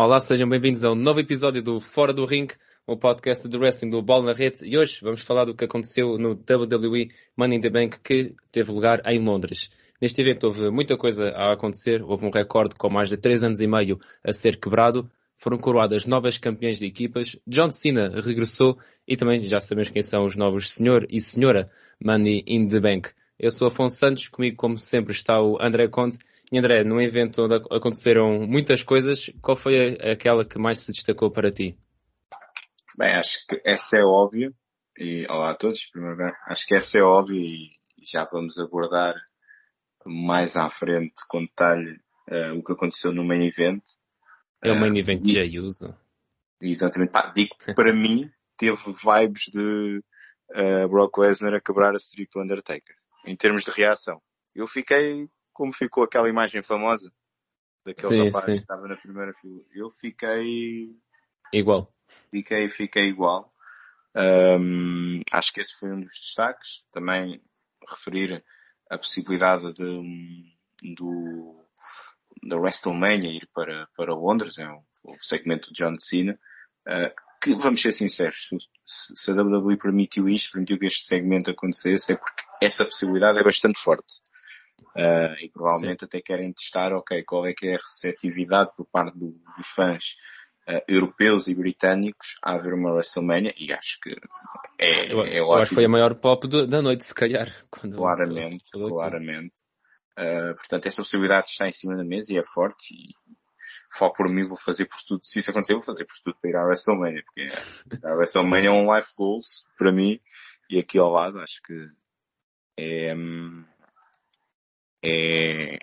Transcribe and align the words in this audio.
Olá, 0.00 0.20
sejam 0.20 0.48
bem-vindos 0.48 0.84
a 0.84 0.92
um 0.92 0.94
novo 0.94 1.18
episódio 1.18 1.60
do 1.60 1.80
Fora 1.80 2.12
do 2.12 2.24
Ring, 2.24 2.46
o 2.86 2.96
podcast 2.96 3.48
do 3.48 3.58
wrestling 3.58 3.90
do 3.90 4.00
Bola 4.00 4.26
na 4.26 4.32
Rede. 4.32 4.64
E 4.64 4.78
hoje 4.78 5.00
vamos 5.02 5.22
falar 5.22 5.44
do 5.44 5.56
que 5.56 5.64
aconteceu 5.64 6.16
no 6.16 6.34
WWE 6.34 7.10
Money 7.36 7.58
in 7.58 7.60
the 7.60 7.68
Bank 7.68 7.98
que 7.98 8.32
teve 8.52 8.70
lugar 8.70 9.02
em 9.06 9.18
Londres. 9.18 9.72
Neste 10.00 10.20
evento 10.20 10.44
houve 10.44 10.70
muita 10.70 10.96
coisa 10.96 11.30
a 11.30 11.52
acontecer, 11.52 12.00
houve 12.00 12.24
um 12.24 12.30
recorde 12.30 12.76
com 12.76 12.88
mais 12.88 13.08
de 13.08 13.16
3 13.16 13.42
anos 13.42 13.60
e 13.60 13.66
meio 13.66 13.98
a 14.22 14.32
ser 14.32 14.60
quebrado, 14.60 15.10
foram 15.36 15.58
coroadas 15.58 16.06
novas 16.06 16.38
campeãs 16.38 16.78
de 16.78 16.86
equipas, 16.86 17.36
John 17.44 17.72
Cena 17.72 18.20
regressou 18.24 18.78
e 19.04 19.16
também 19.16 19.44
já 19.46 19.58
sabemos 19.58 19.90
quem 19.90 20.02
são 20.02 20.24
os 20.24 20.36
novos 20.36 20.70
senhor 20.70 21.08
e 21.10 21.18
senhora 21.18 21.72
Money 22.00 22.44
in 22.46 22.68
the 22.68 22.78
Bank. 22.78 23.10
Eu 23.36 23.50
sou 23.50 23.66
Afonso 23.66 23.96
Santos, 23.96 24.28
comigo 24.28 24.56
como 24.56 24.78
sempre 24.78 25.10
está 25.12 25.42
o 25.42 25.60
André 25.60 25.88
Conte 25.88 26.18
e 26.50 26.58
André, 26.58 26.82
num 26.82 27.00
evento 27.00 27.42
onde 27.42 27.56
aconteceram 27.70 28.46
muitas 28.46 28.82
coisas, 28.82 29.30
qual 29.42 29.56
foi 29.56 29.98
aquela 30.00 30.44
que 30.44 30.58
mais 30.58 30.80
se 30.80 30.92
destacou 30.92 31.30
para 31.30 31.52
ti? 31.52 31.78
Bem, 32.96 33.14
acho 33.14 33.46
que 33.46 33.60
essa 33.64 33.98
é 33.98 34.02
óbvia. 34.02 34.52
E 34.96 35.26
olá 35.28 35.50
a 35.50 35.54
todos, 35.54 35.86
primeiro 35.86 36.16
lugar. 36.16 36.36
Acho 36.48 36.66
que 36.66 36.74
essa 36.74 36.98
é 36.98 37.02
óbvia 37.02 37.40
e 37.40 37.70
já 38.02 38.26
vamos 38.32 38.58
abordar 38.58 39.14
mais 40.06 40.56
à 40.56 40.68
frente 40.68 41.14
com 41.28 41.44
detalhe 41.44 42.00
uh, 42.28 42.58
o 42.58 42.64
que 42.64 42.72
aconteceu 42.72 43.12
no 43.12 43.24
main 43.24 43.46
event. 43.46 43.82
É 44.64 44.72
o 44.72 44.80
main 44.80 44.92
uh, 44.92 44.98
event 44.98 45.22
de 45.22 45.34
já. 45.34 45.94
Exatamente. 46.60 47.12
Pá, 47.12 47.30
digo 47.32 47.54
que 47.62 47.74
para 47.74 47.92
mim 47.92 48.28
teve 48.56 48.76
vibes 48.76 49.44
de 49.52 50.02
uh, 50.50 50.88
Brock 50.88 51.18
Lesnar 51.18 51.54
a 51.54 51.60
quebrar 51.60 51.92
a 51.92 51.98
streak 51.98 52.32
do 52.34 52.42
Undertaker. 52.42 52.96
Em 53.26 53.36
termos 53.36 53.64
de 53.64 53.70
reação. 53.70 54.20
Eu 54.54 54.66
fiquei 54.66 55.28
como 55.58 55.72
ficou 55.72 56.04
aquela 56.04 56.28
imagem 56.28 56.62
famosa 56.62 57.12
daquele 57.84 58.08
sim, 58.08 58.24
rapaz 58.26 58.44
sim. 58.44 58.52
que 58.52 58.58
estava 58.58 58.86
na 58.86 58.96
primeira 58.96 59.32
fila. 59.34 59.60
Eu 59.74 59.90
fiquei 59.90 60.96
igual. 61.52 61.92
Fiquei, 62.30 62.68
fiquei 62.68 63.08
igual. 63.08 63.52
Um, 64.14 65.20
acho 65.32 65.52
que 65.52 65.60
esse 65.60 65.74
foi 65.74 65.90
um 65.90 65.98
dos 65.98 66.12
destaques. 66.12 66.84
Também 66.92 67.42
referir 67.90 68.44
a 68.88 68.96
possibilidade 68.96 69.72
de, 69.72 70.94
do, 70.94 71.66
da 72.44 72.56
WrestleMania 72.56 73.32
ir 73.32 73.48
para, 73.52 73.88
para 73.96 74.14
Londres, 74.14 74.58
é 74.58 74.68
o, 74.68 74.84
o 75.06 75.18
segmento 75.18 75.72
de 75.72 75.82
John 75.82 75.98
Cena, 75.98 76.34
uh, 76.86 77.12
que 77.42 77.52
vamos 77.56 77.82
ser 77.82 77.90
sinceros, 77.90 78.48
se, 78.86 79.16
se 79.16 79.30
a 79.32 79.34
WWE 79.34 79.76
permitiu 79.76 80.28
isto, 80.28 80.52
permitiu 80.52 80.78
que 80.78 80.86
este 80.86 81.04
segmento 81.04 81.50
acontecesse, 81.50 82.12
é 82.12 82.16
porque 82.16 82.44
essa 82.62 82.84
possibilidade 82.84 83.40
é 83.40 83.42
bastante 83.42 83.80
forte. 83.80 84.22
Uh, 84.96 85.34
e 85.40 85.48
provavelmente 85.50 86.00
Sim. 86.00 86.06
até 86.06 86.20
querem 86.20 86.52
testar, 86.52 86.92
ok, 86.92 87.22
qual 87.24 87.46
é 87.46 87.52
que 87.52 87.68
é 87.68 87.74
a 87.74 87.78
receptividade 87.78 88.70
por 88.76 88.86
parte 88.86 89.16
do, 89.16 89.32
dos 89.56 89.68
fãs 89.68 90.16
uh, 90.68 90.82
europeus 90.88 91.46
e 91.46 91.54
britânicos 91.54 92.36
a 92.42 92.56
ver 92.56 92.74
uma 92.74 92.92
WrestleMania 92.92 93.54
e 93.58 93.72
acho 93.72 94.00
que 94.02 94.10
é, 94.78 95.12
eu, 95.12 95.24
é 95.24 95.38
eu 95.40 95.52
acho 95.52 95.70
que 95.70 95.76
foi 95.76 95.84
a 95.84 95.88
maior 95.88 96.14
pop 96.16 96.48
do, 96.48 96.66
da 96.66 96.82
noite, 96.82 97.04
se 97.04 97.14
calhar. 97.14 97.52
claramente, 97.70 98.70
claramente. 98.72 99.54
Uh, 100.18 100.54
portanto, 100.56 100.86
essa 100.86 101.02
possibilidade 101.02 101.48
está 101.48 101.68
em 101.68 101.72
cima 101.72 101.96
da 101.96 102.04
mesa 102.04 102.32
e 102.32 102.38
é 102.38 102.42
forte 102.42 102.92
e 102.92 103.14
foco 103.96 104.16
por 104.16 104.28
mim, 104.28 104.42
vou 104.42 104.58
fazer 104.58 104.86
por 104.86 104.96
tudo. 105.06 105.20
Se 105.22 105.38
isso 105.38 105.50
acontecer, 105.50 105.74
vou 105.74 105.84
fazer 105.84 106.04
por 106.04 106.14
tudo 106.24 106.36
para 106.40 106.50
ir 106.50 106.56
à 106.56 106.64
WrestleMania, 106.64 107.22
porque 107.24 107.48
a 108.04 108.14
WrestleMania 108.14 108.68
é 108.68 108.72
um 108.72 108.94
life 108.94 109.12
goals 109.16 109.64
para 109.76 109.92
mim 109.92 110.20
e 110.68 110.78
aqui 110.78 110.98
ao 110.98 111.10
lado 111.10 111.38
acho 111.40 111.62
que 111.62 111.86
é, 112.76 113.14
hum, 113.14 113.64
é, 115.04 115.78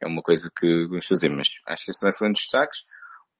é 0.00 0.06
uma 0.06 0.22
coisa 0.22 0.50
que 0.54 0.86
vamos 0.86 1.06
fazer, 1.06 1.28
mas 1.28 1.48
acho 1.66 1.84
que 1.84 1.90
esse 1.90 2.00
também 2.00 2.16
foi 2.16 2.28
um 2.28 2.32
dos 2.32 2.42
destaques. 2.42 2.80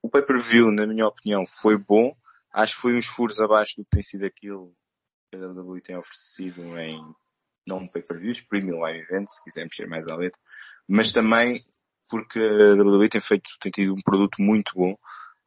O 0.02 0.08
pay-per-view, 0.08 0.70
na 0.70 0.86
minha 0.86 1.06
opinião, 1.06 1.44
foi 1.46 1.76
bom. 1.76 2.14
Acho 2.52 2.74
que 2.74 2.80
foi 2.80 2.96
uns 2.96 3.06
furos 3.06 3.40
abaixo 3.40 3.74
do 3.76 3.84
que 3.84 3.90
tem 3.90 4.02
sido 4.02 4.24
aquilo 4.24 4.74
que 5.30 5.36
a 5.36 5.48
WWE 5.48 5.80
tem 5.80 5.96
oferecido 5.96 6.62
em 6.78 6.98
não 7.66 7.88
pay-per-views, 7.88 8.40
premium 8.42 8.78
live 8.80 9.00
events, 9.00 9.36
se 9.36 9.44
quisermos 9.44 9.74
ser 9.74 9.88
mais 9.88 10.06
à 10.06 10.14
letra, 10.14 10.40
mas 10.88 11.12
também 11.12 11.58
porque 12.08 12.38
a 12.38 12.74
WWE 12.74 13.08
tem 13.08 13.20
feito, 13.20 13.50
tem 13.60 13.72
tido 13.72 13.92
um 13.92 14.02
produto 14.04 14.36
muito 14.40 14.72
bom 14.74 14.92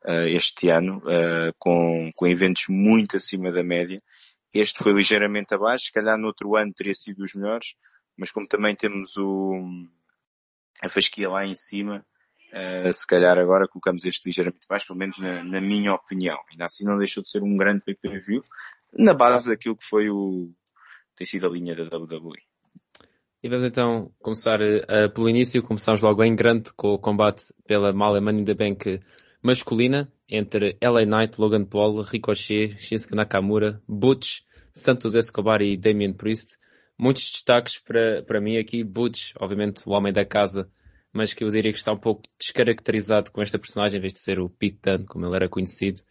uh, 0.06 0.28
este 0.28 0.70
ano, 0.70 0.98
uh, 0.98 1.54
com, 1.58 2.10
com 2.14 2.28
eventos 2.28 2.66
muito 2.68 3.16
acima 3.16 3.52
da 3.52 3.64
média. 3.64 3.98
Este 4.54 4.84
foi 4.84 4.92
ligeiramente 4.92 5.54
abaixo, 5.54 5.86
se 5.86 5.92
calhar 5.92 6.18
no 6.18 6.28
outro 6.28 6.58
ano 6.58 6.74
teria 6.74 6.94
sido 6.94 7.24
os 7.24 7.34
melhores, 7.34 7.76
mas 8.20 8.32
como 8.32 8.48
também 8.48 8.76
temos 8.76 9.16
o, 9.18 9.54
a 10.84 10.90
fasquia 10.90 11.30
lá 11.30 11.46
em 11.46 11.56
cima, 11.56 12.06
uh, 12.54 12.94
se 12.94 13.08
calhar 13.08 13.38
agora 13.38 13.68
colocamos 13.68 14.04
este 14.04 14.28
ligeiramente 14.28 14.68
baixo, 14.70 14.88
pelo 14.88 15.00
menos 15.00 15.18
na, 15.18 15.44
na, 15.44 15.62
minha 15.62 15.94
opinião. 15.94 16.38
Ainda 16.52 16.66
assim 16.66 16.86
não 16.86 16.98
deixou 16.98 17.24
de 17.24 17.30
ser 17.30 17.42
um 17.42 17.56
grande 17.56 17.82
pay-per-view, 17.86 18.42
na 18.94 19.14
base 19.14 19.50
daquilo 19.50 19.78
que 19.78 19.86
foi 19.86 20.10
o, 20.10 20.52
tem 21.16 21.26
sido 21.26 21.48
a 21.48 21.50
linha 21.50 21.76
da 21.76 21.98
WWE. 21.98 22.38
E 23.42 23.48
vamos 23.48 23.66
então 23.66 24.12
começar 24.20 24.60
uh, 24.62 25.14
pelo 25.14 25.30
início, 25.30 25.64
começamos 25.64 26.02
logo 26.02 26.22
em 26.24 26.36
grande 26.36 26.74
com 26.74 26.90
o 26.90 27.00
combate 27.00 27.44
pela 27.66 27.94
Mala 27.94 28.20
Money 28.20 28.42
in 28.42 28.46
the 28.46 28.54
Bank 28.54 29.00
masculina 29.42 30.12
entre 30.28 30.78
LA 30.82 31.06
Knight, 31.06 31.40
Logan 31.40 31.64
Paul, 31.64 32.04
Ricochet, 32.04 32.76
Shinsuke 32.78 33.16
Nakamura, 33.16 33.82
Butch, 33.88 34.42
Santos 34.74 35.16
Escobar 35.16 35.62
e 35.62 35.78
Damian 35.78 36.14
Priest 36.14 36.59
muitos 37.00 37.32
destaques 37.32 37.80
para, 37.80 38.22
para 38.24 38.42
mim 38.42 38.58
aqui. 38.58 38.84
Butch, 38.84 39.34
obviamente, 39.40 39.82
o 39.86 39.92
homem 39.92 40.12
da 40.12 40.26
casa, 40.26 40.70
mas 41.14 41.34
que 41.34 41.44
eu 41.44 41.50
diria 41.50 41.72
que 41.72 41.78
está 41.78 41.94
um 41.94 41.98
pouco 41.98 42.22
descaracterizado 42.38 43.32
com 43.32 43.42
esta 43.42 43.58
personagem, 43.58 43.98
em 43.98 44.02
vez 44.02 44.14
de 44.14 44.20
ser 44.20 44.40
o 44.40 44.50
Pete 44.50 44.80
Dunne, 44.84 45.06
como 45.06 45.26
ele 45.26 45.36
era 45.36 45.50
conhecido. 45.50 46.02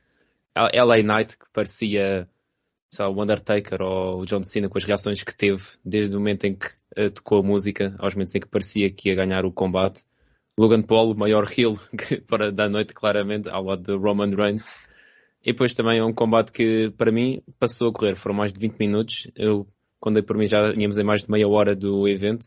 LA 0.56 1.02
Knight, 1.02 1.36
que 1.36 1.46
parecia 1.52 2.28
sabe, 2.90 3.14
o 3.14 3.22
Undertaker 3.22 3.82
ou 3.82 4.20
o 4.20 4.26
John 4.26 4.42
Cena 4.42 4.68
com 4.68 4.78
as 4.78 4.84
reações 4.84 5.22
que 5.22 5.36
teve 5.36 5.62
desde 5.84 6.16
o 6.16 6.18
momento 6.18 6.44
em 6.44 6.54
que 6.54 6.68
uh, 6.98 7.10
tocou 7.10 7.40
a 7.40 7.42
música 7.42 7.94
aos 7.98 8.14
momentos 8.14 8.34
em 8.34 8.40
que 8.40 8.48
parecia 8.48 8.90
que 8.90 9.10
ia 9.10 9.14
ganhar 9.14 9.44
o 9.44 9.52
combate. 9.52 10.02
Logan 10.58 10.82
Paul, 10.82 11.12
o 11.12 11.18
maior 11.18 11.44
heel 11.56 11.78
para 12.26 12.50
da 12.50 12.68
noite, 12.68 12.92
claramente, 12.92 13.48
ao 13.48 13.62
lado 13.62 13.82
de 13.82 13.96
Roman 13.96 14.34
Reigns. 14.34 14.88
E 15.44 15.52
depois 15.52 15.74
também 15.74 16.00
é 16.00 16.04
um 16.04 16.12
combate 16.12 16.50
que, 16.50 16.90
para 16.96 17.12
mim, 17.12 17.40
passou 17.60 17.88
a 17.88 17.92
correr. 17.92 18.16
Foram 18.16 18.34
mais 18.34 18.52
de 18.52 18.58
20 18.58 18.76
minutos. 18.76 19.30
Eu 19.36 19.68
quando 20.00 20.22
por 20.22 20.36
mim 20.36 20.46
já 20.46 20.72
tínhamos 20.72 20.98
em 20.98 21.04
mais 21.04 21.22
de 21.22 21.30
meia 21.30 21.48
hora 21.48 21.74
do 21.74 22.06
evento. 22.08 22.46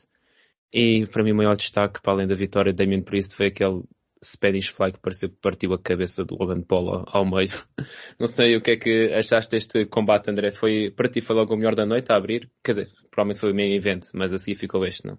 E 0.73 1.05
para 1.07 1.23
mim 1.23 1.31
o 1.31 1.35
maior 1.35 1.55
destaque, 1.55 2.01
para 2.01 2.13
além 2.13 2.27
da 2.27 2.35
vitória 2.35 2.71
de 2.71 2.77
Damien 2.77 3.03
Priest, 3.03 3.35
foi 3.35 3.47
aquele 3.47 3.81
Spanish 4.23 4.69
Fly 4.69 4.93
que 4.93 4.99
pareceu 4.99 5.29
que 5.29 5.35
partiu 5.41 5.73
a 5.73 5.79
cabeça 5.79 6.23
do 6.23 6.35
Logan 6.35 6.61
Paul 6.61 7.03
ao 7.07 7.25
meio. 7.25 7.51
Não 8.19 8.27
sei 8.27 8.55
o 8.55 8.61
que 8.61 8.71
é 8.71 8.77
que 8.77 9.13
achaste 9.13 9.51
deste 9.51 9.85
combate, 9.85 10.29
André. 10.29 10.51
Foi, 10.51 10.91
para 10.91 11.09
ti 11.09 11.21
foi 11.21 11.35
logo 11.35 11.53
o 11.53 11.57
melhor 11.57 11.75
da 11.75 11.85
noite 11.85 12.11
a 12.11 12.15
abrir? 12.15 12.49
Quer 12.63 12.71
dizer, 12.71 12.91
provavelmente 13.09 13.39
foi 13.39 13.51
o 13.51 13.55
meio 13.55 13.75
evento, 13.75 14.09
mas 14.13 14.31
a 14.31 14.37
seguir 14.37 14.55
ficou 14.55 14.85
este, 14.85 15.07
não? 15.07 15.17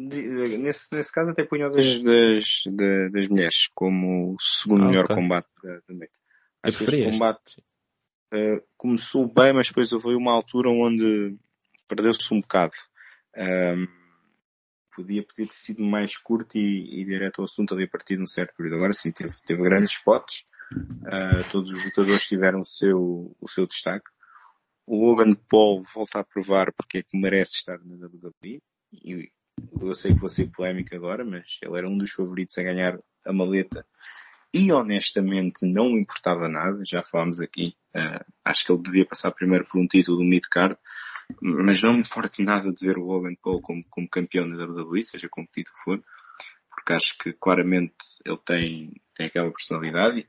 Nesse, 0.00 0.94
nesse 0.94 1.12
caso 1.12 1.30
até 1.30 1.44
punho 1.44 1.70
das, 1.70 2.02
das, 2.02 2.62
das, 3.12 3.28
mulheres 3.28 3.68
como 3.74 4.32
o 4.32 4.36
segundo 4.40 4.84
ah, 4.84 4.88
melhor 4.88 5.04
okay. 5.04 5.16
combate 5.16 5.48
da, 5.62 5.78
noite. 5.94 6.18
Acho 6.62 6.78
que 6.78 6.84
este 6.84 7.04
combate, 7.04 7.62
uh, 8.32 8.62
começou 8.76 9.26
bem, 9.32 9.52
mas 9.52 9.68
depois 9.68 9.92
houve 9.92 10.14
uma 10.14 10.32
altura 10.32 10.70
onde 10.70 11.36
perdeu-se 11.88 12.32
um 12.32 12.40
bocado. 12.40 12.74
Um, 13.36 13.86
podia, 14.94 15.22
podia 15.22 15.46
ter 15.46 15.52
sido 15.52 15.82
mais 15.82 16.16
curto 16.16 16.56
e, 16.56 17.00
e 17.00 17.04
direto 17.04 17.40
ao 17.40 17.44
assunto 17.44 17.74
ali 17.74 17.84
a 17.84 17.88
partir 17.88 18.16
de 18.16 18.22
um 18.22 18.26
certo 18.26 18.54
período. 18.56 18.76
Agora 18.76 18.92
sim, 18.92 19.12
teve, 19.12 19.34
teve 19.44 19.62
grandes 19.62 19.90
spots. 19.92 20.44
Uh, 20.72 21.50
todos 21.50 21.70
os 21.70 21.84
lutadores 21.84 22.26
tiveram 22.26 22.60
o 22.60 22.64
seu, 22.64 23.36
o 23.40 23.48
seu 23.48 23.66
destaque. 23.66 24.08
O 24.86 25.04
Logan 25.04 25.34
Paul 25.48 25.82
volta 25.94 26.20
a 26.20 26.24
provar 26.24 26.72
porque 26.72 26.98
é 26.98 27.02
que 27.02 27.18
merece 27.18 27.56
estar 27.56 27.78
na 27.84 28.06
WWE. 28.06 28.62
E 29.04 29.30
eu 29.80 29.94
sei 29.94 30.12
que 30.12 30.20
vou 30.20 30.28
ser 30.28 30.50
polémico 30.50 30.94
agora, 30.94 31.24
mas 31.24 31.58
ele 31.62 31.78
era 31.78 31.88
um 31.88 31.96
dos 31.96 32.12
favoritos 32.12 32.56
a 32.58 32.62
ganhar 32.62 32.98
a 33.24 33.32
maleta 33.32 33.86
e 34.52 34.72
honestamente 34.72 35.64
não 35.64 35.90
me 35.90 36.00
importava 36.00 36.48
nada, 36.48 36.82
já 36.84 37.02
falámos 37.02 37.40
aqui, 37.40 37.74
uh, 37.94 38.24
acho 38.44 38.64
que 38.64 38.72
ele 38.72 38.82
devia 38.82 39.06
passar 39.06 39.30
primeiro 39.30 39.64
por 39.64 39.80
um 39.80 39.86
título 39.86 40.18
do 40.18 40.24
mid-card, 40.24 40.76
mas 41.40 41.82
não 41.82 41.94
me 41.94 42.00
importa 42.00 42.42
nada 42.42 42.72
de 42.72 42.86
ver 42.86 42.98
o 42.98 43.04
Logan 43.04 43.34
Paul 43.40 43.60
como, 43.62 43.84
como 43.88 44.08
campeão 44.08 44.50
da 44.50 44.64
WWE, 44.64 45.02
seja 45.02 45.28
como 45.28 45.46
título 45.52 45.76
for, 45.84 46.02
porque 46.68 46.92
acho 46.92 47.16
que 47.18 47.32
claramente 47.32 47.94
ele 48.24 48.38
tem, 48.44 49.00
tem 49.16 49.26
aquela 49.26 49.50
personalidade 49.50 50.26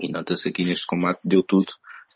e 0.00 0.12
nota-se 0.12 0.48
aqui 0.48 0.64
neste 0.64 0.86
combate 0.86 1.20
deu 1.24 1.42
tudo, 1.42 1.66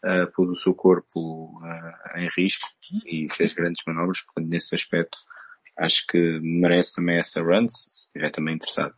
uh, 0.05 0.31
pôs 0.33 0.51
o 0.51 0.55
seu 0.55 0.75
corpo 0.75 1.61
uh, 1.61 2.19
em 2.19 2.29
risco 2.37 2.69
e 3.07 3.29
fez 3.29 3.53
grandes 3.53 3.83
manobras, 3.85 4.21
portanto 4.23 4.49
nesse 4.49 4.75
aspecto 4.75 5.19
acho 5.79 6.07
que 6.07 6.41
merece 6.41 6.97
também 6.97 7.19
essa 7.19 7.43
run, 7.43 7.67
se 7.69 7.91
estiver 7.93 8.31
também 8.31 8.55
interessado. 8.55 8.95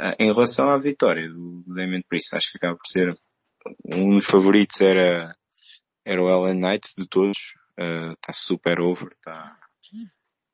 Uh, 0.00 0.14
em 0.18 0.32
relação 0.32 0.70
à 0.70 0.76
vitória 0.76 1.28
do, 1.28 1.64
Damien 1.66 2.02
Priest, 2.08 2.34
acho 2.34 2.52
que 2.52 2.58
acaba 2.58 2.76
por 2.76 2.86
ser 2.86 3.16
um 3.84 4.16
dos 4.16 4.26
favoritos 4.26 4.80
era, 4.80 5.34
era 6.04 6.22
o 6.22 6.28
Ellen 6.28 6.60
Knight 6.60 6.88
de 6.96 7.08
todos. 7.08 7.54
Está 7.78 8.32
uh, 8.32 8.34
super 8.34 8.80
over, 8.80 9.08
está 9.12 9.58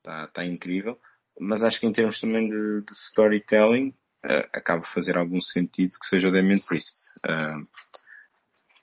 tá, 0.03 0.27
tá 0.29 0.45
incrível. 0.45 0.99
Mas 1.41 1.63
acho 1.63 1.81
que 1.81 1.87
em 1.87 1.93
termos 1.93 2.21
também 2.21 2.49
de, 2.49 2.83
de 2.83 2.93
storytelling, 2.93 3.95
uh, 4.25 4.49
acaba 4.53 4.83
por 4.83 4.89
fazer 4.89 5.17
algum 5.17 5.41
sentido 5.41 5.99
que 5.99 6.07
seja 6.07 6.29
o 6.29 6.33
Damien 6.33 6.61
Priest. 6.61 7.13
Uh, 7.27 7.67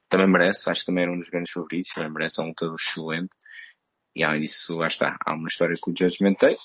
também 0.09 0.27
merece, 0.27 0.69
acho 0.69 0.81
que 0.81 0.87
também 0.87 1.03
era 1.03 1.13
um 1.13 1.17
dos 1.17 1.29
grandes 1.29 1.51
favoritos, 1.51 1.91
também 1.93 2.11
merece, 2.11 2.41
é 2.41 2.43
um 2.43 2.47
lutador 2.47 2.75
excelente. 2.75 3.29
E 4.15 4.23
além 4.23 4.41
disso, 4.41 4.75
lá 4.75 4.87
está, 4.87 5.17
há 5.23 5.33
uma 5.33 5.47
história 5.47 5.75
com 5.79 5.91
o 5.91 5.93
Judgment 5.97 6.35
Day, 6.39 6.55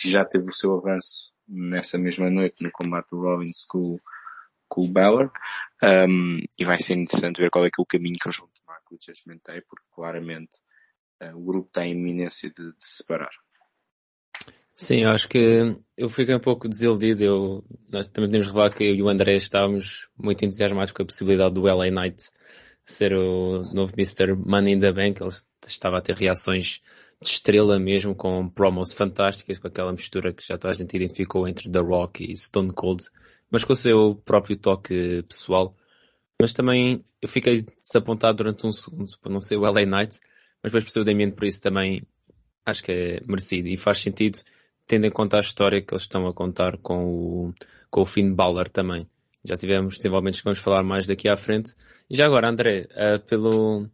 que 0.00 0.10
já 0.10 0.24
teve 0.24 0.48
o 0.48 0.52
seu 0.52 0.76
avanço 0.76 1.32
nessa 1.50 1.98
mesma 1.98 2.30
noite 2.30 2.62
no 2.62 2.70
combate 2.70 3.10
do 3.10 3.20
Rollins 3.20 3.64
com, 3.66 3.98
com 4.68 4.82
o 4.82 4.92
Balor. 4.92 5.30
Um, 5.82 6.38
e 6.58 6.64
vai 6.64 6.78
ser 6.78 6.94
interessante 6.94 7.40
ver 7.40 7.50
qual 7.50 7.64
é 7.64 7.70
que 7.70 7.80
é 7.80 7.82
o 7.82 7.86
caminho 7.86 8.16
que 8.20 8.28
eles 8.28 8.38
vão 8.38 8.48
tomar 8.48 8.78
com 8.84 8.94
o 8.94 8.98
Judgment 9.00 9.40
Day, 9.44 9.62
porque 9.68 9.86
claramente 9.90 10.58
uh, 11.22 11.36
o 11.36 11.44
grupo 11.44 11.68
tem 11.72 11.92
iminência 11.92 12.48
de, 12.50 12.72
de 12.72 12.84
se 12.84 12.98
separar. 12.98 13.32
Sim, 14.74 15.04
acho 15.04 15.28
que 15.28 15.76
eu 15.94 16.08
fiquei 16.08 16.34
um 16.34 16.40
pouco 16.40 16.68
desiludido. 16.68 17.22
Eu, 17.22 17.64
nós 17.90 18.08
também 18.08 18.30
podemos 18.30 18.46
revelar 18.46 18.70
que 18.70 18.84
eu 18.84 18.94
e 18.94 19.02
o 19.02 19.10
André 19.10 19.36
estávamos 19.36 20.08
muito 20.16 20.42
entusiasmados 20.44 20.92
com 20.92 21.02
a 21.02 21.06
possibilidade 21.06 21.54
do 21.54 21.62
LA 21.62 21.90
Knight 21.90 22.30
ser 22.86 23.12
o 23.14 23.60
novo 23.74 23.92
Mr. 23.96 24.34
Money 24.34 24.74
in 24.74 24.80
the 24.80 24.92
Bank. 24.92 25.20
Ele 25.20 25.30
estava 25.66 25.98
a 25.98 26.00
ter 26.00 26.16
reações 26.16 26.80
de 27.22 27.30
estrela 27.30 27.78
mesmo, 27.78 28.14
com 28.14 28.48
promos 28.48 28.92
fantásticas, 28.92 29.58
com 29.58 29.68
aquela 29.68 29.92
mistura 29.92 30.32
que 30.32 30.46
já 30.46 30.56
toda 30.56 30.72
a 30.72 30.76
gente 30.76 30.96
identificou 30.96 31.46
entre 31.46 31.70
The 31.70 31.80
Rock 31.80 32.24
e 32.24 32.36
Stone 32.36 32.72
Cold, 32.72 33.04
mas 33.50 33.64
com 33.64 33.72
o 33.72 33.76
seu 33.76 34.14
próprio 34.24 34.56
toque 34.56 35.22
pessoal. 35.28 35.74
Mas 36.40 36.52
também 36.52 37.04
eu 37.20 37.28
fiquei 37.28 37.66
desapontado 37.82 38.38
durante 38.38 38.66
um 38.66 38.72
segundo 38.72 39.10
por 39.20 39.30
não 39.30 39.40
ser 39.40 39.56
o 39.56 39.60
LA 39.60 39.84
Knight, 39.84 40.18
mas 40.62 40.72
depois 40.72 40.84
percebi 40.84 41.02
o 41.02 41.04
Damien 41.04 41.30
por 41.30 41.44
isso 41.44 41.60
também 41.60 42.02
acho 42.64 42.82
que 42.82 42.92
é 42.92 43.20
merecido 43.26 43.68
e 43.68 43.76
faz 43.76 43.98
sentido 43.98 44.38
tendo 44.90 45.06
em 45.06 45.10
conta 45.10 45.36
a 45.36 45.40
história 45.40 45.80
que 45.80 45.94
eles 45.94 46.02
estão 46.02 46.26
a 46.26 46.34
contar 46.34 46.76
com 46.78 47.04
o, 47.04 47.54
com 47.88 48.00
o 48.00 48.04
Finn 48.04 48.34
Balor 48.34 48.68
também. 48.68 49.06
Já 49.44 49.56
tivemos 49.56 49.96
desenvolvimentos 49.96 50.40
que 50.40 50.44
vamos 50.44 50.58
falar 50.58 50.82
mais 50.82 51.06
daqui 51.06 51.28
à 51.28 51.36
frente. 51.36 51.72
E 52.10 52.16
já 52.16 52.26
agora, 52.26 52.48
André, 52.48 52.88
uh, 52.90 53.24
pelo, 53.24 53.86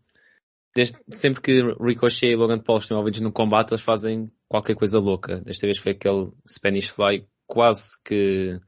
desde, 0.77 0.99
sempre 1.09 1.41
que 1.41 1.63
Ricochet 1.81 2.33
e 2.33 2.37
Logan 2.37 2.59
Paul 2.59 2.79
estão 2.79 2.97
envolvidos 2.99 3.23
num 3.23 3.33
combate, 3.33 3.73
eles 3.73 3.83
fazem 3.83 4.31
qualquer 4.47 4.77
coisa 4.77 4.99
louca. 4.99 5.41
Desta 5.41 5.67
vez 5.67 5.79
foi 5.79 5.93
aquele 5.93 6.31
Spanish 6.47 6.89
Fly 6.89 7.27
quase 7.47 7.93
que 8.05 8.61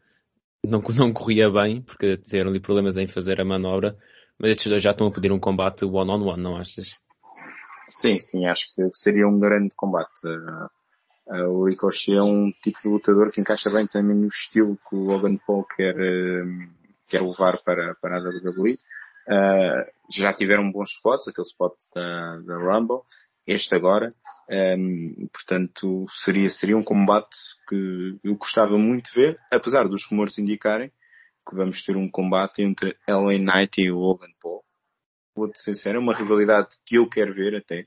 não, 0.65 0.81
não 0.97 1.13
corria 1.13 1.51
bem, 1.51 1.83
porque 1.83 2.17
tiveram 2.17 2.49
ali 2.49 2.61
problemas 2.61 2.97
em 2.97 3.07
fazer 3.07 3.39
a 3.43 3.45
manobra. 3.45 3.95
Mas 4.39 4.53
estes 4.53 4.71
dois 4.71 4.83
já 4.83 4.93
estão 4.93 5.09
a 5.09 5.13
pedir 5.13 5.31
um 5.31 5.39
combate 5.39 5.85
one-on-one, 5.85 6.25
-on 6.25 6.33
-one, 6.33 6.43
não 6.43 6.57
achas? 6.57 7.03
Sim, 7.89 8.19
sim, 8.19 8.47
acho 8.47 8.75
que 8.75 8.89
seria 8.95 9.29
um 9.29 9.39
grande 9.39 9.75
combate. 9.77 10.27
Uh, 11.29 11.45
o 11.51 11.67
Ricochet 11.67 12.17
é 12.17 12.23
um 12.23 12.51
tipo 12.63 12.79
de 12.83 12.89
lutador 12.89 13.31
que 13.31 13.41
encaixa 13.41 13.69
bem 13.71 13.87
também 13.87 14.17
no 14.17 14.29
estilo 14.29 14.79
que 14.89 14.97
o 14.97 15.05
Logan 15.05 15.37
Paul 15.47 15.65
quer, 15.65 15.95
uh, 15.95 16.71
quer 17.07 17.21
levar 17.21 17.59
para, 17.65 17.95
para 18.01 18.17
a 18.17 18.21
WWE. 18.21 18.73
Uh, 19.29 19.85
já 20.11 20.33
tiveram 20.33 20.73
bons 20.73 20.91
spots, 20.91 21.29
aquele 21.29 21.47
spot 21.47 21.75
da, 21.95 22.39
da 22.39 22.57
Rumble, 22.57 23.03
este 23.47 23.75
agora, 23.75 24.09
um, 24.51 25.27
portanto 25.33 26.07
seria, 26.11 26.49
seria 26.49 26.77
um 26.77 26.83
combate 26.83 27.37
que 27.69 28.19
eu 28.25 28.37
gostava 28.37 28.77
muito 28.79 29.11
de 29.11 29.15
ver, 29.15 29.41
apesar 29.51 29.89
dos 29.89 30.07
rumores 30.07 30.39
indicarem 30.39 30.91
que 31.49 31.57
vamos 31.57 31.83
ter 31.83 31.97
um 31.97 32.11
combate 32.11 32.63
entre 32.63 32.97
LA 33.09 33.39
Knight 33.39 33.81
e 33.81 33.91
Logan 33.91 34.29
Paul. 34.41 34.63
Vou-te 35.35 35.61
sincero, 35.61 35.99
é 35.99 36.01
uma 36.01 36.15
rivalidade 36.15 36.77
que 36.85 36.97
eu 36.97 37.09
quero 37.09 37.33
ver 37.33 37.57
até. 37.57 37.87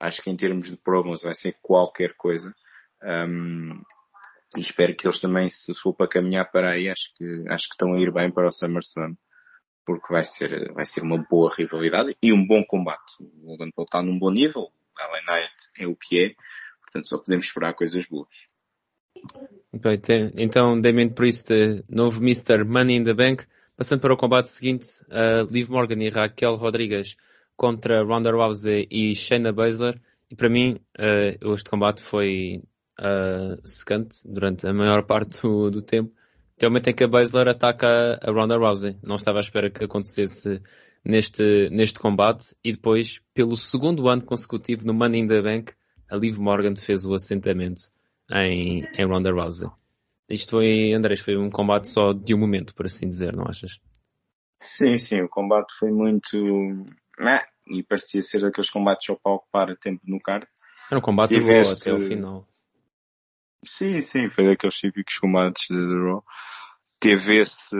Acho 0.00 0.22
que 0.22 0.30
em 0.30 0.36
termos 0.36 0.70
de 0.70 0.76
promos 0.78 1.22
vai 1.22 1.34
ser 1.34 1.54
qualquer 1.60 2.14
coisa. 2.14 2.50
Um, 3.02 3.82
e 4.56 4.60
espero 4.60 4.94
que 4.96 5.06
eles 5.06 5.20
também, 5.20 5.50
se 5.50 5.74
for 5.74 5.92
para 5.92 6.08
caminhar 6.08 6.50
para 6.50 6.72
aí, 6.72 6.88
acho 6.88 7.12
que, 7.16 7.44
acho 7.48 7.68
que 7.68 7.74
estão 7.74 7.92
a 7.92 8.00
ir 8.00 8.10
bem 8.12 8.32
para 8.32 8.46
o 8.46 8.50
SummerSlam. 8.50 9.14
Porque 9.84 10.12
vai 10.12 10.24
ser, 10.24 10.72
vai 10.72 10.86
ser 10.86 11.02
uma 11.02 11.18
boa 11.18 11.52
rivalidade 11.54 12.16
e 12.22 12.32
um 12.32 12.46
bom 12.46 12.64
combate. 12.64 13.14
O 13.20 13.50
Logan 13.50 13.70
Paul 13.70 13.84
está 13.84 14.02
num 14.02 14.18
bom 14.18 14.30
nível. 14.30 14.70
LA 14.98 15.20
Knight 15.26 15.54
é 15.78 15.86
o 15.86 15.94
que 15.94 16.24
é. 16.24 16.34
Portanto, 16.80 17.08
só 17.08 17.18
podemos 17.18 17.46
esperar 17.46 17.74
coisas 17.74 18.06
boas. 18.08 18.46
Então, 20.36 20.80
Damien 20.80 21.10
Priest, 21.10 21.48
novo 21.88 22.22
Mr. 22.22 22.64
Money 22.64 22.96
in 22.96 23.04
the 23.04 23.14
Bank. 23.14 23.44
Passando 23.76 24.00
para 24.00 24.14
o 24.14 24.16
combate 24.16 24.50
seguinte, 24.50 24.86
uh, 25.08 25.50
Liv 25.50 25.68
Morgan 25.68 26.00
e 26.00 26.08
Raquel 26.08 26.54
Rodrigues 26.54 27.16
contra 27.56 28.04
Ronda 28.04 28.30
Rousey 28.30 28.86
e 28.88 29.14
Shayna 29.14 29.52
Baszler. 29.52 30.00
E 30.30 30.36
para 30.36 30.48
mim, 30.48 30.80
uh, 30.98 31.52
este 31.54 31.68
combate 31.68 32.00
foi 32.00 32.62
uh, 33.00 33.60
secante 33.66 34.18
durante 34.24 34.66
a 34.66 34.72
maior 34.72 35.02
parte 35.06 35.42
do, 35.42 35.70
do 35.70 35.82
tempo. 35.82 36.14
Até 36.56 36.66
o 36.66 36.70
momento 36.70 36.88
em 36.88 36.94
que 36.94 37.04
a 37.04 37.08
Baszler 37.08 37.48
ataca 37.48 38.18
a 38.22 38.30
Ronda 38.30 38.56
Rousey. 38.56 38.96
Não 39.02 39.16
estava 39.16 39.38
à 39.38 39.40
espera 39.40 39.70
que 39.70 39.84
acontecesse 39.84 40.62
neste, 41.04 41.68
neste 41.70 41.98
combate. 41.98 42.54
E 42.62 42.72
depois, 42.72 43.20
pelo 43.34 43.56
segundo 43.56 44.08
ano 44.08 44.24
consecutivo 44.24 44.86
no 44.86 44.94
Money 44.94 45.22
in 45.22 45.26
the 45.26 45.42
Bank, 45.42 45.72
a 46.10 46.16
Liv 46.16 46.38
Morgan 46.38 46.76
fez 46.76 47.04
o 47.04 47.12
assentamento 47.12 47.82
em, 48.30 48.86
em 48.96 49.06
Ronda 49.06 49.32
Rousey. 49.32 49.68
Isto 50.28 50.52
foi, 50.52 50.92
Andrés, 50.92 51.20
foi 51.20 51.36
um 51.36 51.50
combate 51.50 51.88
só 51.88 52.12
de 52.12 52.34
um 52.34 52.38
momento, 52.38 52.74
por 52.74 52.86
assim 52.86 53.06
dizer, 53.06 53.36
não 53.36 53.44
achas? 53.46 53.78
Sim, 54.60 54.96
sim, 54.96 55.20
o 55.20 55.28
combate 55.28 55.74
foi 55.78 55.90
muito... 55.90 56.84
E 57.66 57.82
parecia 57.82 58.22
ser 58.22 58.40
daqueles 58.40 58.70
combates 58.70 59.06
só 59.06 59.16
para 59.16 59.32
ocupar 59.32 59.76
tempo 59.76 60.00
no 60.04 60.20
card. 60.20 60.46
Era 60.90 60.98
um 60.98 61.02
combate 61.02 61.38
bom 61.38 61.60
até 61.60 61.92
o 61.92 62.08
final. 62.08 62.46
Sim, 63.66 64.00
sim, 64.00 64.30
foi 64.30 64.44
daqueles 64.44 64.76
típicos 64.76 65.18
combates 65.18 65.66
de 65.68 65.76
The 65.76 66.00
Raw. 66.00 66.24
Teve 67.00 67.36
esse, 67.38 67.76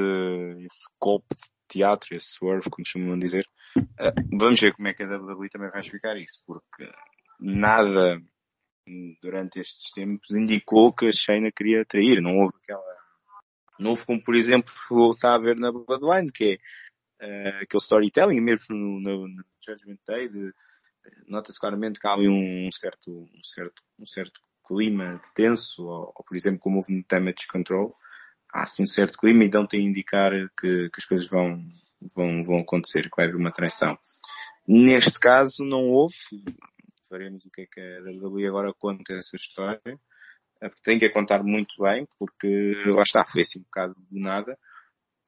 esse 0.65 0.85
golpe 1.01 1.35
de 1.35 1.51
teatro, 1.69 2.15
esse 2.15 2.33
swerve, 2.33 2.71
como 2.71 2.87
chamam 2.87 3.19
dizer. 3.19 3.45
Uh, 3.77 4.39
vamos 4.39 4.61
ver 4.61 4.75
como 4.75 4.89
é 4.89 4.95
que 4.95 5.03
a 5.03 5.07
WWE 5.07 5.49
também 5.49 5.71
vai 5.71 5.81
explicar 5.81 6.17
isso, 6.17 6.43
porque 6.47 6.91
nada 7.41 8.21
durante 9.23 9.61
estes 9.61 9.91
tempos 9.93 10.31
indicou 10.31 10.93
que 10.93 11.07
a 11.07 11.13
Shayna 11.13 11.51
queria 11.51 11.85
trair. 11.85 12.21
Não 12.21 12.37
houve 12.37 12.55
aquela, 12.63 12.97
não 13.79 13.91
houve 13.91 14.05
como, 14.05 14.23
por 14.23 14.35
exemplo, 14.35 14.73
está 15.13 15.35
a 15.35 15.39
ver 15.39 15.59
na 15.59 15.73
Bloodline, 15.73 16.31
que 16.31 16.61
é 17.21 17.27
uh, 17.27 17.63
aquele 17.63 17.83
storytelling, 17.83 18.41
mesmo 18.41 18.77
no, 18.77 19.01
no, 19.01 19.29
no 19.29 19.45
Judgment 19.67 19.99
Day, 20.07 20.29
de, 20.29 20.53
nota-se 21.27 21.59
claramente 21.59 21.99
que 21.99 22.07
há 22.07 22.13
ali 22.13 22.29
um 22.29 22.71
certo, 22.73 23.11
um 23.11 23.43
certo, 23.43 23.83
um 23.99 24.07
certo 24.07 24.41
clima 24.67 25.21
tenso, 25.35 25.85
ou, 25.85 26.13
ou, 26.15 26.25
por 26.25 26.37
exemplo 26.37 26.61
como 26.61 26.77
houve 26.77 26.95
no 26.95 27.05
Damage 27.09 27.47
Control, 27.51 27.93
há 28.53 28.63
assim 28.63 28.85
um 28.85 28.87
certo 28.87 29.19
clima 29.19 29.45
e 29.45 29.51
dão-te 29.51 29.77
a 29.77 29.81
indicar 29.81 30.33
que, 30.59 30.89
que, 30.89 30.99
as 30.99 31.05
coisas 31.05 31.29
vão, 31.29 31.63
vão, 32.15 32.43
vão 32.43 32.59
acontecer, 32.61 33.03
que 33.03 33.17
vai 33.17 33.27
haver 33.27 33.37
uma 33.37 33.53
traição. 33.53 33.99
Neste 34.67 35.19
caso 35.19 35.65
não 35.65 35.89
houve, 35.91 36.17
faremos 37.09 37.45
o 37.45 37.51
que 37.51 37.63
é 37.63 37.67
que 37.67 37.81
a 37.81 38.11
WWE 38.11 38.47
agora 38.47 38.73
conta 38.79 39.15
essa 39.15 39.37
história, 39.37 39.81
porque 40.61 40.83
tem 40.83 40.99
que 40.99 41.05
a 41.05 41.13
contar 41.13 41.43
muito 41.43 41.75
bem, 41.83 42.07
porque 42.19 42.75
lá 42.87 43.03
está, 43.03 43.25
foi 43.25 43.43
assim 43.43 43.61
um 43.61 43.65
bocado 43.65 43.95
do 44.11 44.19
nada. 44.19 44.59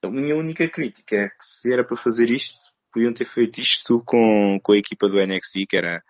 A 0.03 0.09
minha 0.09 0.35
única 0.35 0.67
crítica 0.69 1.15
é 1.15 1.29
que 1.29 1.43
se 1.43 1.71
era 1.71 1.85
para 1.85 1.97
fazer 1.97 2.29
isto, 2.29 2.71
podiam 2.91 3.13
ter 3.13 3.25
feito 3.25 3.59
isto 3.59 4.01
com, 4.05 4.59
com 4.61 4.71
a 4.71 4.77
equipa 4.77 5.07
do 5.07 5.17
NXT, 5.17 5.65
que 5.69 5.77
era 5.77 6.03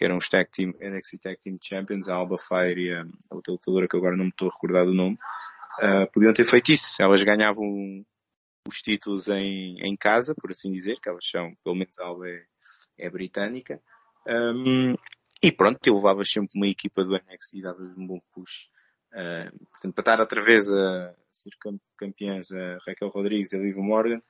que 0.00 0.06
eram 0.06 0.16
os 0.16 0.30
Tag 0.30 0.50
Team, 0.50 0.72
NXT 0.80 1.18
Tag 1.18 1.36
Team 1.36 1.58
Champions, 1.62 2.08
a 2.08 2.14
Alba 2.14 2.38
Fire 2.38 2.80
e 2.80 2.90
a, 2.90 3.02
a 3.02 3.34
outra 3.34 3.52
lutadora 3.52 3.86
que 3.86 3.98
agora 3.98 4.16
não 4.16 4.24
me 4.24 4.30
estou 4.30 4.48
a 4.48 4.50
recordar 4.50 4.86
do 4.86 4.94
nome, 4.94 5.18
uh, 5.78 6.10
podiam 6.10 6.32
ter 6.32 6.44
feito 6.44 6.72
isso. 6.72 7.02
Elas 7.02 7.22
ganhavam 7.22 8.02
os 8.66 8.80
títulos 8.80 9.28
em, 9.28 9.76
em 9.78 9.94
casa, 9.94 10.34
por 10.34 10.52
assim 10.52 10.72
dizer, 10.72 10.96
que 11.02 11.08
elas 11.10 11.28
são, 11.28 11.54
pelo 11.62 11.76
menos 11.76 11.98
a 11.98 12.06
Alba 12.06 12.30
é, 12.30 12.36
é 12.98 13.10
britânica. 13.10 13.78
Um, 14.26 14.94
e 15.42 15.52
pronto, 15.52 15.78
eu 15.86 15.96
levava 15.96 16.24
sempre 16.24 16.52
uma 16.54 16.66
equipa 16.66 17.04
do 17.04 17.12
NXT 17.12 17.58
e 17.58 17.62
dava 17.62 17.82
um 17.82 18.06
bom 18.06 18.20
push. 18.32 18.70
Uh, 19.12 19.52
portanto, 19.70 19.94
para 19.94 20.02
estar 20.02 20.20
outra 20.20 20.42
vez 20.42 20.70
a 20.70 21.14
ser 21.30 21.50
campeãs 21.98 22.50
a 22.52 22.78
Raquel 22.86 23.08
Rodrigues 23.08 23.52
e 23.52 23.56
a 23.56 23.60
Liv 23.60 23.76
Morgan, 23.76 24.22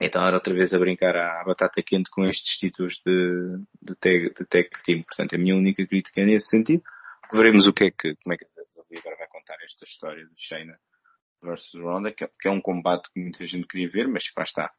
então 0.00 0.26
era 0.26 0.36
outra 0.36 0.52
vez 0.52 0.74
a 0.74 0.78
brincar 0.78 1.16
à, 1.16 1.44
batata 1.44 1.82
quente 1.82 2.10
com 2.10 2.24
estes 2.24 2.58
títulos 2.58 3.00
de, 3.04 3.58
de, 3.80 3.94
tag, 3.94 4.32
de 4.34 4.44
team. 4.46 5.02
Portanto, 5.02 5.34
a 5.34 5.38
minha 5.38 5.54
única 5.54 5.86
crítica 5.86 6.20
é 6.20 6.24
nesse 6.24 6.48
sentido. 6.48 6.82
Veremos 7.32 7.66
o 7.66 7.72
que 7.72 7.84
é 7.84 7.90
que, 7.90 8.16
como 8.16 8.34
é 8.34 8.36
que 8.36 8.44
a 8.44 8.98
agora 8.98 9.16
vai 9.16 9.28
contar 9.28 9.56
esta 9.62 9.84
história 9.84 10.24
de 10.24 10.32
Shayna 10.36 10.78
versus 11.42 11.80
Ronda, 11.80 12.12
que, 12.12 12.26
que, 12.26 12.48
é 12.48 12.50
um 12.50 12.60
combate 12.60 13.10
que 13.12 13.20
muita 13.20 13.44
gente 13.46 13.66
queria 13.66 13.90
ver, 13.90 14.08
mas 14.08 14.24
lá 14.36 14.42
está. 14.42 14.72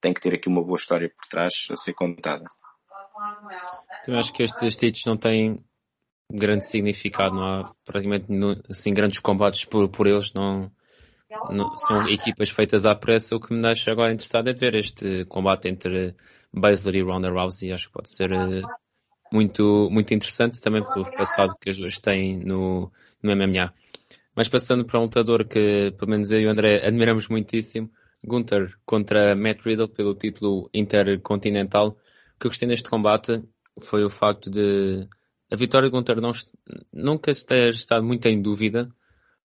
Tem 0.00 0.12
que 0.12 0.20
ter 0.20 0.34
aqui 0.34 0.48
uma 0.48 0.62
boa 0.62 0.76
história 0.76 1.08
por 1.08 1.26
trás 1.28 1.68
a 1.70 1.76
ser 1.76 1.94
contada. 1.94 2.44
Eu 4.06 4.18
acho 4.18 4.32
que 4.32 4.42
estes 4.42 4.76
títulos 4.76 5.04
não 5.06 5.16
têm 5.16 5.64
grande 6.30 6.66
significado, 6.66 7.34
não 7.34 7.42
há 7.42 7.70
praticamente 7.84 8.26
assim 8.68 8.92
grandes 8.92 9.20
combates 9.20 9.64
por, 9.64 9.88
por 9.88 10.06
eles, 10.06 10.32
não, 10.32 10.70
são 11.76 12.08
equipas 12.08 12.50
feitas 12.50 12.86
à 12.86 12.94
pressa, 12.94 13.36
o 13.36 13.40
que 13.40 13.52
me 13.52 13.62
deixa 13.62 13.90
agora 13.90 14.12
interessado 14.12 14.48
é 14.48 14.52
ver 14.52 14.74
este 14.74 15.24
combate 15.26 15.68
entre 15.68 16.14
Baszler 16.52 16.96
e 16.96 17.02
Ronda 17.02 17.30
Rousey. 17.30 17.72
Acho 17.72 17.88
que 17.88 17.92
pode 17.92 18.10
ser 18.10 18.32
uh, 18.32 18.62
muito, 19.32 19.88
muito 19.90 20.12
interessante 20.14 20.60
também 20.60 20.82
pelo 20.82 21.10
passado 21.12 21.52
que 21.60 21.70
as 21.70 21.76
duas 21.76 21.98
têm 21.98 22.38
no, 22.38 22.90
no 23.22 23.36
MMA. 23.36 23.72
Mas 24.36 24.48
passando 24.48 24.84
para 24.84 24.98
um 24.98 25.04
lutador 25.04 25.46
que, 25.46 25.92
pelo 25.98 26.10
menos 26.10 26.30
eu 26.30 26.40
e 26.40 26.46
o 26.46 26.50
André, 26.50 26.86
admiramos 26.86 27.28
muitíssimo, 27.28 27.90
Gunther 28.24 28.74
contra 28.84 29.36
Matt 29.36 29.60
Riddle 29.64 29.88
pelo 29.88 30.14
título 30.14 30.68
intercontinental. 30.74 31.88
O 31.88 32.40
que 32.40 32.46
eu 32.46 32.50
gostei 32.50 32.68
neste 32.68 32.88
combate 32.88 33.42
foi 33.80 34.04
o 34.04 34.10
facto 34.10 34.50
de 34.50 35.06
a 35.50 35.56
vitória 35.56 35.88
de 35.88 35.96
Gunther 35.96 36.20
não, 36.20 36.32
nunca 36.92 37.30
ter 37.32 37.68
estado 37.70 38.04
muito 38.04 38.26
em 38.26 38.40
dúvida. 38.40 38.88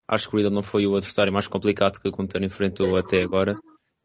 Acho 0.07 0.29
que 0.29 0.35
o 0.35 0.37
Riddle 0.37 0.53
não 0.53 0.63
foi 0.63 0.87
o 0.87 0.95
adversário 0.95 1.33
mais 1.33 1.47
complicado 1.47 1.99
que 1.99 2.07
o 2.07 2.11
Gunther 2.11 2.43
enfrentou 2.43 2.95
até 2.95 3.21
agora. 3.21 3.53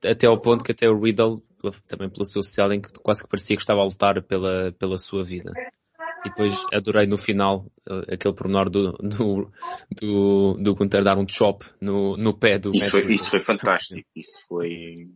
Até 0.04 0.26
ao 0.26 0.40
ponto 0.40 0.64
que 0.64 0.72
até 0.72 0.88
o 0.88 1.00
Riddle, 1.00 1.42
também 1.86 2.10
pelo 2.10 2.24
seu 2.24 2.42
selling, 2.42 2.82
quase 3.02 3.22
que 3.22 3.28
parecia 3.28 3.54
que 3.54 3.62
estava 3.62 3.80
a 3.80 3.84
lutar 3.84 4.20
pela, 4.22 4.72
pela 4.72 4.98
sua 4.98 5.22
vida. 5.22 5.52
E 6.24 6.28
depois 6.28 6.52
adorei 6.72 7.06
no 7.06 7.18
final 7.18 7.66
uh, 7.88 8.12
aquele 8.12 8.34
pormenor 8.34 8.70
do, 8.70 8.92
do, 8.92 9.52
do, 9.90 10.56
do 10.60 10.74
Gunther 10.74 11.02
dar 11.02 11.18
um 11.18 11.26
chop 11.28 11.64
no, 11.80 12.16
no 12.16 12.36
pé 12.36 12.58
do 12.58 12.70
isso 12.70 12.92
foi, 12.92 13.12
isso 13.12 13.30
foi 13.30 13.40
fantástico. 13.40 14.08
Isso 14.14 14.38
foi, 14.48 15.08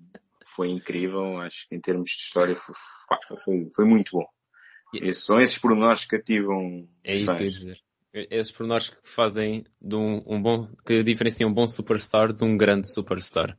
foi 0.44 0.68
incrível. 0.68 1.40
Acho 1.40 1.68
que 1.68 1.76
em 1.76 1.80
termos 1.80 2.10
de 2.10 2.16
história 2.16 2.56
foi, 2.56 2.74
foi, 3.44 3.68
foi 3.74 3.84
muito 3.84 4.12
bom. 4.12 4.26
Esses, 4.94 5.24
são 5.24 5.40
esses 5.40 5.58
pormenores 5.58 6.04
que 6.04 6.16
cativam 6.16 6.88
É 7.04 7.14
isso 7.14 7.26
que 7.26 7.30
eu 7.30 7.40
ia 7.40 7.50
dizer. 7.50 7.85
Esses 8.30 8.52
pormenores 8.52 8.90
que 8.90 8.96
fazem 9.02 9.64
de 9.80 9.94
um, 9.94 10.22
um 10.26 10.40
bom, 10.40 10.68
que 10.86 11.02
diferenciam 11.02 11.50
um 11.50 11.54
bom 11.54 11.66
superstar 11.66 12.32
de 12.32 12.44
um 12.44 12.56
grande 12.56 12.92
superstar. 12.92 13.58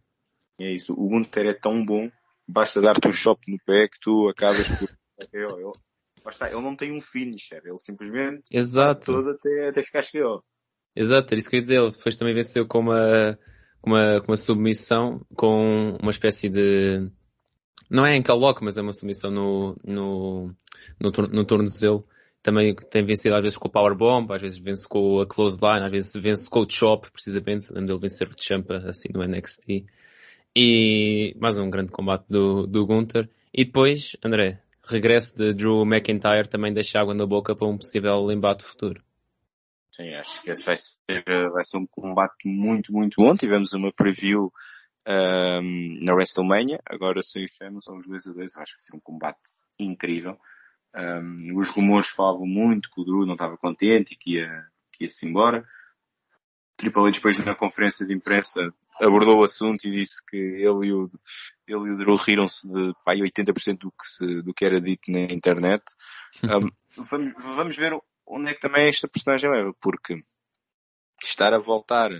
É 0.59 0.71
isso. 0.73 0.93
O 0.93 1.07
Gunther 1.07 1.45
é 1.45 1.53
tão 1.53 1.85
bom, 1.85 2.09
basta 2.47 2.81
dar-te 2.81 3.07
um 3.07 3.13
chop 3.13 3.39
no 3.51 3.57
pé 3.65 3.87
que 3.87 3.99
tu 4.01 4.27
acabas 4.29 4.67
por. 4.69 4.89
Basta, 6.23 6.47
ele 6.47 6.61
não 6.61 6.75
tem 6.75 6.91
um 6.91 6.99
finisher, 6.99 7.61
ele 7.63 7.77
simplesmente 7.77 8.43
Exato. 8.51 9.05
todo 9.05 9.29
até, 9.29 9.69
até 9.69 9.81
ficar 9.81 10.01
cheio. 10.01 10.41
Exato, 10.95 11.33
é 11.33 11.37
isso 11.37 11.49
que 11.49 11.55
eu 11.55 11.59
ia 11.59 11.61
dizer. 11.61 11.79
Ele 11.79 11.91
depois 11.91 12.17
também 12.17 12.33
venceu 12.33 12.67
com 12.67 12.79
uma, 12.79 13.39
com 13.81 13.91
uma, 13.91 14.21
com 14.21 14.31
uma 14.31 14.37
submissão, 14.37 15.25
com 15.35 15.97
uma 16.01 16.11
espécie 16.11 16.49
de. 16.49 17.09
Não 17.89 18.05
é 18.05 18.15
em 18.17 18.21
caloque, 18.23 18.63
mas 18.63 18.75
é 18.75 18.81
uma 18.81 18.91
submissão 18.91 19.31
no, 19.31 19.77
no, 19.85 20.55
no, 20.99 21.11
no 21.31 21.45
tornozelo. 21.45 22.05
Também 22.47 22.73
tem 22.73 23.03
vencido 23.03 23.35
às 23.35 23.41
vezes 23.41 23.57
com 23.57 23.67
o 23.67 23.69
Powerbomb, 23.69 24.31
às 24.31 24.41
vezes 24.41 24.57
vence 24.57 24.87
com 24.87 25.19
a 25.19 25.27
Close 25.27 25.59
Line, 25.61 25.85
às 25.85 25.91
vezes 25.91 26.13
vence 26.13 26.49
com 26.49 26.61
o 26.61 26.69
Chop, 26.69 27.11
precisamente. 27.11 27.67
Lembro 27.73 27.87
dele 27.87 27.99
vencer 27.99 28.29
o 28.29 28.41
Champa, 28.41 28.77
assim, 28.87 29.09
no 29.13 29.21
NXT. 29.21 29.85
E 30.55 31.35
mais 31.41 31.59
um 31.59 31.69
grande 31.69 31.91
combate 31.91 32.23
do, 32.29 32.65
do 32.65 32.85
Gunther. 32.85 33.29
E 33.53 33.65
depois, 33.65 34.15
André, 34.23 34.61
regresso 34.81 35.37
de 35.37 35.53
Drew 35.53 35.85
McIntyre 35.85 36.47
também 36.47 36.73
deixa 36.73 37.01
água 37.01 37.13
na 37.13 37.25
boca 37.25 37.53
para 37.53 37.67
um 37.67 37.77
possível 37.77 38.31
embate 38.31 38.63
futuro. 38.63 39.03
Sim, 39.91 40.13
acho 40.13 40.41
que 40.41 40.49
esse 40.49 40.63
vai 40.63 40.77
ser, 40.77 41.25
vai 41.51 41.65
ser 41.65 41.79
um 41.79 41.85
combate 41.85 42.47
muito, 42.47 42.93
muito 42.93 43.21
bom. 43.21 43.35
Tivemos 43.35 43.73
uma 43.73 43.91
preview 43.91 44.53
um, 45.05 45.99
na 46.01 46.13
WrestleMania, 46.13 46.79
agora 46.85 47.21
se 47.21 47.41
fechamos 47.41 47.83
são 47.83 47.97
os 47.97 48.07
dois 48.07 48.25
a 48.25 48.31
dois, 48.31 48.55
acho 48.55 48.71
que 48.71 48.83
vai 48.83 48.85
ser 48.85 48.95
um 48.95 49.01
combate 49.01 49.37
incrível. 49.77 50.39
Um, 50.95 51.57
os 51.57 51.69
rumores 51.69 52.09
falavam 52.09 52.45
muito 52.45 52.89
que 52.89 53.01
o 53.01 53.03
Drew 53.03 53.25
não 53.25 53.33
estava 53.33 53.57
contente 53.57 54.13
e 54.13 54.17
que 54.17 54.35
ia, 54.35 54.67
que 54.91 55.03
ia 55.03 55.09
se 55.09 55.27
embora. 55.27 55.65
Triple 56.75 57.01
H 57.01 57.11
depois 57.11 57.39
na 57.39 57.55
conferência 57.55 58.05
de 58.05 58.13
imprensa 58.13 58.71
abordou 59.01 59.39
o 59.39 59.43
assunto 59.43 59.85
e 59.85 59.91
disse 59.91 60.23
que 60.25 60.37
ele 60.37 60.87
e 60.87 60.93
o, 60.93 61.09
ele 61.67 61.89
e 61.89 61.91
o 61.91 61.97
Drew 61.97 62.15
riram-se 62.15 62.67
de 62.67 62.93
pai, 63.03 63.17
80% 63.17 63.77
do 63.79 63.91
que, 63.91 64.05
se, 64.05 64.41
do 64.43 64.53
que 64.53 64.63
era 64.63 64.79
dito 64.79 65.11
na 65.11 65.21
internet. 65.21 65.83
Um, 66.43 66.69
vamos, 67.03 67.33
vamos 67.55 67.75
ver 67.75 67.97
onde 68.27 68.51
é 68.51 68.53
que 68.53 68.59
também 68.59 68.87
esta 68.87 69.07
personagem 69.07 69.49
leva, 69.49 69.73
porque 69.81 70.23
estar 71.23 71.51
a 71.51 71.57
voltar 71.57 72.11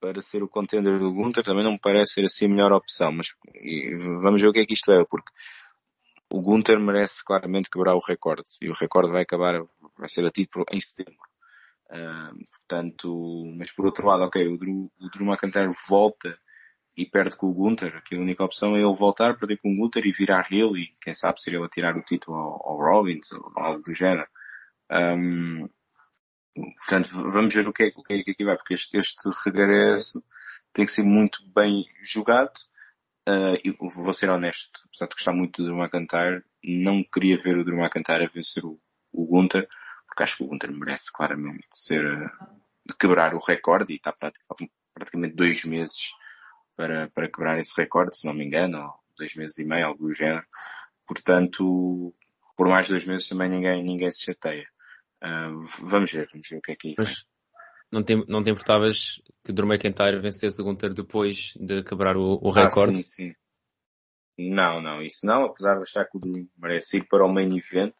para 0.00 0.22
ser 0.22 0.42
o 0.42 0.48
contender 0.48 0.98
do 0.98 1.12
Gunther 1.12 1.44
também 1.44 1.64
não 1.64 1.72
me 1.72 1.78
parece 1.78 2.14
ser 2.14 2.24
assim 2.24 2.46
a 2.46 2.48
melhor 2.48 2.72
opção, 2.72 3.12
mas 3.12 3.28
vamos 4.22 4.40
ver 4.40 4.48
o 4.48 4.52
que 4.52 4.60
é 4.60 4.66
que 4.66 4.74
isto 4.74 4.90
leva, 4.90 5.04
porque 5.08 5.30
o 6.30 6.40
Gunther 6.40 6.78
merece 6.78 7.24
claramente 7.24 7.70
quebrar 7.70 7.94
o 7.94 8.04
recorde 8.06 8.48
e 8.60 8.68
o 8.68 8.74
recorde 8.74 9.12
vai 9.12 9.22
acabar, 9.22 9.62
vai 9.96 10.08
ser 10.08 10.22
batido 10.22 10.64
em 10.72 10.80
setembro. 10.80 11.28
Uh, 11.90 12.44
portanto, 12.50 13.54
mas 13.56 13.72
por 13.72 13.86
outro 13.86 14.06
lado, 14.06 14.24
ok, 14.24 14.46
o 14.46 14.58
Drew, 14.58 14.92
o 15.00 15.10
Drew 15.10 15.26
McIntyre 15.26 15.70
volta 15.88 16.30
e 16.98 17.06
perde 17.06 17.36
com 17.36 17.46
o 17.46 17.54
Gunther. 17.54 17.96
Aqui 17.96 18.16
a 18.16 18.20
única 18.20 18.44
opção 18.44 18.76
é 18.76 18.80
ele 18.80 18.94
voltar, 18.94 19.38
perder 19.38 19.58
com 19.58 19.72
o 19.72 19.76
Gunther 19.76 20.04
e 20.04 20.12
virar 20.12 20.52
heel 20.52 20.76
e 20.76 20.92
quem 21.00 21.14
sabe 21.14 21.40
seria 21.40 21.58
ele 21.58 21.66
a 21.66 21.70
tirar 21.70 21.96
o 21.96 22.02
título 22.02 22.36
ao, 22.36 22.68
ao 22.68 22.76
Rollins 22.76 23.32
ou 23.32 23.52
algo 23.56 23.82
do 23.82 23.94
género. 23.94 24.28
Um, 24.90 25.68
portanto, 26.78 27.08
vamos 27.30 27.54
ver 27.54 27.68
o 27.68 27.72
que 27.72 27.84
é, 27.84 27.92
o 27.96 28.02
que, 28.02 28.14
é 28.14 28.22
que 28.22 28.30
aqui 28.32 28.44
vai, 28.44 28.56
porque 28.56 28.74
este, 28.74 28.98
este 28.98 29.30
regresso 29.44 30.22
tem 30.72 30.84
que 30.84 30.92
ser 30.92 31.04
muito 31.04 31.38
bem 31.54 31.86
jogado. 32.02 32.52
Uh, 33.28 33.90
vou 33.90 34.14
ser 34.14 34.30
honesto, 34.30 34.80
apesar 34.86 35.06
de 35.06 35.14
gostar 35.14 35.32
muito 35.34 35.62
do 35.62 35.68
Drew 35.68 35.78
McIntyre, 35.78 36.42
não 36.64 37.02
queria 37.04 37.38
ver 37.40 37.58
o 37.58 37.64
Drew 37.64 37.78
McIntyre 37.78 38.24
a 38.24 38.28
vencer 38.28 38.64
o, 38.64 38.80
o 39.12 39.26
Gunther 39.26 39.68
porque 40.08 40.22
acho 40.22 40.38
que 40.38 40.44
o 40.44 40.46
Gunter 40.48 40.72
merece 40.72 41.12
claramente 41.12 41.66
ser, 41.70 42.04
uh, 42.04 42.96
quebrar 42.98 43.34
o 43.34 43.38
recorde 43.38 43.92
e 43.92 43.96
está 43.96 44.12
praticamente, 44.12 44.72
praticamente 44.92 45.36
dois 45.36 45.64
meses 45.64 46.12
para, 46.74 47.08
para 47.08 47.30
quebrar 47.30 47.58
esse 47.58 47.72
recorde, 47.76 48.16
se 48.16 48.26
não 48.26 48.34
me 48.34 48.44
engano, 48.44 48.92
dois 49.16 49.34
meses 49.36 49.58
e 49.58 49.64
meio, 49.64 49.86
algo 49.86 50.08
do 50.08 50.12
género. 50.12 50.44
Portanto, 51.06 52.12
por 52.56 52.68
mais 52.68 52.88
dois 52.88 53.04
meses 53.04 53.28
também 53.28 53.48
ninguém, 53.48 53.84
ninguém 53.84 54.10
se 54.10 54.24
chateia. 54.24 54.66
Uh, 55.22 55.60
vamos 55.82 56.10
ver, 56.10 56.28
vamos 56.32 56.48
ver 56.48 56.56
o 56.56 56.62
que 56.62 56.72
é 56.72 56.76
que 56.76 56.94
Mas 56.96 57.24
não 57.90 58.02
te, 58.02 58.16
não 58.28 58.42
te 58.42 58.50
importavas 58.50 59.20
que 59.44 59.52
Drew 59.52 59.66
McIntyre 59.66 60.20
vencesse 60.20 60.60
o 60.60 60.64
Gunter 60.64 60.92
depois 60.92 61.54
de 61.56 61.82
quebrar 61.82 62.16
o, 62.16 62.38
o 62.42 62.50
recorde? 62.50 62.92
Ah, 62.92 63.02
sim, 63.02 63.02
sim. 63.02 63.34
Não, 64.38 64.80
não, 64.80 65.02
isso 65.02 65.26
não, 65.26 65.44
apesar 65.44 65.74
de 65.74 65.82
achar 65.82 66.04
que 66.04 66.16
o 66.16 66.20
Drew 66.20 66.48
merece 66.56 66.98
ir 66.98 67.08
para 67.08 67.24
o 67.24 67.32
main 67.32 67.50
event, 67.56 67.92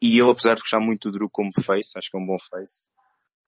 e 0.00 0.16
eu, 0.16 0.30
apesar 0.30 0.54
de 0.54 0.60
gostar 0.60 0.80
muito 0.80 1.10
do 1.10 1.18
Drew 1.18 1.28
como 1.30 1.50
face, 1.62 1.98
acho 1.98 2.10
que 2.10 2.16
é 2.16 2.20
um 2.20 2.26
bom 2.26 2.38
face, 2.38 2.88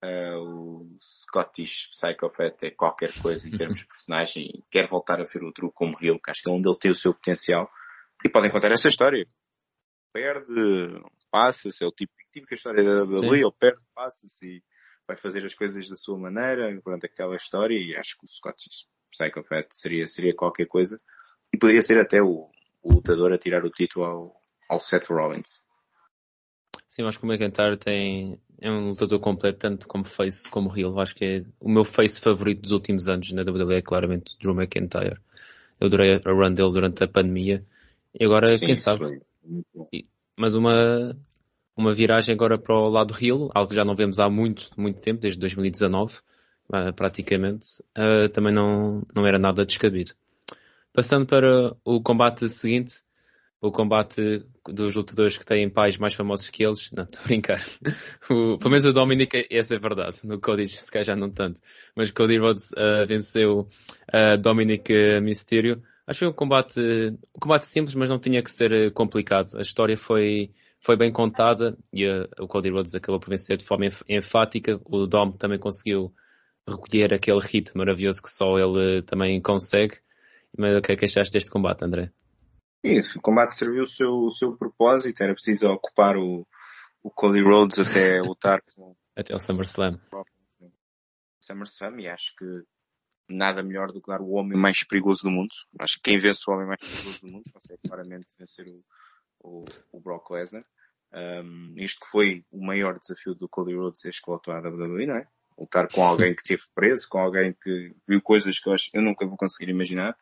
uh, 0.05 0.39
o 0.39 0.97
Scottish 0.99 1.91
Psychopath 1.93 2.63
é 2.65 2.71
qualquer 2.71 3.13
coisa 3.21 3.49
em 3.49 3.53
termos 3.57 3.79
de 3.79 3.87
personagem 3.87 4.45
e 4.47 4.63
quero 4.71 4.89
voltar 4.89 5.21
a 5.21 5.25
ver 5.25 5.43
o 5.43 5.53
Drew 5.53 5.73
como 5.73 5.97
real, 5.97 6.21
que 6.21 6.31
acho 6.31 6.43
que 6.43 6.51
é 6.51 6.53
onde 6.53 6.69
ele 6.69 6.79
tem 6.79 6.91
o 6.91 6.95
seu 6.95 7.15
potencial. 7.15 7.71
E 8.25 8.29
podem 8.29 8.51
contar 8.51 8.73
essa 8.73 8.89
história. 8.89 9.27
Perde, 10.13 11.03
passa-se, 11.31 11.83
é 11.83 11.87
o 11.87 11.93
tipo, 11.93 12.13
típica 12.33 12.55
história 12.55 12.83
da 12.85 13.03
WWE, 13.03 13.41
ele 13.41 13.53
perde, 13.59 13.83
passa-se 13.95 14.47
e 14.47 14.63
vai 15.07 15.17
fazer 15.17 15.45
as 15.45 15.55
coisas 15.55 15.89
da 15.89 15.97
sua 15.97 16.19
maneira, 16.19 16.81
durante 16.85 17.07
aquela 17.07 17.35
história, 17.37 17.77
e 17.77 17.97
acho 17.97 18.19
que 18.19 18.25
o 18.25 18.29
Scottish 18.29 18.87
Psychopath 19.11 19.69
seria, 19.71 20.07
seria 20.07 20.35
qualquer 20.35 20.67
coisa. 20.67 20.97
E 21.53 21.59
poderia 21.59 21.83
ser 21.83 21.99
até 21.99 22.23
o, 22.23 22.49
o 22.83 22.95
lutador 22.95 23.33
a 23.33 23.39
tirar 23.39 23.65
o 23.65 23.71
título 23.71 24.07
ao, 24.07 24.33
ao 24.69 24.79
Seth 24.81 25.09
Rollins. 25.09 25.65
Sim, 26.89 27.03
acho 27.03 27.19
que 27.19 27.27
o 27.27 27.33
McIntyre 27.33 27.77
tem, 27.77 28.41
é 28.61 28.71
um 28.71 28.91
lutador 28.91 29.21
completo, 29.21 29.59
tanto 29.59 29.87
como 29.89 30.05
face 30.05 30.49
como 30.49 30.77
heel. 30.77 30.99
Acho 30.99 31.15
que 31.15 31.25
é 31.25 31.45
o 31.61 31.69
meu 31.69 31.85
face 31.85 32.21
favorito 32.21 32.63
dos 32.63 32.71
últimos 32.71 33.09
anos 33.09 33.31
na 33.33 33.43
WWE 33.43 33.77
é 33.77 33.83
claramente 33.83 34.37
Drew 34.39 34.55
McIntyre. 34.55 35.19
Eu 35.81 35.89
adorei 35.89 36.15
a 36.15 36.33
run 36.33 36.53
dele 36.53 36.73
durante 36.73 37.03
a 37.05 37.09
pandemia. 37.09 37.65
E 38.19 38.25
agora, 38.25 38.57
Sim, 38.57 38.67
quem 38.67 38.77
sabe? 38.77 39.21
Mas 40.37 40.55
uma, 40.55 41.17
uma 41.77 41.93
viragem 41.95 42.35
agora 42.35 42.59
para 42.59 42.75
o 42.75 42.89
lado 42.89 43.15
heel, 43.21 43.51
algo 43.55 43.69
que 43.69 43.77
já 43.77 43.85
não 43.85 43.95
vemos 43.97 44.19
há 44.19 44.29
muito, 44.29 44.71
muito 44.77 45.01
tempo, 45.01 45.21
desde 45.21 45.39
2019, 45.39 46.15
ah, 46.73 46.93
praticamente, 46.93 47.83
uh, 47.99 48.29
também 48.31 48.53
não, 48.53 49.03
não 49.15 49.27
era 49.27 49.39
nada 49.39 49.67
descabido. 49.67 50.13
Passando 50.93 51.27
para 51.27 51.77
o 51.85 52.01
combate 52.01 52.49
seguinte, 52.49 52.95
o 53.61 53.73
combate 53.73 54.45
dos 54.69 54.95
lutadores 54.95 55.39
que 55.39 55.45
têm 55.45 55.71
pais 55.71 55.97
mais 55.97 56.15
famosos 56.15 56.51
que 56.51 56.63
eles. 56.63 56.91
Não, 56.93 57.05
estou 57.05 57.23
a 57.23 57.25
brincar. 57.25 57.65
O, 58.31 58.57
pelo 58.59 58.71
menos 58.71 58.85
o 58.85 58.93
Dominic, 58.93 59.47
essa 59.51 59.75
é 59.75 59.79
verdade. 59.79 60.19
No 60.25 60.41
Cody, 60.41 60.67
se 60.67 60.91
calhar 60.91 61.05
já 61.05 61.17
não 61.17 61.31
tanto. 61.31 61.61
Mas 61.95 62.11
Cody 62.11 62.39
Rhodes 62.39 62.71
uh, 62.73 63.07
venceu 63.07 63.69
uh, 64.15 64.39
Dominic 64.41 64.93
Mysterio. 65.21 65.83
Acho 66.07 66.19
que 66.19 66.25
foi 66.25 66.29
um 66.29 66.37
combate, 66.37 66.81
um 66.81 67.41
combate 67.41 67.67
simples, 67.67 67.95
mas 67.95 68.11
não 68.11 68.19
tinha 68.19 68.43
que 68.43 68.51
ser 68.51 68.93
complicado. 68.93 69.57
A 69.57 69.63
história 69.63 69.97
foi, 69.97 70.51
foi 70.85 70.99
bem 70.99 71.11
contada 71.11 71.77
e 71.91 72.07
uh, 72.07 72.29
o 72.39 72.47
Cody 72.47 72.71
Rhodes 72.71 72.95
acabou 72.95 73.19
por 73.19 73.31
vencer 73.31 73.57
de 73.57 73.65
forma 73.65 73.87
enfática. 74.07 74.79
O 74.85 75.07
Dom 75.07 75.33
também 75.33 75.59
conseguiu 75.59 76.15
recolher 76.69 77.15
aquele 77.15 77.41
hit 77.41 77.75
maravilhoso 77.75 78.23
que 78.23 78.31
só 78.31 78.59
ele 78.59 79.03
também 79.03 79.41
consegue. 79.41 79.99
Mas 80.57 80.77
o 80.77 80.83
que 80.83 80.93
é 80.93 80.97
que 80.97 81.07
achaste 81.07 81.33
deste 81.33 81.51
combate, 81.51 81.85
André? 81.85 82.13
Isso, 82.85 83.19
o 83.19 83.23
combate 83.23 83.55
serviu 83.55 83.85
o 83.85 83.87
seu, 83.87 84.13
o 84.13 84.31
seu 84.31 84.59
propósito, 84.59 85.23
era 85.23 85.33
preciso 85.33 85.67
ocupar 85.69 86.19
o, 86.19 86.47
o 87.03 87.11
Cody 87.11 87.43
Rhodes 87.43 87.79
até 87.79 88.21
lutar 88.23 88.61
com... 88.61 88.95
até 89.17 89.35
o 89.35 89.39
SummerSlam. 89.39 89.99
SummerSlam 91.41 91.99
e 91.99 92.09
acho 92.09 92.37
que 92.37 92.63
nada 93.27 93.63
melhor 93.63 93.91
do 93.91 94.03
que 94.03 94.09
dar 94.09 94.21
o 94.21 94.33
homem 94.33 94.59
mais 94.59 94.85
perigoso 94.85 95.23
do 95.23 95.31
mundo. 95.31 95.51
Acho 95.81 95.97
que 95.97 96.11
quem 96.11 96.19
vence 96.19 96.43
o 96.47 96.53
homem 96.53 96.67
mais 96.67 96.81
perigoso 96.83 97.21
do 97.23 97.33
mundo 97.33 97.45
consegue 97.51 97.81
claramente 97.89 98.27
vencer 98.39 98.67
o, 98.69 98.85
o, 99.45 99.65
o 99.93 100.01
Brock 100.01 100.31
Lesnar. 100.31 100.65
Um, 101.13 101.75
isto 101.77 102.01
que 102.01 102.11
foi 102.11 102.45
o 102.51 102.65
maior 102.65 102.99
desafio 102.99 103.35
do 103.35 103.49
Cody 103.49 103.75
Rhodes 103.75 104.01
desde 104.03 104.21
que 104.21 104.27
voltou 104.27 104.53
à 104.53 104.59
WWE, 104.59 105.07
não 105.07 105.17
é? 105.17 105.29
lutar 105.59 105.89
com 105.89 106.05
alguém 106.05 106.35
que 106.35 106.43
esteve 106.43 106.63
preso, 106.75 107.09
com 107.09 107.19
alguém 107.19 107.55
que 107.63 107.95
viu 108.07 108.21
coisas 108.21 108.59
que 108.59 108.69
eu, 108.69 108.75
acho, 108.75 108.91
eu 108.93 109.03
nunca 109.03 109.27
vou 109.27 109.37
conseguir 109.37 109.71
imaginar, 109.71 110.17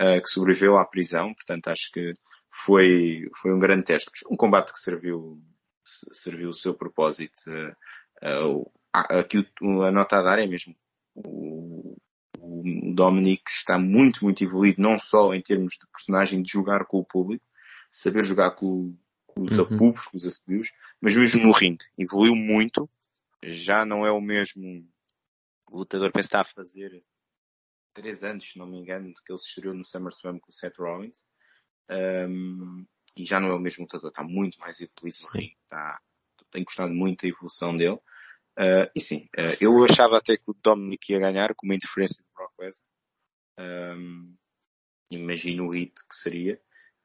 uh, 0.00 0.20
que 0.20 0.28
sobreviveu 0.28 0.76
à 0.76 0.84
prisão, 0.84 1.32
portanto 1.34 1.68
acho 1.68 1.90
que 1.92 2.14
foi, 2.50 3.28
foi 3.40 3.52
um 3.54 3.58
grande 3.58 3.84
teste. 3.84 4.10
Um 4.30 4.36
combate 4.36 4.72
que 4.72 4.78
serviu, 4.78 5.40
serviu 6.12 6.50
o 6.50 6.54
seu 6.54 6.74
propósito. 6.74 7.34
Uh, 8.22 8.60
uh, 8.60 8.72
aqui 8.92 9.38
a 9.60 9.90
nota 9.90 10.18
a 10.18 10.22
dar 10.22 10.38
é 10.38 10.46
mesmo 10.46 10.76
o, 11.14 11.96
o 12.38 12.62
Dominic 12.94 13.42
está 13.48 13.78
muito, 13.78 14.24
muito 14.24 14.44
evoluído, 14.44 14.82
não 14.82 14.98
só 14.98 15.32
em 15.32 15.40
termos 15.40 15.74
de 15.74 15.86
personagem 15.90 16.42
de 16.42 16.52
jogar 16.52 16.84
com 16.86 16.98
o 16.98 17.04
público, 17.04 17.44
saber 17.92 18.24
jogar 18.24 18.52
com, 18.52 18.96
com 19.26 19.42
os 19.42 19.58
uhum. 19.58 19.64
apubos, 19.64 20.06
com 20.06 20.16
os 20.16 20.26
assobios, 20.26 20.68
mas 21.00 21.14
mesmo 21.14 21.44
no 21.44 21.52
ringue. 21.52 21.84
Evoluiu 21.98 22.34
muito, 22.34 22.88
já 23.42 23.84
não 23.84 24.06
é 24.06 24.10
o 24.10 24.20
mesmo 24.20 24.88
lutador, 25.70 26.10
penso 26.10 26.28
que 26.28 26.36
está 26.36 26.40
a 26.40 26.44
fazer 26.44 27.04
três 27.92 28.24
anos, 28.24 28.50
se 28.50 28.58
não 28.58 28.66
me 28.66 28.78
engano, 28.78 29.12
que 29.24 29.32
ele 29.32 29.38
se 29.38 29.48
estreou 29.48 29.74
no 29.74 29.84
SummerSlam 29.84 30.40
com 30.40 30.50
o 30.50 30.54
Seth 30.54 30.78
Rollins. 30.78 31.24
Um, 31.90 32.86
e 33.16 33.26
já 33.26 33.38
não 33.38 33.48
é 33.48 33.54
o 33.54 33.60
mesmo 33.60 33.82
lutador, 33.82 34.08
está 34.08 34.22
muito 34.22 34.58
mais 34.58 34.80
evoluído 34.80 35.18
no 35.22 35.28
ringue. 35.28 35.56
Está, 35.64 36.00
tem 36.50 36.64
gostado 36.64 36.92
muito 36.92 37.22
da 37.22 37.28
evolução 37.28 37.76
dele. 37.76 37.98
Uh, 38.58 38.88
e 38.94 39.00
sim, 39.00 39.28
uh, 39.38 39.56
eu 39.60 39.84
achava 39.84 40.18
até 40.18 40.36
que 40.36 40.44
o 40.46 40.54
Dominic 40.54 41.12
ia 41.12 41.18
ganhar 41.18 41.54
com 41.54 41.66
uma 41.66 41.74
interferência 41.74 42.22
do 42.22 42.30
Brock 42.34 42.52
Lesnar. 42.58 42.88
Um, 43.58 44.34
imagino 45.10 45.66
o 45.66 45.70
hit 45.70 45.94
que 46.08 46.14
seria. 46.14 46.60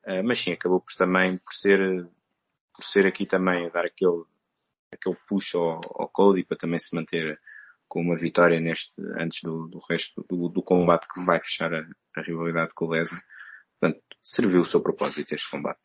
Uh, 0.07 0.23
mas 0.23 0.39
sim, 0.39 0.53
acabou 0.53 0.79
por 0.79 0.93
também, 0.95 1.37
por 1.37 1.53
ser, 1.53 2.07
por 2.73 2.83
ser 2.83 3.05
aqui 3.05 3.25
também 3.25 3.65
a 3.65 3.69
dar 3.69 3.85
aquele, 3.85 4.23
aquele 4.93 5.17
push 5.27 5.55
ao, 5.55 5.81
ao 5.95 6.07
Cody 6.07 6.45
para 6.45 6.57
também 6.57 6.79
se 6.79 6.95
manter 6.95 7.37
com 7.89 8.01
uma 8.01 8.15
vitória 8.15 8.59
neste, 8.59 9.01
antes 9.19 9.41
do, 9.43 9.67
do 9.67 9.79
resto 9.89 10.25
do, 10.29 10.47
do 10.47 10.61
combate 10.61 11.07
que 11.13 11.25
vai 11.25 11.41
fechar 11.41 11.73
a, 11.73 11.85
a 12.15 12.21
rivalidade 12.21 12.73
com 12.73 12.85
o 12.85 12.89
Lesnar. 12.91 13.21
Portanto, 13.79 14.01
serviu 14.23 14.61
o 14.61 14.65
seu 14.65 14.81
propósito 14.81 15.33
este 15.33 15.49
combate. 15.49 15.81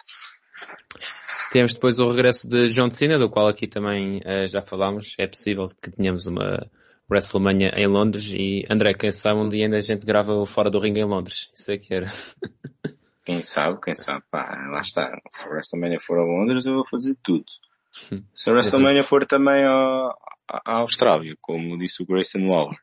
Temos 1.52 1.74
depois 1.74 1.98
o 1.98 2.08
regresso 2.10 2.48
de 2.48 2.68
John 2.68 2.90
Cena, 2.90 3.18
do 3.18 3.28
qual 3.28 3.48
aqui 3.48 3.66
também 3.66 4.18
uh, 4.18 4.46
já 4.46 4.62
falámos. 4.62 5.14
É 5.18 5.26
possível 5.26 5.68
que 5.82 5.90
tenhamos 5.90 6.26
uma 6.26 6.70
WrestleMania 7.10 7.72
em 7.76 7.86
Londres 7.86 8.32
e 8.32 8.64
André, 8.70 8.94
quem 8.94 9.12
sabe 9.12 9.40
um 9.40 9.48
dia 9.48 9.64
ainda 9.64 9.76
a 9.76 9.80
gente 9.80 10.06
grava 10.06 10.32
o 10.32 10.46
Fora 10.46 10.70
do 10.70 10.78
Ringue 10.78 11.00
em 11.00 11.04
Londres. 11.04 11.50
Isso 11.54 11.70
é 11.72 11.78
que 11.78 11.92
era. 11.92 12.06
Quem 13.24 13.40
sabe, 13.40 13.80
quem 13.80 13.94
sabe. 13.94 14.24
Pá, 14.30 14.68
lá 14.70 14.80
está. 14.80 15.10
Se 15.30 15.46
a 15.46 15.50
WrestleMania 15.50 16.00
for 16.00 16.18
a 16.18 16.24
Londres, 16.24 16.66
eu 16.66 16.74
vou 16.74 16.86
fazer 16.86 17.16
tudo. 17.22 17.44
Se 18.34 18.50
a 18.50 18.52
WrestleMania 18.52 19.02
for 19.02 19.24
também 19.26 19.64
à, 19.64 20.14
à 20.48 20.78
Austrália, 20.78 21.36
como 21.40 21.78
disse 21.78 22.02
o 22.02 22.06
Grayson 22.06 22.46
Waller, 22.46 22.78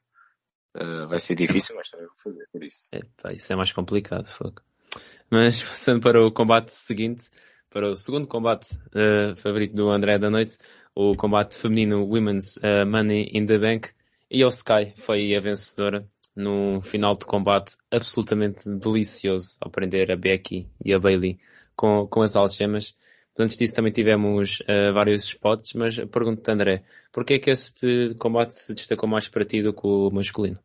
uh, 0.78 1.08
vai 1.08 1.20
ser 1.20 1.36
difícil, 1.36 1.76
mas 1.76 1.90
também 1.90 2.08
vou 2.08 2.16
fazer 2.18 2.48
por 2.52 2.64
isso. 2.64 2.90
É, 2.92 3.00
pá, 3.22 3.34
isso 3.34 3.52
é 3.52 3.56
mais 3.56 3.72
complicado, 3.74 4.28
fogo. 4.28 4.62
Mas 5.30 5.62
passando 5.64 6.02
para 6.02 6.26
o 6.26 6.32
combate 6.32 6.74
seguinte, 6.74 7.28
para 7.70 7.90
o 7.90 7.96
segundo 7.96 8.28
combate 8.28 8.76
uh, 8.96 9.36
favorito 9.36 9.76
do 9.76 9.90
André 9.90 10.18
da 10.18 10.30
noite, 10.30 10.58
o 10.96 11.16
combate 11.16 11.58
feminino 11.58 12.06
Women's 12.06 12.58
uh, 12.58 12.86
Money 12.86 13.30
in 13.34 13.46
the 13.46 13.58
Bank, 13.58 13.90
e 14.30 14.44
o 14.46 14.50
Sky 14.50 14.94
foi 14.98 15.36
a 15.36 15.40
vencedora 15.40 16.08
num 16.40 16.82
final 16.82 17.18
de 17.18 17.26
combate 17.26 17.76
absolutamente 17.92 18.68
delicioso 18.70 19.58
ao 19.60 19.70
prender 19.70 20.10
a 20.10 20.16
Becky 20.16 20.70
e 20.84 20.94
a 20.94 21.00
Bailey 21.00 21.38
com, 21.76 22.08
com 22.08 22.22
as 22.22 22.36
algemas. 22.36 22.96
Antes 23.38 23.58
disso 23.58 23.76
também 23.76 23.92
tivemos 23.92 24.60
uh, 24.62 24.94
vários 24.94 25.24
spots, 25.24 25.74
mas 25.74 25.96
pergunto-te 25.96 26.52
André, 26.52 26.84
porquê 27.12 27.36
é 27.36 27.40
que 27.40 27.52
este 27.52 28.16
combate 28.16 28.54
se 28.54 28.74
destacou 28.74 29.08
mais 29.08 29.28
para 29.28 29.46
ti 29.46 29.62
do 29.62 29.74
que 29.74 29.86
o 29.86 30.10
masculino? 30.12 30.60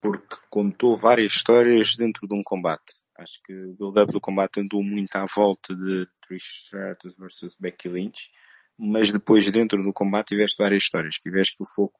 Porque 0.00 0.36
contou 0.50 0.96
várias 0.96 1.32
histórias 1.32 1.96
dentro 1.96 2.26
de 2.28 2.34
um 2.34 2.42
combate. 2.42 2.94
Acho 3.18 3.42
que 3.44 3.52
o 3.52 3.74
build-up 3.74 4.12
do 4.12 4.20
combate 4.20 4.60
andou 4.60 4.82
muito 4.82 5.14
à 5.16 5.24
volta 5.24 5.74
de 5.74 6.06
Trish 6.26 6.64
Stratus 6.64 7.16
versus 7.18 7.56
Becky 7.58 7.88
Lynch, 7.88 8.30
mas 8.78 9.10
depois 9.10 9.50
dentro 9.50 9.82
do 9.82 9.92
combate 9.92 10.28
tiveste 10.28 10.56
várias 10.58 10.82
histórias. 10.82 11.16
Tiveste 11.16 11.56
o 11.60 11.66
foco 11.66 11.98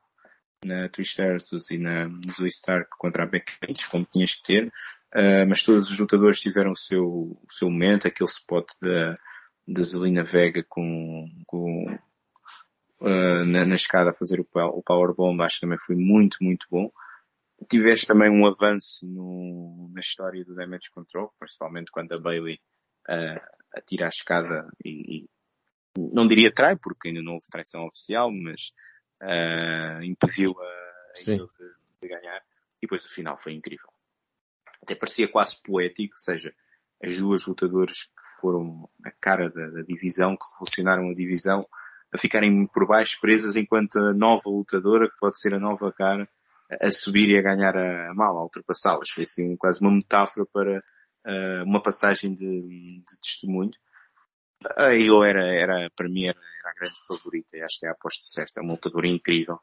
na 0.64 0.88
Stratus 0.98 1.70
e 1.70 1.78
na 1.78 2.08
Zoe 2.32 2.48
Stark 2.48 2.90
contra 2.98 3.24
a 3.24 3.26
Becky 3.26 3.52
como 3.90 4.06
tinhas 4.06 4.34
que 4.34 4.42
ter, 4.44 4.66
uh, 5.14 5.46
mas 5.48 5.62
todos 5.62 5.90
os 5.90 5.98
lutadores 5.98 6.40
tiveram 6.40 6.72
o 6.72 6.76
seu, 6.76 7.04
o 7.04 7.52
seu 7.52 7.70
momento, 7.70 8.06
aquele 8.06 8.28
spot 8.28 8.66
da, 8.80 9.14
da 9.66 9.82
Zelina 9.82 10.24
Vega 10.24 10.64
com, 10.68 11.22
com 11.46 11.98
uh, 13.00 13.44
na, 13.46 13.64
na, 13.64 13.74
escada 13.74 14.10
a 14.10 14.14
fazer 14.14 14.40
o, 14.40 14.46
o 14.54 14.82
Powerbomb, 14.82 15.42
acho 15.42 15.56
que 15.56 15.60
também 15.62 15.78
foi 15.78 15.96
muito, 15.96 16.38
muito 16.40 16.66
bom. 16.70 16.90
Tiveste 17.70 18.06
também 18.06 18.30
um 18.30 18.46
avanço 18.46 19.06
no, 19.06 19.90
na 19.92 20.00
história 20.00 20.44
do 20.44 20.54
Damage 20.54 20.90
Control, 20.90 21.32
principalmente 21.38 21.90
quando 21.90 22.12
a 22.12 22.20
Bailey 22.20 22.60
uh, 23.08 23.40
atira 23.74 24.06
a 24.06 24.08
escada 24.08 24.68
e, 24.84 25.24
e, 25.24 25.28
não 25.96 26.26
diria 26.26 26.52
trai, 26.52 26.76
porque 26.76 27.08
ainda 27.08 27.22
não 27.22 27.34
houve 27.34 27.46
traição 27.50 27.86
oficial, 27.86 28.30
mas 28.30 28.72
uh, 29.22 30.02
impediu 30.02 30.54
a, 30.60 31.12
de, 31.14 31.36
de, 31.36 32.08
ganhar. 32.08 32.38
E 32.76 32.80
depois 32.82 33.04
o 33.04 33.10
final 33.10 33.36
foi 33.38 33.52
incrível. 33.52 33.88
Até 34.82 34.94
parecia 34.94 35.30
quase 35.30 35.60
poético, 35.62 36.14
ou 36.14 36.18
seja, 36.18 36.54
as 37.02 37.18
duas 37.18 37.46
lutadoras 37.46 38.04
que 38.04 38.40
foram 38.40 38.88
a 39.04 39.10
cara 39.20 39.50
da, 39.50 39.68
da 39.68 39.82
divisão, 39.82 40.36
que 40.36 40.44
revolucionaram 40.52 41.10
a 41.10 41.14
divisão, 41.14 41.60
a 42.12 42.18
ficarem 42.18 42.66
por 42.72 42.86
baixo 42.86 43.18
presas 43.20 43.56
enquanto 43.56 43.98
a 43.98 44.12
nova 44.12 44.48
lutadora, 44.48 45.08
que 45.08 45.16
pode 45.18 45.38
ser 45.40 45.54
a 45.54 45.60
nova 45.60 45.92
cara, 45.92 46.28
a 46.80 46.90
subir 46.90 47.30
e 47.30 47.38
a 47.38 47.42
ganhar 47.42 47.76
a, 47.76 48.10
a 48.10 48.14
mala, 48.14 48.40
a 48.40 48.44
ultrapassá-las. 48.44 49.10
Foi 49.10 49.24
assim 49.24 49.56
quase 49.56 49.80
uma 49.80 49.92
metáfora 49.92 50.46
para 50.52 50.78
uh, 50.78 51.64
uma 51.64 51.82
passagem 51.82 52.34
de, 52.34 52.84
de 52.84 53.18
testemunho. 53.20 53.70
A 54.76 54.94
eu 54.94 55.22
era, 55.24 55.54
era, 55.54 55.90
para 55.90 56.08
mim, 56.08 56.26
era, 56.26 56.38
era, 56.38 56.70
a 56.70 56.74
grande 56.74 56.98
favorita 57.06 57.56
e 57.56 57.62
acho 57.62 57.78
que 57.78 57.86
é 57.86 57.88
a 57.88 57.92
aposta 57.92 58.24
certa. 58.24 58.60
É 58.60 58.62
uma 58.62 58.74
lutadora 58.74 59.08
incrível. 59.08 59.60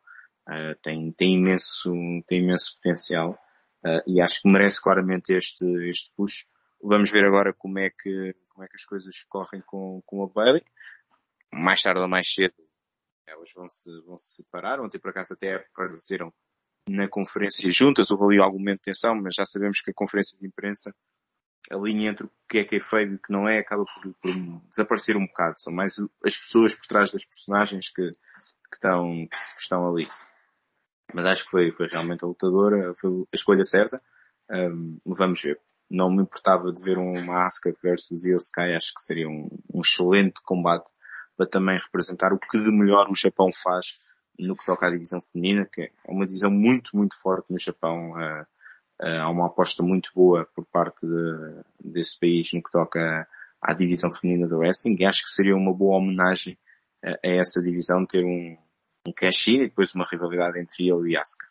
Uh, 0.47 0.75
tem, 0.81 1.11
tem 1.11 1.35
imenso, 1.35 1.91
tem 2.27 2.43
imenso 2.43 2.75
potencial. 2.75 3.39
Uh, 3.85 4.01
e 4.07 4.21
acho 4.21 4.41
que 4.41 4.51
merece 4.51 4.81
claramente 4.81 5.33
este, 5.33 5.65
este 5.87 6.13
push. 6.15 6.45
Vamos 6.81 7.11
ver 7.11 7.25
agora 7.25 7.53
como 7.53 7.79
é 7.79 7.89
que, 7.89 8.35
como 8.49 8.63
é 8.63 8.67
que 8.67 8.75
as 8.75 8.85
coisas 8.85 9.23
correm 9.23 9.61
com, 9.65 10.01
com 10.05 10.23
a 10.23 10.27
Bailey. 10.27 10.63
Mais 11.51 11.81
tarde 11.81 12.01
ou 12.01 12.07
mais 12.07 12.33
cedo, 12.33 12.55
elas 13.27 13.51
vão 13.55 13.69
se, 13.69 13.89
vão 14.05 14.17
se 14.17 14.35
separar. 14.37 14.79
Ontem, 14.79 14.99
por 14.99 15.11
acaso, 15.11 15.33
até 15.33 15.55
apareceram 15.55 16.33
na 16.87 17.07
conferência 17.07 17.69
juntas, 17.71 18.11
houve 18.11 18.25
ali 18.25 18.41
algum 18.41 18.59
momento 18.59 18.79
de 18.79 18.91
tensão, 18.91 19.15
mas 19.15 19.35
já 19.35 19.45
sabemos 19.45 19.81
que 19.81 19.91
a 19.91 19.93
conferência 19.93 20.37
de 20.37 20.45
imprensa, 20.45 20.93
a 21.71 21.75
linha 21.77 22.09
entre 22.09 22.25
o 22.25 22.31
que 22.47 22.59
é 22.59 22.63
que 22.63 22.75
é 22.75 22.79
feio 22.79 23.13
e 23.13 23.15
o 23.15 23.19
que 23.19 23.31
não 23.31 23.47
é, 23.47 23.59
acaba 23.59 23.85
por, 23.85 24.13
por, 24.13 24.31
desaparecer 24.69 25.15
um 25.15 25.25
bocado. 25.25 25.59
São 25.59 25.73
mais 25.73 25.97
as 26.23 26.37
pessoas 26.37 26.75
por 26.75 26.87
trás 26.87 27.11
das 27.11 27.25
personagens 27.25 27.89
que, 27.89 28.11
que, 28.11 28.75
estão, 28.75 29.27
que 29.27 29.61
estão 29.61 29.87
ali. 29.87 30.07
Mas 31.13 31.25
acho 31.25 31.45
que 31.45 31.51
foi, 31.51 31.71
foi 31.71 31.87
realmente 31.87 32.23
a 32.23 32.27
lutadora, 32.27 32.93
foi 32.95 33.21
a 33.31 33.35
escolha 33.35 33.63
certa. 33.63 33.97
Um, 34.49 34.99
vamos 35.05 35.41
ver. 35.41 35.59
Não 35.89 36.09
me 36.09 36.23
importava 36.23 36.71
de 36.71 36.81
ver 36.81 36.97
uma 36.97 37.45
Asuka 37.45 37.73
versus 37.81 38.25
Io 38.25 38.37
acho 38.37 38.93
que 38.93 39.01
seria 39.01 39.27
um, 39.29 39.49
um 39.73 39.81
excelente 39.81 40.41
combate 40.43 40.89
para 41.37 41.47
também 41.47 41.77
representar 41.77 42.33
o 42.33 42.39
que 42.39 42.57
de 42.57 42.71
melhor 42.71 43.09
o 43.09 43.15
Japão 43.15 43.49
faz 43.53 44.01
no 44.39 44.55
que 44.55 44.65
toca 44.65 44.87
à 44.87 44.89
divisão 44.89 45.21
feminina, 45.21 45.67
que 45.71 45.83
é 45.83 45.91
uma 46.07 46.25
divisão 46.25 46.49
muito, 46.49 46.95
muito 46.95 47.19
forte 47.21 47.51
no 47.51 47.59
Japão. 47.59 48.11
Uh, 48.13 48.45
há 48.99 49.29
uma 49.29 49.47
aposta 49.47 49.83
muito 49.83 50.11
boa 50.15 50.47
por 50.55 50.65
parte 50.65 51.05
de, 51.05 51.91
desse 51.91 52.19
país 52.19 52.51
no 52.53 52.61
que 52.61 52.71
toca 52.71 53.27
à 53.61 53.73
divisão 53.73 54.11
feminina 54.11 54.47
do 54.47 54.57
wrestling 54.57 54.95
e 54.99 55.05
acho 55.05 55.23
que 55.23 55.29
seria 55.29 55.55
uma 55.55 55.73
boa 55.73 55.97
homenagem 55.97 56.57
a, 57.03 57.11
a 57.11 57.31
essa 57.39 57.61
divisão 57.61 58.05
ter 58.05 58.23
um, 58.23 58.57
um 59.07 59.13
cash-in 59.15 59.57
e 59.57 59.67
depois 59.67 59.93
uma 59.95 60.05
rivalidade 60.09 60.59
entre 60.59 60.89
ele 60.89 61.11
e 61.11 61.17
Asuka. 61.17 61.47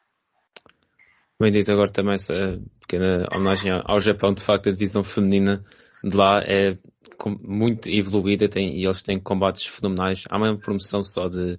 Bem 1.40 1.50
dito 1.50 1.72
agora 1.72 1.90
também 1.90 2.14
essa 2.14 2.60
pequena 2.80 3.26
homenagem 3.34 3.72
ao 3.84 3.98
Japão, 3.98 4.32
de 4.32 4.42
facto 4.42 4.68
a 4.68 4.72
divisão 4.72 5.02
feminina 5.02 5.64
de 6.04 6.16
lá 6.16 6.40
é 6.44 6.78
muito 7.42 7.88
evoluída 7.88 8.48
tem, 8.48 8.76
e 8.76 8.84
eles 8.84 9.02
têm 9.02 9.20
combates 9.20 9.66
fenomenais. 9.66 10.24
Há 10.28 10.36
uma 10.36 10.56
promoção 10.58 11.04
só 11.04 11.28
de 11.28 11.58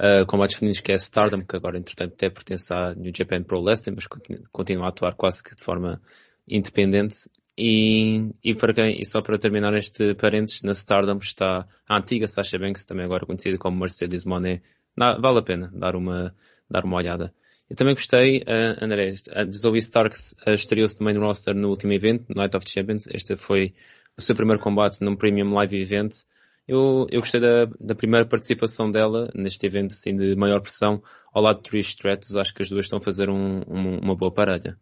uh, 0.00 0.26
combates 0.26 0.56
femininos 0.56 0.80
que 0.80 0.92
é 0.92 0.96
Stardom, 0.96 1.44
que 1.46 1.56
agora 1.56 1.78
entretanto 1.78 2.14
até 2.14 2.30
pertence 2.30 2.72
à 2.72 2.94
New 2.94 3.12
Japan 3.14 3.42
Pro 3.42 3.62
Wrestling, 3.62 3.94
mas 3.94 4.06
continua 4.50 4.86
a 4.86 4.88
atuar 4.88 5.14
quase 5.14 5.42
que 5.42 5.54
de 5.54 5.62
forma 5.62 6.00
independente. 6.48 7.28
E, 7.58 8.30
e, 8.42 8.54
para 8.54 8.72
quem, 8.72 9.00
e 9.00 9.04
só 9.04 9.20
para 9.20 9.38
terminar 9.38 9.74
este 9.74 10.14
parênteses, 10.14 10.62
na 10.62 10.72
Stardom 10.72 11.18
está 11.18 11.66
a 11.86 11.98
antiga 11.98 12.26
Sasha 12.26 12.58
Banks, 12.58 12.86
também 12.86 13.04
agora 13.04 13.26
conhecida 13.26 13.58
como 13.58 13.78
Mercedes 13.78 14.24
Monet. 14.24 14.62
vale 14.96 15.38
a 15.38 15.42
pena 15.42 15.70
dar 15.74 15.94
uma, 15.94 16.34
dar 16.70 16.84
uma 16.84 16.96
olhada. 16.96 17.34
Eu 17.68 17.76
também 17.76 17.94
gostei, 17.94 18.38
uh, 18.38 18.82
André, 18.82 19.14
a 19.32 19.44
Zoe 19.52 19.78
Starks 19.78 20.34
uh, 20.46 20.54
estreou-se 20.54 20.98
no 20.98 21.04
main 21.04 21.18
roster 21.18 21.54
no 21.54 21.68
último 21.68 21.92
evento, 21.92 22.24
Night 22.34 22.56
of 22.56 22.68
Champions. 22.68 23.06
Este 23.06 23.36
foi 23.36 23.74
o 24.16 24.22
seu 24.22 24.34
primeiro 24.34 24.60
combate 24.60 25.00
num 25.02 25.14
Premium 25.14 25.52
Live 25.54 25.76
Event 25.76 26.24
Eu, 26.70 27.08
eu 27.10 27.18
gostei 27.18 27.40
da, 27.40 27.64
da 27.80 27.96
primeira 27.96 28.24
participação 28.24 28.92
dela 28.92 29.28
neste 29.34 29.66
evento 29.66 29.90
assim, 29.90 30.16
de 30.16 30.36
maior 30.36 30.60
pressão 30.60 31.02
ao 31.34 31.42
lado 31.42 31.56
de 31.56 31.68
Trish 31.68 31.88
Stratus. 31.88 32.36
Acho 32.36 32.54
que 32.54 32.62
as 32.62 32.68
duas 32.68 32.84
estão 32.84 33.00
a 33.00 33.02
fazer 33.02 33.28
um, 33.28 33.58
um, 33.66 33.98
uma 33.98 34.14
boa 34.14 34.32
parelha. 34.32 34.78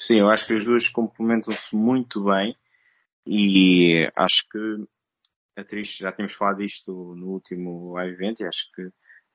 Sim, 0.00 0.20
eu 0.20 0.30
acho 0.30 0.46
que 0.46 0.54
as 0.54 0.64
duas 0.64 0.88
complementam-se 0.88 1.76
muito 1.76 2.24
bem 2.24 2.56
e 3.26 4.08
acho 4.16 4.48
que 4.50 4.86
a 5.54 5.64
Trish, 5.64 5.98
já 5.98 6.12
temos 6.12 6.32
falado 6.32 6.60
disto 6.60 7.14
no 7.14 7.26
último 7.26 7.92
live 7.92 8.14
event 8.14 8.40
e 8.40 8.46
acho 8.46 8.72
que 8.74 8.80
a 8.80 8.90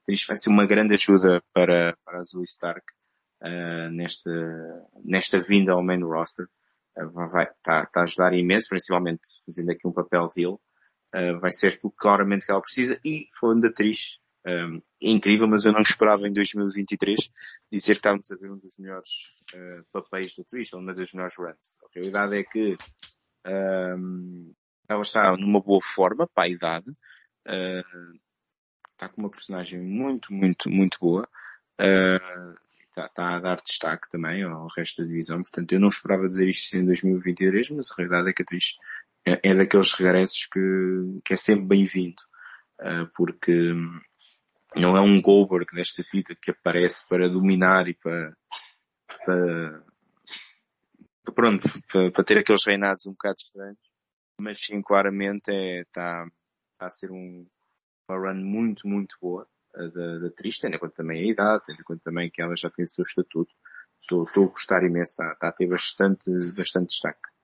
Trish 0.08 0.25
vai 0.25 0.38
ser 0.38 0.49
uma 0.49 0.65
grande 0.65 0.95
ajuda 0.95 1.43
para, 1.53 1.95
para 2.03 2.21
a 2.21 2.23
Zoe 2.23 2.41
Stark 2.41 2.84
uh, 3.43 3.91
nesta, 3.91 4.31
nesta 5.03 5.39
vinda 5.39 5.73
ao 5.73 5.84
main 5.84 6.01
roster. 6.01 6.47
Uh, 6.97 7.29
vai, 7.31 7.45
está, 7.45 7.86
tá 7.86 7.99
a 7.99 8.03
ajudar 8.03 8.34
imenso, 8.34 8.69
principalmente 8.69 9.21
fazendo 9.45 9.69
aqui 9.69 9.88
um 9.88 9.93
papel 9.93 10.27
heel. 10.36 10.60
Uh, 11.15 11.39
vai 11.39 11.51
ser 11.51 11.80
tudo 11.80 11.93
claramente 11.97 12.45
que 12.45 12.51
ela 12.51 12.62
precisa 12.62 12.99
e 13.06 13.30
falando 13.39 13.62
da 13.62 13.71
Trish, 13.71 14.19
um, 14.45 14.78
é 15.01 15.10
incrível, 15.10 15.47
mas 15.47 15.65
eu 15.65 15.71
não 15.71 15.82
esperava 15.82 16.28
em 16.28 16.34
2023 16.34 17.32
dizer 17.71 17.93
que 17.93 17.99
estávamos 17.99 18.32
a 18.32 18.36
ver 18.36 18.51
um 18.51 18.58
dos 18.58 18.78
melhores 18.78 19.10
uh, 19.56 19.84
papéis 19.91 20.36
do 20.36 20.43
Trish, 20.43 20.73
uma 20.73 20.93
das 20.93 21.12
melhores 21.13 21.36
runs. 21.38 21.80
A 21.84 21.88
realidade 21.95 22.38
é 22.38 22.43
que 22.43 22.78
um, 23.47 24.54
ela 24.88 25.01
está 25.01 25.36
numa 25.36 25.60
boa 25.60 25.82
forma 25.82 26.28
para 26.28 26.43
a 26.43 26.49
idade, 26.49 26.89
uh, 26.91 28.19
está 28.91 29.10
com 29.10 29.21
uma 29.21 29.32
personagem 29.32 29.82
muito, 29.82 30.32
muito, 30.32 30.69
muito 30.69 30.99
boa. 30.99 31.28
Uh, 31.82 32.56
está, 32.88 33.08
está, 33.08 33.36
a 33.36 33.39
dar 33.39 33.62
destaque 33.62 34.10
também 34.10 34.43
ao 34.43 34.67
resto 34.67 35.01
da 35.01 35.08
divisão. 35.08 35.41
Portanto, 35.41 35.71
eu 35.73 35.80
não 35.80 35.89
esperava 35.89 36.30
dizer 36.30 36.47
isto 36.47 36.78
em 36.78 36.86
2023, 36.86 37.71
mas 37.71 37.91
a 37.91 37.95
realidade 37.97 38.30
é 38.30 38.34
que 38.34 38.43
a 38.43 38.45
Trish 38.45 38.75
é, 39.25 39.51
é 39.51 39.55
daqueles 39.55 39.93
regressos 39.93 40.45
que, 40.45 41.19
que 41.25 41.33
é 41.33 41.38
sempre 41.38 41.65
bem-vindo. 41.65 42.21
Uh, 42.79 43.09
porque 43.15 43.73
não 44.75 44.97
é 44.97 45.01
um 45.01 45.21
Goldberg 45.21 45.73
desta 45.73 46.03
fita 46.03 46.35
que 46.35 46.51
aparece 46.51 47.07
para 47.07 47.29
dominar 47.29 47.88
e 47.88 47.93
para, 47.93 48.35
para, 49.25 49.83
pronto, 51.33 51.67
para, 51.91 52.11
para, 52.11 52.23
ter 52.23 52.38
aqueles 52.39 52.65
reinados 52.65 53.05
um 53.05 53.11
bocado 53.11 53.38
estranhos, 53.39 53.79
mas 54.39 54.59
sim, 54.59 54.81
claramente 54.81 55.49
é, 55.49 55.81
está, 55.81 56.27
está 56.73 56.88
a 56.88 56.89
ser 56.89 57.11
um, 57.11 57.47
uma 58.09 58.17
run 58.17 58.43
muito, 58.43 58.85
muito 58.88 59.15
boa 59.21 59.47
da, 59.73 60.19
da 60.19 60.29
Trish, 60.31 60.59
tendo 60.59 60.75
em 60.75 60.79
conta 60.79 60.95
também 60.95 61.21
a 61.21 61.31
idade, 61.31 61.63
tendo 61.65 61.79
em 61.79 61.83
conta 61.83 62.01
também 62.03 62.29
que 62.29 62.41
ela 62.41 62.55
já 62.55 62.69
tem 62.69 62.85
o 62.85 62.89
seu 62.89 63.03
estatuto. 63.03 63.53
Estou, 64.01 64.23
estou 64.23 64.45
a 64.45 64.47
gostar 64.47 64.83
imenso, 64.83 65.11
está, 65.11 65.31
está 65.31 65.47
a 65.49 65.51
ter 65.51 65.67
bastante, 65.67 66.29
bastante 66.55 66.88
destaque. 66.88 67.35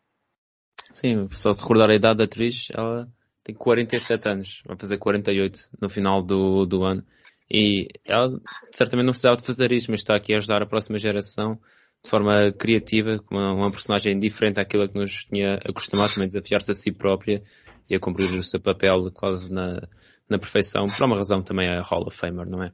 Sim, 1.01 1.27
só 1.31 1.49
de 1.49 1.61
recordar 1.61 1.89
a 1.89 1.95
idade 1.95 2.19
da 2.19 2.27
Trish, 2.27 2.69
ela 2.71 3.09
tem 3.43 3.55
47 3.55 4.29
anos, 4.29 4.61
vai 4.67 4.77
fazer 4.77 4.99
48 4.99 5.59
no 5.81 5.89
final 5.89 6.21
do, 6.21 6.63
do 6.67 6.83
ano. 6.83 7.03
E 7.49 7.87
ela 8.05 8.39
certamente 8.71 9.07
não 9.07 9.11
precisava 9.11 9.35
de 9.35 9.43
fazer 9.43 9.71
isto, 9.71 9.89
mas 9.89 10.01
está 10.01 10.15
aqui 10.15 10.31
a 10.31 10.37
ajudar 10.37 10.61
a 10.61 10.67
próxima 10.67 10.99
geração 10.99 11.59
de 12.03 12.09
forma 12.09 12.51
criativa, 12.51 13.17
com 13.17 13.35
uma, 13.35 13.51
uma 13.51 13.71
personagem 13.71 14.19
diferente 14.19 14.59
àquilo 14.59 14.87
que 14.87 14.99
nos 14.99 15.25
tinha 15.25 15.55
acostumado 15.67 16.13
também 16.13 16.25
a 16.25 16.27
desafiar-se 16.27 16.69
a 16.69 16.73
si 16.75 16.91
própria 16.91 17.41
e 17.89 17.95
a 17.95 17.99
cumprir 17.99 18.25
o 18.25 18.43
seu 18.43 18.59
papel 18.59 19.11
quase 19.11 19.51
na, 19.51 19.87
na 20.29 20.37
perfeição, 20.37 20.85
por 20.85 21.03
uma 21.03 21.17
razão 21.17 21.41
também 21.41 21.67
a 21.67 21.81
Hall 21.81 22.05
of 22.07 22.15
Famer, 22.15 22.47
não 22.47 22.63
é? 22.63 22.71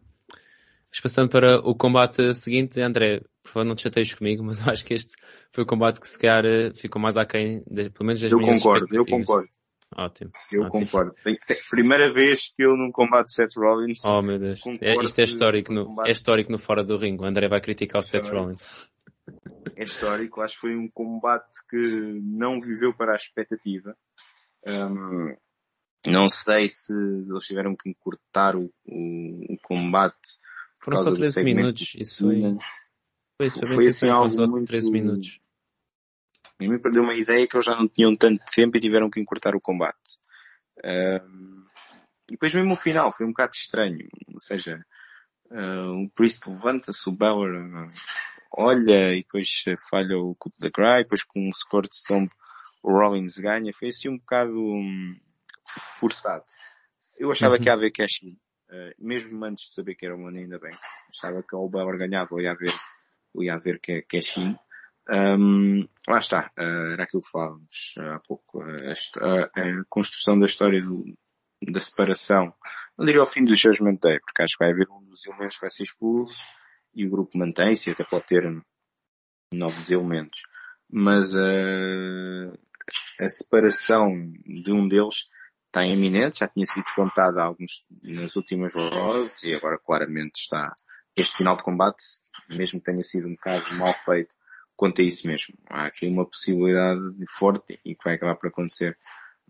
Mas 0.89 0.99
passando 1.01 1.29
para 1.29 1.59
o 1.59 1.73
combate 1.73 2.33
seguinte, 2.33 2.81
André, 2.81 3.21
por 3.47 3.53
favor 3.53 3.65
não 3.65 3.75
te 3.75 3.83
chateias 3.83 4.13
comigo, 4.13 4.43
mas 4.45 4.61
eu 4.61 4.71
acho 4.71 4.85
que 4.85 4.93
este 4.93 5.13
foi 5.51 5.63
o 5.63 5.67
combate 5.67 5.99
que 5.99 6.07
se 6.07 6.19
calhar 6.19 6.43
ficou 6.75 7.01
mais 7.01 7.17
aquém, 7.17 7.63
de, 7.65 7.89
pelo 7.89 8.05
menos 8.05 8.21
das 8.21 8.31
eu 8.31 8.37
minhas 8.37 8.61
concordo, 8.61 8.87
Eu 8.91 9.05
concordo, 9.05 9.47
Ótimo. 9.95 10.31
Eu 10.51 10.63
ótimo. 10.63 10.85
concordo. 10.85 11.15
Primeira 11.69 12.11
vez 12.11 12.53
que 12.53 12.63
eu 12.63 12.75
num 12.75 12.91
combate 12.91 13.31
Seth 13.31 13.55
Rollins. 13.55 14.03
Oh 14.03 14.21
meu 14.21 14.37
Deus. 14.37 14.61
É, 14.81 14.93
isto 14.95 15.19
é 15.19 15.23
histórico, 15.23 15.71
no, 15.71 15.95
é 16.05 16.11
histórico 16.11 16.51
no 16.51 16.59
fora 16.59 16.83
do 16.83 16.97
ringue. 16.97 17.23
O 17.23 17.25
André 17.25 17.47
vai 17.47 17.61
criticar 17.61 18.01
o 18.01 18.03
Seth 18.03 18.27
Rollins. 18.27 18.89
É 19.77 19.83
histórico. 19.83 20.41
Acho 20.41 20.55
que 20.55 20.61
foi 20.61 20.75
um 20.75 20.89
combate 20.89 21.57
que 21.69 22.19
não 22.21 22.59
viveu 22.59 22.93
para 22.93 23.13
a 23.13 23.15
expectativa. 23.15 23.95
Um, 24.67 25.37
não 26.05 26.27
sei 26.27 26.67
se 26.67 26.93
eles 26.93 27.45
tiveram 27.45 27.73
que 27.73 27.89
encurtar 27.89 28.57
o, 28.57 28.69
o, 28.85 29.53
o 29.53 29.57
combate. 29.61 30.37
Foram 30.79 30.97
só 30.97 31.13
13 31.13 31.43
minutos. 31.43 31.95
Isso 31.97 32.25
foi, 32.25 32.41
foi, 33.39 33.49
foi, 33.49 33.75
foi 33.75 33.87
assim 33.87 34.09
algo 34.09 34.47
muito... 34.47 34.67
13 34.67 34.91
minutos. 34.91 35.39
E 36.59 36.67
me 36.67 36.79
perdeu 36.79 37.03
uma 37.03 37.13
ideia 37.13 37.47
que 37.47 37.55
eles 37.55 37.65
já 37.65 37.75
não 37.75 37.87
tinham 37.87 38.15
tanto 38.15 38.43
tempo 38.53 38.75
e 38.77 38.81
tiveram 38.81 39.09
que 39.09 39.19
encurtar 39.19 39.55
o 39.55 39.61
combate. 39.61 40.17
Um, 40.83 41.65
e 42.29 42.31
depois 42.31 42.53
mesmo 42.53 42.73
o 42.73 42.77
final 42.77 43.11
foi 43.11 43.25
um 43.25 43.29
bocado 43.29 43.53
estranho. 43.53 44.07
Ou 44.33 44.39
seja, 44.39 44.83
uh, 45.51 46.03
o 46.03 46.09
Priest 46.09 46.49
levanta-se, 46.49 47.07
o 47.07 47.11
Bauer 47.11 47.63
uh, 47.63 47.87
olha 48.51 49.13
e 49.13 49.21
depois 49.21 49.63
falha 49.89 50.17
o 50.17 50.35
Coup 50.35 50.51
de 50.59 50.71
Cry, 50.71 51.03
depois 51.03 51.23
com 51.23 51.45
o 51.45 51.49
Sport 51.49 51.91
Stomp 51.93 52.31
o 52.81 52.91
Rollins 52.91 53.37
ganha. 53.37 53.71
Foi 53.71 53.89
assim 53.89 54.09
um 54.09 54.17
bocado 54.17 54.59
um, 54.59 55.15
forçado. 55.99 56.43
Eu 57.19 57.31
achava 57.31 57.55
uhum. 57.55 57.61
que 57.61 57.69
ia 57.69 57.73
haver 57.73 57.91
cash 57.91 58.23
uh, 58.23 58.93
mesmo 58.97 59.43
antes 59.45 59.69
de 59.69 59.75
saber 59.75 59.95
que 59.95 60.05
era 60.05 60.15
o 60.15 60.19
Money 60.19 60.43
ainda 60.43 60.59
bem. 60.59 60.73
Achava 61.09 61.43
que 61.43 61.55
o 61.55 61.69
Bauer 61.69 61.97
ganhava 61.97 62.29
ou 62.31 62.41
ia 62.41 62.51
haver, 62.51 62.73
ia 63.43 63.55
haver 63.55 63.79
cash 63.79 64.37
in. 64.37 64.55
Um, 65.09 65.87
lá 66.07 66.17
está, 66.17 66.51
uh, 66.59 66.91
era 66.93 67.03
aquilo 67.03 67.23
que 67.23 67.31
falávamos 67.31 67.93
há 67.97 68.19
pouco, 68.27 68.59
uh, 68.59 68.93
a, 69.21 69.61
a, 69.61 69.85
construção 69.87 70.37
da 70.37 70.45
história 70.45 70.81
do, 70.81 71.17
da 71.71 71.79
separação, 71.79 72.53
não 72.97 73.05
diria 73.05 73.21
ao 73.21 73.27
fim 73.27 73.45
do 73.45 73.55
Judgment 73.55 73.99
Day, 74.01 74.19
porque 74.19 74.41
acho 74.41 74.57
que 74.57 74.63
vai 74.65 74.73
haver 74.73 74.87
um 74.91 75.03
dos 75.05 75.25
elementos 75.25 75.55
que 75.55 75.61
vai 75.61 75.69
ser 75.69 75.83
expulso 75.83 76.41
e 76.93 77.05
o 77.05 77.09
grupo 77.09 77.37
mantém-se 77.37 77.91
até 77.91 78.03
pode 78.03 78.25
ter 78.25 78.43
novos 79.53 79.89
elementos. 79.89 80.41
Mas 80.89 81.33
uh, 81.33 82.51
a 83.19 83.29
separação 83.29 84.09
de 84.45 84.71
um 84.71 84.87
deles 84.87 85.27
está 85.67 85.85
iminente, 85.85 86.39
já 86.39 86.47
tinha 86.47 86.65
sido 86.65 86.85
contada 86.95 87.43
alguns 87.43 87.85
nas 88.03 88.35
últimas 88.35 88.75
horas 88.75 89.43
e 89.43 89.53
agora 89.53 89.77
claramente 89.77 90.39
está 90.39 90.73
este 91.17 91.37
final 91.37 91.57
de 91.57 91.63
combate, 91.63 92.03
mesmo 92.49 92.79
que 92.79 92.85
tenha 92.85 93.03
sido 93.03 93.27
um 93.27 93.33
bocado 93.33 93.75
mal 93.75 93.91
feito, 93.91 94.35
quanto 94.75 95.01
a 95.01 95.03
isso 95.03 95.27
mesmo. 95.27 95.55
Há 95.67 95.87
aqui 95.87 96.07
uma 96.07 96.25
possibilidade 96.25 97.01
forte 97.37 97.79
e 97.83 97.95
que 97.95 98.03
vai 98.05 98.15
acabar 98.15 98.35
por 98.35 98.47
acontecer 98.47 98.95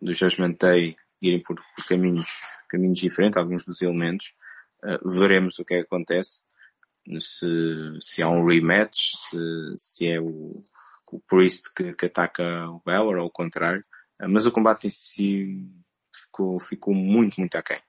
dos 0.01 0.17
Judgment 0.17 0.55
Day 0.57 0.95
irem 1.21 1.41
por, 1.43 1.55
por 1.75 1.85
caminhos, 1.85 2.29
caminhos 2.69 2.99
diferentes, 2.99 3.37
alguns 3.37 3.65
dos 3.65 3.81
elementos. 3.81 4.35
Uh, 4.83 5.09
veremos 5.09 5.59
o 5.59 5.65
que 5.65 5.75
é 5.75 5.79
que 5.79 5.85
acontece. 5.85 6.45
Se, 7.19 7.47
se 7.99 8.21
há 8.21 8.29
um 8.29 8.45
rematch, 8.45 9.15
se, 9.29 9.75
se 9.77 10.11
é 10.11 10.19
o, 10.19 10.63
o 11.11 11.19
Priest 11.27 11.73
que, 11.75 11.93
que 11.93 12.05
ataca 12.05 12.69
o 12.69 12.81
Balor 12.85 13.17
ou 13.17 13.27
o 13.27 13.31
contrário. 13.31 13.81
Uh, 14.21 14.29
mas 14.29 14.45
o 14.45 14.51
combate 14.51 14.87
em 14.87 14.89
si 14.89 15.67
ficou, 16.15 16.59
ficou 16.59 16.93
muito, 16.93 17.39
muito 17.39 17.55
aquém. 17.55 17.79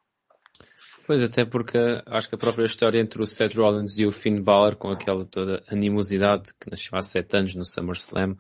Pois, 1.08 1.22
até 1.22 1.42
porque 1.42 1.78
acho 2.04 2.28
que 2.28 2.34
a 2.34 2.38
própria 2.38 2.66
história 2.66 3.00
entre 3.00 3.22
o 3.22 3.26
Seth 3.26 3.54
Rollins 3.54 3.96
e 3.96 4.04
o 4.04 4.12
Finn 4.12 4.42
Balor, 4.42 4.76
com 4.76 4.90
aquela 4.90 5.24
toda 5.24 5.64
animosidade 5.66 6.52
que 6.60 6.70
nasceu 6.70 6.98
há 6.98 7.00
sete 7.00 7.34
anos 7.34 7.54
no 7.54 7.64
SummerSlam, 7.64 8.36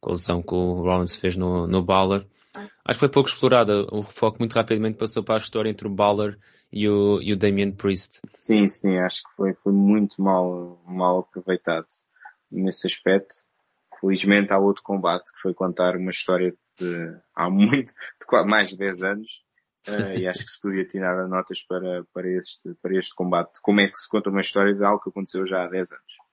com 0.00 0.10
a 0.10 0.12
lesão 0.12 0.40
que 0.40 0.54
o 0.54 0.82
Rollins 0.82 1.16
fez 1.16 1.36
no, 1.36 1.66
no 1.66 1.84
Balor, 1.84 2.24
acho 2.54 2.70
que 2.92 3.00
foi 3.00 3.08
pouco 3.08 3.28
explorada. 3.28 3.84
O 3.90 4.04
foco 4.04 4.38
muito 4.38 4.52
rapidamente 4.52 4.98
passou 4.98 5.24
para 5.24 5.34
a 5.34 5.38
história 5.38 5.68
entre 5.68 5.88
o 5.88 5.90
Balor 5.90 6.38
e 6.72 6.88
o, 6.88 7.20
e 7.20 7.32
o 7.32 7.36
Damien 7.36 7.72
Priest. 7.72 8.20
Sim, 8.38 8.68
sim, 8.68 8.98
acho 8.98 9.24
que 9.24 9.34
foi, 9.34 9.54
foi 9.54 9.72
muito 9.72 10.22
mal, 10.22 10.80
mal 10.86 11.18
aproveitado 11.18 11.88
nesse 12.48 12.86
aspecto. 12.86 13.34
Felizmente 14.00 14.52
há 14.52 14.60
outro 14.60 14.84
combate 14.84 15.32
que 15.32 15.40
foi 15.40 15.52
contar 15.52 15.96
uma 15.96 16.10
história 16.10 16.54
de 16.78 17.16
há 17.34 17.50
muito, 17.50 17.92
de 18.20 18.46
mais 18.46 18.68
de 18.68 18.76
10 18.76 19.02
anos, 19.02 19.42
Uh, 19.88 20.16
e 20.16 20.28
acho 20.28 20.44
que 20.44 20.50
se 20.50 20.60
podia 20.60 20.84
tirar 20.84 21.26
notas 21.28 21.62
para, 21.62 22.04
para, 22.14 22.28
este, 22.30 22.74
para 22.80 22.96
este 22.96 23.14
combate. 23.14 23.60
Como 23.60 23.80
é 23.80 23.88
que 23.88 23.98
se 23.98 24.08
conta 24.08 24.30
uma 24.30 24.40
história 24.40 24.74
de 24.74 24.84
algo 24.84 25.02
que 25.02 25.10
aconteceu 25.10 25.44
já 25.44 25.64
há 25.64 25.68
10 25.68 25.92
anos. 25.92 26.32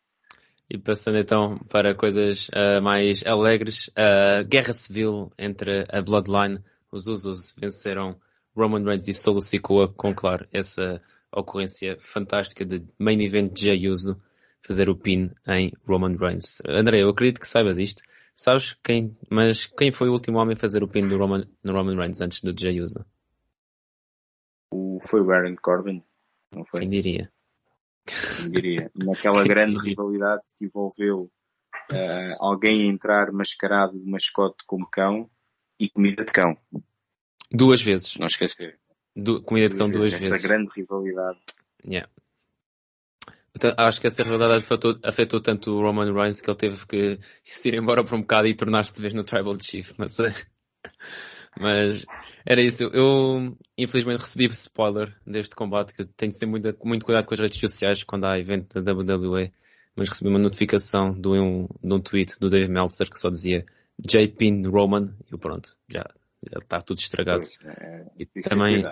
E 0.69 0.77
passando 0.77 1.17
então 1.17 1.57
para 1.67 1.95
coisas 1.95 2.47
uh, 2.49 2.81
mais 2.81 3.23
alegres, 3.25 3.89
a 3.95 4.41
uh, 4.41 4.47
guerra 4.47 4.71
civil 4.71 5.31
entre 5.38 5.83
a 5.89 5.99
Bloodline, 5.99 6.63
os 6.91 7.07
Usos 7.07 7.55
venceram 7.57 8.15
Roman 8.55 8.83
Reigns 8.83 9.07
e 9.07 9.13
Solo 9.13 9.41
Sikoa 9.41 9.91
com, 9.91 10.13
claro, 10.13 10.47
essa 10.51 11.01
ocorrência 11.31 11.97
fantástica 11.99 12.63
de 12.63 12.83
main 12.99 13.19
event 13.23 13.53
de 13.53 13.65
Jey 13.65 13.88
Uso 13.88 14.21
fazer 14.62 14.89
o 14.89 14.95
pin 14.95 15.31
em 15.47 15.71
Roman 15.88 16.15
Reigns. 16.15 16.62
André, 16.67 17.01
eu 17.01 17.09
acredito 17.09 17.39
que 17.39 17.47
saibas 17.47 17.79
isto. 17.79 18.03
Sabes 18.35 18.75
quem, 18.83 19.17
mas 19.29 19.65
quem 19.65 19.91
foi 19.91 20.07
o 20.07 20.13
último 20.13 20.38
homem 20.38 20.55
a 20.55 20.59
fazer 20.59 20.83
o 20.83 20.88
pin 20.88 21.07
do 21.07 21.17
Roman, 21.17 21.45
no 21.63 21.73
Roman 21.73 21.95
Reigns 21.95 22.21
antes 22.21 22.41
do 22.41 22.57
Jey 22.57 22.79
Uso? 22.79 23.05
Foi 25.01 25.21
o 25.21 25.25
Baron 25.25 25.55
Corbin, 25.62 26.03
não 26.51 26.65
foi? 26.65 26.81
Quem 26.81 26.89
diria? 26.89 27.31
Quem 28.05 28.51
diria? 28.51 28.91
Naquela 28.95 29.43
grande 29.47 29.77
diria? 29.77 29.89
rivalidade 29.89 30.43
que 30.57 30.65
envolveu 30.65 31.31
uh, 31.91 32.35
alguém 32.39 32.89
entrar 32.89 33.31
mascarado 33.31 33.97
de 33.97 34.09
mascote 34.09 34.63
como 34.65 34.88
cão 34.89 35.29
e 35.79 35.89
comida 35.89 36.23
de 36.25 36.31
cão. 36.31 36.57
Duas 37.51 37.81
vezes. 37.81 38.15
Não 38.17 38.27
esquecer. 38.27 38.79
Du 39.15 39.41
comida 39.43 39.69
de 39.69 39.77
cão 39.77 39.89
duas 39.89 40.12
vezes. 40.12 40.31
Essa 40.31 40.41
grande 40.41 40.69
rivalidade. 40.75 41.39
Yeah. 41.85 42.09
Acho 43.77 43.99
que 43.99 44.07
essa 44.07 44.23
rivalidade 44.23 44.63
afetou, 44.63 44.99
afetou, 45.03 45.41
tanto 45.41 45.71
o 45.71 45.81
Roman 45.81 46.13
Reigns 46.13 46.39
que 46.39 46.49
ele 46.49 46.57
teve 46.57 46.85
que 46.85 47.19
se 47.43 47.69
ir 47.69 47.75
embora 47.75 48.03
por 48.03 48.15
um 48.15 48.21
bocado 48.21 48.47
e 48.47 48.55
tornar-se 48.55 48.93
de 48.93 49.01
vez 49.01 49.13
no 49.13 49.23
Tribal 49.23 49.57
Chief, 49.59 49.91
não 49.97 50.07
sei. 50.07 50.33
Mas 51.57 52.05
era 52.45 52.62
isso. 52.62 52.83
Eu, 52.83 53.57
infelizmente 53.77 54.21
recebi 54.21 54.45
spoiler 54.47 55.15
deste 55.25 55.55
combate, 55.55 55.93
que 55.93 56.05
tenho 56.05 56.31
de 56.31 56.39
ter 56.39 56.45
muito, 56.45 56.75
muito 56.83 57.05
cuidado 57.05 57.25
com 57.25 57.33
as 57.33 57.39
redes 57.39 57.59
sociais 57.59 58.03
quando 58.03 58.25
há 58.25 58.39
evento 58.39 58.81
da 58.81 58.93
WWE, 58.93 59.51
mas 59.95 60.09
recebi 60.09 60.29
uma 60.29 60.39
notificação 60.39 61.12
de 61.12 61.27
um, 61.27 61.67
de 61.83 61.93
um 61.93 61.99
tweet 61.99 62.39
do 62.39 62.49
Dave 62.49 62.71
Meltzer 62.71 63.09
que 63.09 63.19
só 63.19 63.29
dizia 63.29 63.65
JP 63.99 64.67
Roman 64.67 65.13
e 65.31 65.38
pronto, 65.38 65.75
já, 65.89 66.05
já 66.49 66.59
está 66.59 66.79
tudo 66.79 66.99
estragado. 66.99 67.45
É, 67.65 68.05
e 68.17 68.25
também, 68.41 68.85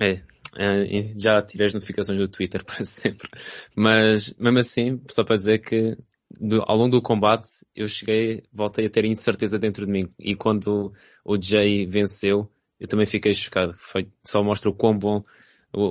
é, 0.00 0.22
é, 0.56 1.12
já 1.16 1.42
tirei 1.42 1.66
as 1.66 1.74
notificações 1.74 2.18
do 2.18 2.28
Twitter 2.28 2.64
para 2.64 2.84
sempre. 2.84 3.28
Mas, 3.74 4.32
mesmo 4.38 4.58
assim, 4.58 5.02
só 5.10 5.24
para 5.24 5.36
dizer 5.36 5.58
que 5.58 5.96
do, 6.30 6.62
ao 6.66 6.76
longo 6.76 6.90
do 6.90 7.02
combate 7.02 7.48
eu 7.74 7.86
cheguei, 7.88 8.42
voltei 8.52 8.86
a 8.86 8.90
ter 8.90 9.04
incerteza 9.04 9.58
dentro 9.58 9.86
de 9.86 9.92
mim. 9.92 10.08
E 10.18 10.34
quando 10.34 10.92
o 11.24 11.40
Jay 11.40 11.86
venceu, 11.86 12.50
eu 12.78 12.86
também 12.86 13.06
fiquei 13.06 13.32
chocado. 13.32 13.74
Foi, 13.76 14.08
só 14.24 14.42
mostra 14.42 14.70
o 14.70 14.74
quão 14.74 14.98
bom 14.98 15.22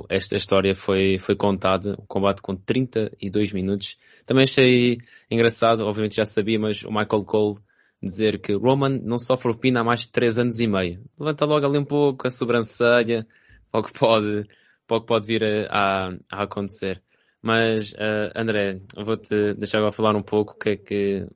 esta 0.08 0.36
história 0.36 0.74
foi, 0.74 1.18
foi 1.18 1.36
contada. 1.36 1.94
O 1.98 2.06
combate 2.06 2.42
com 2.42 2.56
32 2.56 3.52
minutos. 3.52 3.96
Também 4.26 4.44
achei 4.44 4.98
engraçado, 5.30 5.84
obviamente 5.84 6.16
já 6.16 6.24
sabia, 6.24 6.58
mas 6.58 6.82
o 6.82 6.90
Michael 6.90 7.24
Cole 7.24 7.58
dizer 8.02 8.40
que 8.40 8.52
Roman 8.54 9.00
não 9.02 9.18
sofre 9.18 9.50
o 9.50 9.56
pino 9.56 9.80
há 9.80 9.84
mais 9.84 10.00
de 10.00 10.10
3 10.10 10.38
anos 10.38 10.60
e 10.60 10.66
meio. 10.66 11.02
Levanta 11.18 11.44
logo 11.44 11.66
ali 11.66 11.78
um 11.78 11.84
pouco 11.84 12.26
a 12.26 12.30
sobrancelha, 12.30 13.26
o 13.72 13.82
que 13.82 13.92
pode, 13.92 14.44
o 14.88 15.00
que 15.00 15.06
pode 15.06 15.26
vir 15.26 15.42
a, 15.44 15.66
a, 15.70 16.16
a 16.30 16.42
acontecer. 16.44 17.02
Mas, 17.48 17.92
uh, 17.92 18.28
André, 18.36 18.78
vou-te 18.94 19.54
deixar 19.54 19.78
agora 19.78 19.90
falar 19.90 20.14
um 20.14 20.22
pouco 20.22 20.58
que 20.58 20.68
é 20.68 20.76
que, 20.76 21.26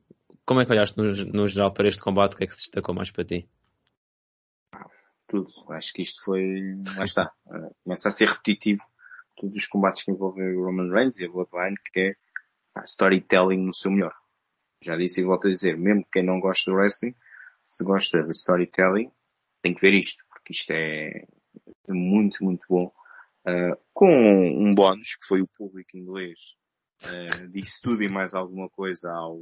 como 0.45 0.61
é 0.61 0.65
que 0.65 0.71
olhaste 0.71 0.95
no, 0.95 1.05
no 1.05 1.47
geral 1.47 1.73
para 1.73 1.87
este 1.87 2.03
combate, 2.03 2.35
o 2.35 2.37
que 2.37 2.43
é 2.43 2.47
que 2.47 2.53
se 2.53 2.65
destacou 2.65 2.93
mais 2.93 3.09
para 3.09 3.25
ti? 3.25 3.49
Tudo. 5.27 5.49
Acho 5.69 5.91
que 5.91 6.03
isto 6.03 6.23
foi, 6.23 6.43
lá 6.95 7.03
está, 7.03 7.31
uh, 7.47 7.75
começa 7.83 8.09
a 8.09 8.11
ser 8.11 8.27
repetitivo 8.27 8.83
todos 9.35 9.55
os 9.57 9.65
combates 9.65 10.03
que 10.03 10.11
envolvem 10.11 10.55
o 10.55 10.65
Roman 10.65 10.93
Reigns 10.93 11.17
e 11.17 11.25
a 11.25 11.31
Bloodline, 11.31 11.77
que 11.91 11.99
é 11.99 12.11
uh, 12.79 12.83
storytelling 12.85 13.65
no 13.65 13.73
seu 13.73 13.89
melhor. 13.89 14.13
Já 14.83 14.95
disse 14.95 15.21
e 15.21 15.23
volto 15.23 15.47
a 15.47 15.51
dizer, 15.51 15.75
mesmo 15.79 16.05
quem 16.13 16.23
não 16.23 16.39
gosta 16.39 16.69
do 16.69 16.77
wrestling, 16.77 17.15
se 17.65 17.83
gosta 17.83 18.21
de 18.21 18.29
storytelling, 18.29 19.11
tem 19.63 19.73
que 19.73 19.81
ver 19.81 19.95
isto, 19.95 20.23
porque 20.29 20.53
isto 20.53 20.69
é 20.73 21.25
muito, 21.89 22.43
muito 22.43 22.67
bom 22.69 22.91
uh, 23.47 23.77
com 23.93 24.07
um 24.07 24.73
bónus, 24.73 25.15
que 25.15 25.25
foi 25.25 25.41
o 25.41 25.47
público 25.47 25.97
inglês, 25.97 26.39
uh, 27.03 27.47
disse 27.49 27.81
tudo 27.81 28.03
e 28.03 28.09
mais 28.09 28.33
alguma 28.33 28.69
coisa 28.69 29.11
ao, 29.11 29.39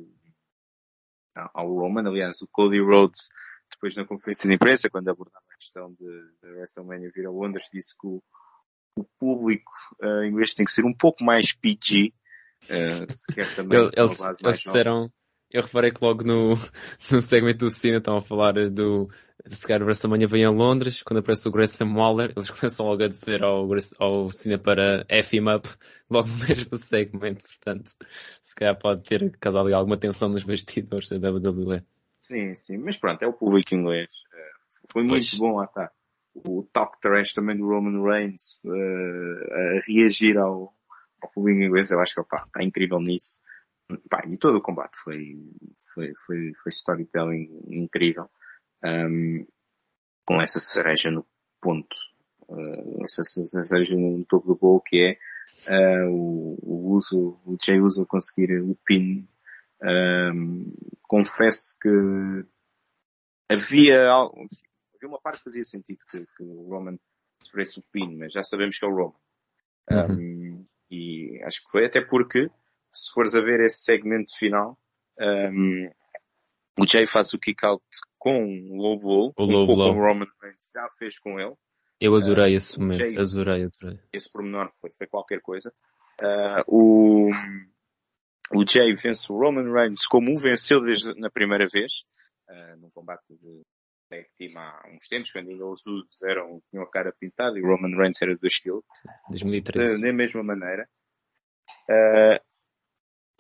ao 1.53 1.73
Roman. 1.73 2.07
Aliás, 2.07 2.41
o 2.41 2.47
Cody 2.51 2.81
Rhodes, 2.81 3.29
depois 3.69 3.95
na 3.95 4.05
conferência 4.05 4.47
de 4.47 4.55
imprensa, 4.55 4.89
quando 4.89 5.09
abordava 5.09 5.45
a 5.49 5.55
questão 5.55 5.93
de, 5.93 6.49
WrestleMania 6.55 7.11
vir 7.13 7.25
a 7.25 7.31
Londres, 7.31 7.69
disse 7.71 7.95
que 7.97 8.07
o, 8.07 8.21
o 8.97 9.03
público 9.19 9.71
uh, 10.01 10.23
inglês 10.25 10.53
tem 10.53 10.65
que 10.65 10.71
ser 10.71 10.85
um 10.85 10.93
pouco 10.93 11.23
mais 11.23 11.53
PG, 11.53 12.13
uh, 12.63 13.13
se 13.13 13.33
quer 13.33 13.55
também 13.55 13.79
eles, 13.79 14.19
eles, 14.19 14.41
eles 14.41 14.59
disseram, 14.59 15.11
eu 15.51 15.61
reparei 15.61 15.91
que 15.91 16.03
logo 16.03 16.23
no, 16.23 16.55
no 17.11 17.21
segmento 17.21 17.65
do 17.65 17.69
Cine 17.69 17.97
estão 17.97 18.17
a 18.17 18.21
falar 18.21 18.53
do, 18.69 19.09
se 19.47 19.67
calhar 19.67 19.81
o 19.81 19.85
WrestleMania 19.85 20.27
vem 20.27 20.45
a 20.45 20.49
Londres, 20.49 21.01
quando 21.01 21.19
aparece 21.19 21.47
o 21.47 21.51
Grayson 21.51 21.93
Waller, 21.93 22.31
eles 22.35 22.49
começam 22.51 22.85
logo 22.85 23.03
a 23.03 23.07
dizer 23.07 23.43
ao, 23.43 23.67
ao 23.99 24.29
Cine 24.29 24.57
para 24.57 25.05
F 25.09 25.37
him 25.37 25.49
up, 25.49 25.67
logo 26.09 26.27
no 26.27 26.35
mesmo 26.47 26.77
segmento, 26.77 27.45
portanto, 27.45 27.91
se 28.41 28.55
calhar 28.55 28.77
pode 28.77 29.03
ter 29.03 29.37
causado 29.39 29.65
ali 29.65 29.73
alguma 29.73 29.97
tensão 29.97 30.29
nos 30.29 30.43
bastidores 30.43 31.09
da 31.09 31.31
WWE. 31.31 31.83
Sim, 32.21 32.53
sim, 32.55 32.77
mas 32.77 32.97
pronto, 32.97 33.23
é 33.23 33.27
o 33.27 33.33
público 33.33 33.73
inglês. 33.73 34.11
Eh, 34.33 34.51
foi 34.91 35.03
muito 35.03 35.13
pois. 35.13 35.33
bom 35.33 35.55
lá 35.57 35.65
está. 35.65 35.91
O 36.33 36.63
talk 36.71 36.99
trash 37.01 37.33
também 37.33 37.57
do 37.57 37.67
Roman 37.67 38.01
Reigns 38.03 38.57
uh, 38.63 38.69
a 38.69 39.81
reagir 39.85 40.37
ao, 40.37 40.73
ao 41.21 41.29
público 41.33 41.61
inglês, 41.61 41.91
eu 41.91 41.99
acho 41.99 42.13
que 42.13 42.21
opa, 42.21 42.45
está 42.45 42.63
incrível 42.63 42.99
nisso. 42.99 43.40
Pá, 44.09 44.23
e 44.27 44.37
todo 44.37 44.57
o 44.57 44.61
combate 44.61 44.97
foi, 44.97 45.37
foi, 45.93 46.13
foi, 46.25 46.53
foi 46.61 46.69
storytelling 46.69 47.49
incrível. 47.67 48.29
Um, 48.83 49.45
com 50.25 50.41
essa 50.41 50.59
cereja 50.59 51.11
no 51.11 51.25
ponto, 51.59 51.95
uh, 52.47 53.03
essa, 53.03 53.21
essa 53.21 53.63
cereja 53.63 53.95
no 53.97 54.25
topo 54.25 54.47
do 54.47 54.55
bolo 54.55 54.81
que 54.81 55.17
é 55.67 56.05
uh, 56.05 56.11
o, 56.11 56.57
o 56.61 56.95
uso, 56.95 57.39
o 57.45 57.57
Jay 57.61 57.79
Uso 57.79 58.05
conseguir 58.05 58.61
o 58.61 58.75
pin. 58.85 59.27
Um, 59.83 60.71
confesso 61.03 61.77
que 61.79 61.89
havia, 63.49 64.11
havia 64.13 65.07
uma 65.07 65.19
parte 65.19 65.39
que 65.39 65.45
fazia 65.45 65.63
sentido 65.63 65.99
que, 66.09 66.19
que 66.19 66.43
o 66.43 66.69
Roman 66.69 66.97
sofresse 67.43 67.79
o 67.79 67.83
pin, 67.91 68.15
mas 68.15 68.31
já 68.31 68.43
sabemos 68.43 68.77
que 68.77 68.85
é 68.85 68.87
o 68.87 68.95
Roman. 68.95 69.13
Uhum. 69.89 70.15
Um, 70.15 70.65
e 70.89 71.41
acho 71.43 71.63
que 71.63 71.71
foi 71.71 71.85
até 71.85 72.01
porque 72.01 72.49
se 72.91 73.11
fores 73.13 73.35
a 73.35 73.41
ver 73.41 73.61
esse 73.61 73.83
segmento 73.83 74.31
final, 74.37 74.77
um, 75.19 75.89
o 76.79 76.87
Jay 76.87 77.05
faz 77.05 77.33
o 77.33 77.39
kick 77.39 77.65
out 77.65 77.83
com 78.17 78.43
o 78.43 78.75
Low 78.75 78.99
Blow, 78.99 79.33
o 79.37 79.43
um 79.43 79.45
Low 79.45 79.65
pouco 79.65 79.81
o 79.81 79.93
Roman 79.93 80.27
Reigns 80.41 80.71
já 80.73 80.87
fez 80.97 81.19
com 81.19 81.39
ele. 81.39 81.55
Eu 81.99 82.15
adorei 82.15 82.53
uh, 82.53 82.57
esse 82.57 82.79
momento, 82.79 82.97
Jay, 82.97 83.17
adorei, 83.17 83.65
adorei. 83.65 83.99
Esse 84.11 84.31
pormenor 84.31 84.69
foi, 84.79 84.91
foi 84.91 85.07
qualquer 85.07 85.41
coisa. 85.41 85.71
Uh, 86.21 86.63
o, 86.67 87.29
o 88.53 88.67
Jay 88.67 88.93
vence 88.93 89.31
o 89.31 89.37
Roman 89.37 89.71
Reigns 89.71 90.05
como 90.05 90.31
o 90.31 90.37
venceu 90.37 90.81
desde, 90.81 91.13
na 91.19 91.29
primeira 91.29 91.67
vez, 91.71 92.03
uh, 92.49 92.79
num 92.79 92.89
combate 92.89 93.23
de 93.29 93.61
tag 94.09 94.27
team 94.37 94.57
há 94.57 94.83
uns 94.93 95.07
tempos, 95.07 95.31
quando 95.31 95.49
ainda 95.49 95.65
os 95.65 95.85
Usos 95.85 96.21
eram, 96.23 96.61
tinham 96.69 96.83
a 96.83 96.89
cara 96.89 97.13
pintada 97.17 97.57
e 97.57 97.61
o 97.61 97.67
Roman 97.67 97.95
Reigns 97.95 98.21
era 98.21 98.35
do 98.35 98.47
estilo. 98.47 98.83
2013. 99.29 100.01
Da 100.01 100.13
mesma 100.13 100.43
maneira. 100.43 100.87
Uh, 101.89 102.50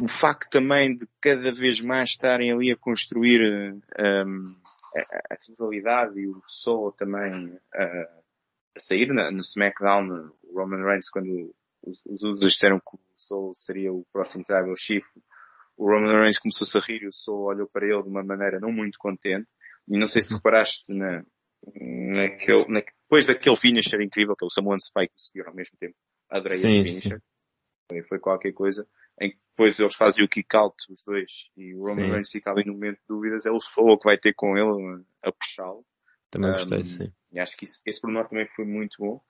o 0.01 0.07
facto 0.07 0.49
também 0.49 0.95
de 0.95 1.07
cada 1.21 1.51
vez 1.51 1.79
mais 1.79 2.09
estarem 2.09 2.51
ali 2.51 2.71
a 2.71 2.75
construir 2.75 3.39
um, 3.99 4.55
a, 4.95 5.33
a, 5.33 5.37
rivalidade 5.47 6.19
e 6.19 6.27
o 6.27 6.41
solo 6.47 6.91
também 6.91 7.53
uh, 7.53 8.21
a 8.75 8.79
sair 8.79 9.13
na, 9.13 9.31
no 9.31 9.41
SmackDown, 9.41 10.31
o 10.43 10.59
Roman 10.59 10.83
Reigns, 10.83 11.09
quando 11.09 11.53
os, 11.83 12.01
os 12.05 12.23
Usos 12.23 12.39
disseram 12.39 12.79
que 12.79 12.95
o 12.95 12.99
Solo 13.15 13.53
seria 13.53 13.93
o 13.93 14.05
próximo 14.11 14.43
Tribal 14.43 14.75
Chief, 14.75 15.05
o 15.77 15.85
Roman 15.85 16.19
Reigns 16.19 16.39
começou-se 16.39 16.77
a 16.77 16.81
rir 16.81 17.03
e 17.03 17.07
o 17.07 17.13
Solo 17.13 17.43
olhou 17.43 17.67
para 17.67 17.85
ele 17.85 18.01
de 18.01 18.09
uma 18.09 18.23
maneira 18.23 18.59
não 18.59 18.71
muito 18.71 18.97
contente. 18.97 19.47
E 19.87 19.97
não 19.97 20.07
sei 20.07 20.21
se 20.21 20.33
reparaste 20.33 20.93
na, 20.93 21.23
naquele, 21.75 22.65
na, 22.67 22.81
depois 22.81 23.25
daquele 23.25 23.55
finisher 23.55 24.01
incrível, 24.01 24.35
que 24.35 24.45
é 24.45 24.47
o 24.47 24.49
Samoan 24.49 24.77
Spike 24.79 25.13
que 25.31 25.41
ao 25.41 25.53
mesmo 25.53 25.77
tempo. 25.79 25.95
Adorei 26.29 26.59
sim, 26.59 26.67
esse 26.67 26.83
finisher. 26.83 27.21
Foi, 27.89 28.03
foi 28.03 28.19
qualquer 28.19 28.53
coisa 28.53 28.87
em 29.19 29.31
que 29.31 29.37
depois 29.61 29.79
eles 29.79 29.95
fazem 29.95 30.25
o 30.25 30.27
kick-out, 30.27 30.75
os 30.89 31.03
dois, 31.03 31.51
e 31.55 31.75
o 31.75 31.83
Roman 31.83 32.13
Reigns 32.13 32.31
fica 32.31 32.49
ali 32.49 32.65
no 32.65 32.73
momento 32.73 32.97
de 32.97 33.07
dúvidas, 33.07 33.45
é 33.45 33.51
o 33.51 33.59
solo 33.59 33.97
que 33.97 34.05
vai 34.05 34.17
ter 34.17 34.33
com 34.33 34.57
ele 34.57 35.03
a 35.21 35.31
puxá-lo. 35.31 35.85
Também 36.31 36.49
um, 36.49 36.53
gostei, 36.53 36.83
sim. 36.83 37.13
E 37.31 37.39
acho 37.39 37.55
que 37.55 37.65
isso, 37.65 37.81
esse 37.85 38.01
pormenor 38.01 38.27
também 38.27 38.47
foi 38.55 38.65
muito 38.65 38.95
bom. 38.97 39.21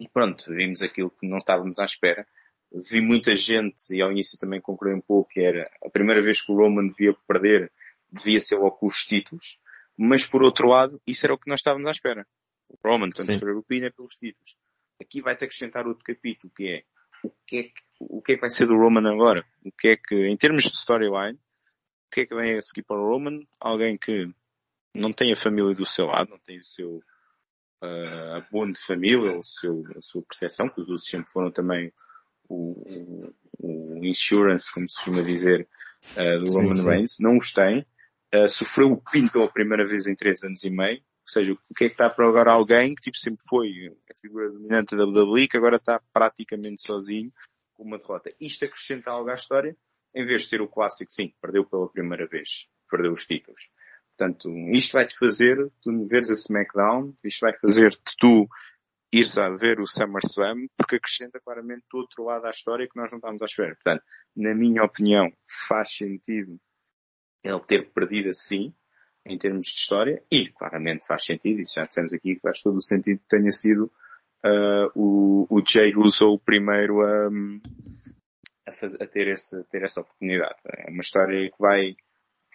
E 0.00 0.08
pronto, 0.08 0.44
vimos 0.48 0.80
aquilo 0.80 1.10
que 1.10 1.28
não 1.28 1.38
estávamos 1.38 1.78
à 1.78 1.84
espera. 1.84 2.26
Vi 2.72 3.02
muita 3.02 3.36
gente, 3.36 3.94
e 3.94 4.00
ao 4.00 4.10
início 4.10 4.38
também 4.38 4.60
concluí 4.60 4.94
um 4.94 5.00
pouco, 5.02 5.30
que 5.30 5.40
era 5.40 5.70
a 5.84 5.90
primeira 5.90 6.22
vez 6.22 6.40
que 6.40 6.52
o 6.52 6.56
Roman 6.56 6.86
devia 6.86 7.14
perder, 7.28 7.70
devia 8.10 8.40
ser 8.40 8.56
logo 8.56 8.72
com 8.72 8.86
os 8.86 9.04
títulos. 9.04 9.60
Mas 9.98 10.24
por 10.24 10.42
outro 10.42 10.68
lado, 10.68 11.00
isso 11.06 11.26
era 11.26 11.34
o 11.34 11.38
que 11.38 11.48
nós 11.48 11.60
estávamos 11.60 11.88
à 11.88 11.90
espera. 11.90 12.26
O 12.68 12.76
Roman, 12.82 13.10
tanto 13.10 13.32
o 13.32 13.62
Pina 13.62 13.90
pelos 13.90 14.16
títulos. 14.16 14.56
Aqui 15.00 15.20
vai 15.20 15.34
ter 15.34 15.40
que 15.40 15.44
acrescentar 15.46 15.86
outro 15.86 16.04
capítulo, 16.04 16.50
que 16.56 16.68
é 16.68 16.84
o 17.22 17.30
que 17.46 17.58
é 17.58 17.62
que, 17.64 17.82
o 17.98 18.20
que 18.22 18.32
é 18.32 18.34
que 18.34 18.40
vai 18.40 18.50
ser 18.50 18.66
do 18.66 18.76
Roman 18.76 19.08
agora? 19.10 19.44
O 19.64 19.72
que 19.72 19.88
é 19.88 19.96
que, 19.96 20.26
em 20.26 20.36
termos 20.36 20.64
de 20.64 20.74
storyline, 20.74 21.34
o 21.36 22.10
que 22.10 22.20
é 22.22 22.26
que 22.26 22.34
vem 22.34 22.56
a 22.56 22.62
seguir 22.62 22.82
para 22.82 23.00
o 23.00 23.08
Roman? 23.08 23.40
Alguém 23.60 23.96
que 23.96 24.30
não 24.94 25.12
tem 25.12 25.32
a 25.32 25.36
família 25.36 25.74
do 25.74 25.84
seu 25.84 26.06
lado, 26.06 26.30
não 26.30 26.38
tem 26.38 26.58
o 26.58 26.64
seu 26.64 27.02
uh, 27.82 28.34
abono 28.36 28.72
de 28.72 28.80
família, 28.80 29.38
o 29.38 29.42
seu, 29.42 29.82
a 29.96 30.02
sua 30.02 30.22
proteção, 30.22 30.68
que 30.68 30.80
os 30.80 30.88
usos 30.88 31.08
sempre 31.08 31.30
foram 31.30 31.50
também 31.50 31.92
o, 32.48 32.82
o, 33.58 33.98
o 33.98 34.04
insurance, 34.04 34.72
como 34.72 34.88
se 34.88 34.96
costuma 34.96 35.22
dizer, 35.22 35.68
uh, 36.12 36.44
do 36.44 36.52
Roman 36.52 36.74
sim, 36.74 36.82
sim. 36.82 36.88
Reigns, 36.88 37.16
não 37.20 37.38
os 37.38 37.52
tem. 37.52 37.86
Uh, 38.34 38.48
sofreu 38.48 38.92
o 38.92 39.02
pin 39.10 39.28
pela 39.28 39.50
primeira 39.50 39.86
vez 39.86 40.06
em 40.06 40.14
três 40.14 40.42
anos 40.42 40.62
e 40.64 40.70
meio, 40.70 40.98
ou 40.98 41.28
seja, 41.28 41.52
o 41.52 41.74
que 41.74 41.84
é 41.84 41.88
que 41.88 41.94
está 41.94 42.08
para 42.08 42.28
agora 42.28 42.52
alguém 42.52 42.94
que 42.94 43.02
tipo 43.02 43.16
sempre 43.16 43.44
foi 43.48 43.92
a 44.10 44.14
figura 44.14 44.50
dominante 44.50 44.96
da 44.96 45.04
WWE 45.04 45.48
que 45.48 45.56
agora 45.56 45.76
está 45.76 46.00
praticamente 46.12 46.82
sozinho 46.82 47.32
com 47.76 47.84
uma 47.84 47.98
derrota. 47.98 48.32
Isto 48.40 48.64
acrescenta 48.64 49.10
algo 49.10 49.30
à 49.30 49.34
história, 49.34 49.76
em 50.14 50.24
vez 50.24 50.42
de 50.42 50.48
ser 50.48 50.60
o 50.60 50.68
clássico, 50.68 51.12
sim, 51.12 51.34
perdeu 51.40 51.64
pela 51.64 51.88
primeira 51.90 52.26
vez, 52.26 52.68
perdeu 52.90 53.12
os 53.12 53.26
títulos. 53.26 53.70
Portanto, 54.16 54.50
isto 54.70 54.92
vai-te 54.92 55.16
fazer 55.18 55.70
tu 55.82 56.06
veres 56.06 56.30
a 56.30 56.32
SmackDown, 56.32 57.14
isto 57.22 57.40
vai 57.40 57.52
fazer-te 57.58 58.16
tu 58.18 58.48
ires 59.12 59.36
a 59.36 59.50
ver 59.50 59.78
o 59.78 59.86
SummerSlam, 59.86 60.68
porque 60.76 60.96
acrescenta 60.96 61.38
claramente 61.40 61.84
do 61.90 61.98
outro 61.98 62.24
lado 62.24 62.46
à 62.46 62.50
história 62.50 62.88
que 62.88 62.98
nós 62.98 63.10
não 63.12 63.18
estamos 63.18 63.42
à 63.42 63.44
espera. 63.44 63.74
Portanto, 63.74 64.02
na 64.34 64.54
minha 64.54 64.82
opinião, 64.82 65.30
faz 65.68 65.96
sentido 65.96 66.58
ele 67.44 67.60
ter 67.60 67.92
perdido 67.92 68.30
assim, 68.30 68.74
em 69.24 69.38
termos 69.38 69.66
de 69.66 69.72
história, 69.72 70.22
e 70.30 70.48
claramente 70.48 71.06
faz 71.06 71.24
sentido, 71.24 71.60
isso 71.60 71.74
já 71.74 71.84
dissemos 71.84 72.12
aqui, 72.12 72.36
que 72.36 72.40
faz 72.40 72.62
todo 72.62 72.76
o 72.76 72.82
sentido 72.82 73.18
que 73.20 73.28
tenha 73.28 73.50
sido 73.50 73.92
uh, 74.44 74.90
o, 74.94 75.46
o 75.50 75.62
Jay 75.66 75.94
Uso 75.96 76.32
o 76.32 76.38
primeiro 76.38 77.02
a, 77.02 77.28
a, 78.66 78.72
fazer, 78.72 79.02
a 79.02 79.06
ter, 79.06 79.28
esse, 79.28 79.62
ter 79.64 79.82
essa 79.82 80.00
oportunidade. 80.00 80.56
É 80.64 80.90
uma 80.90 81.00
história 81.00 81.50
que 81.50 81.58
vai 81.58 81.96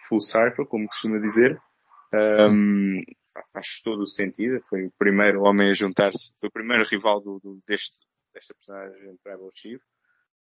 full 0.08 0.20
circle, 0.20 0.66
como 0.66 0.86
costuma 0.86 1.18
dizer, 1.18 1.60
um, 2.50 3.02
faz 3.52 3.80
todo 3.82 4.02
o 4.02 4.06
sentido. 4.06 4.60
Foi 4.68 4.86
o 4.86 4.92
primeiro 4.98 5.42
homem 5.42 5.70
a 5.70 5.74
juntar-se, 5.74 6.34
foi 6.38 6.48
o 6.48 6.52
primeiro 6.52 6.84
rival 6.84 7.20
do, 7.20 7.38
do, 7.40 7.62
deste, 7.66 7.98
desta 8.34 8.54
personagem 8.54 9.16
Tribal 9.22 9.50
Chief. 9.54 9.80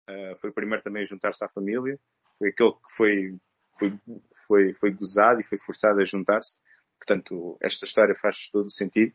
Uh, 0.10 0.36
foi 0.40 0.50
o 0.50 0.54
primeiro 0.54 0.84
também 0.84 1.04
a 1.04 1.06
juntar-se 1.06 1.44
à 1.44 1.48
família. 1.48 2.00
Foi 2.38 2.50
aquele 2.50 2.72
que 2.72 2.96
foi, 2.96 3.38
foi, 3.78 4.00
foi, 4.48 4.74
foi 4.74 4.92
gozado 4.92 5.40
e 5.40 5.44
foi 5.44 5.60
forçado 5.60 6.00
a 6.00 6.06
juntar-se. 6.06 6.58
Portanto, 6.98 7.58
esta 7.62 7.86
história 7.86 8.16
faz 8.16 8.50
todo 8.52 8.66
o 8.66 8.72
sentido. 8.72 9.14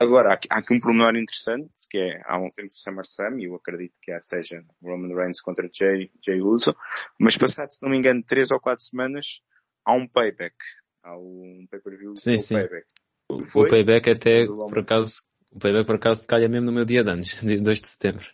Agora, 0.00 0.30
há 0.30 0.58
aqui, 0.58 0.72
um 0.72 0.80
pormenor 0.80 1.14
interessante, 1.14 1.70
que 1.90 1.98
é, 1.98 2.22
há 2.24 2.38
um 2.38 2.50
tempo 2.50 2.70
SummerSlam, 2.72 3.38
e 3.38 3.44
eu 3.44 3.54
acredito 3.54 3.92
que 4.00 4.10
há 4.10 4.20
seja 4.22 4.64
Roman 4.82 5.14
Reigns 5.14 5.42
contra 5.42 5.68
Jay, 5.70 6.10
Jay 6.24 6.40
Uso, 6.40 6.74
mas 7.18 7.36
passado, 7.36 7.70
se 7.70 7.82
não 7.82 7.90
me 7.90 7.98
engano, 7.98 8.22
três 8.22 8.50
ou 8.50 8.58
quatro 8.58 8.82
semanas, 8.82 9.42
há 9.84 9.92
um 9.92 10.08
payback. 10.08 10.56
Há 11.02 11.18
um 11.18 11.66
pay-per-view 11.70 12.16
sim, 12.16 12.38
sim. 12.38 12.54
payback. 12.54 12.86
O, 13.28 13.36
o, 13.36 13.68
payback 13.68 14.10
até, 14.10 14.46
por 14.46 14.78
acaso, 14.78 15.22
o 15.50 15.58
payback 15.58 15.86
por 15.86 15.96
acaso 15.96 16.26
calha 16.26 16.48
mesmo 16.48 16.64
no 16.66 16.72
meu 16.72 16.86
dia 16.86 17.04
de 17.04 17.10
anos, 17.10 17.38
dia 17.42 17.60
2 17.60 17.80
de 17.82 17.88
setembro. 17.88 18.26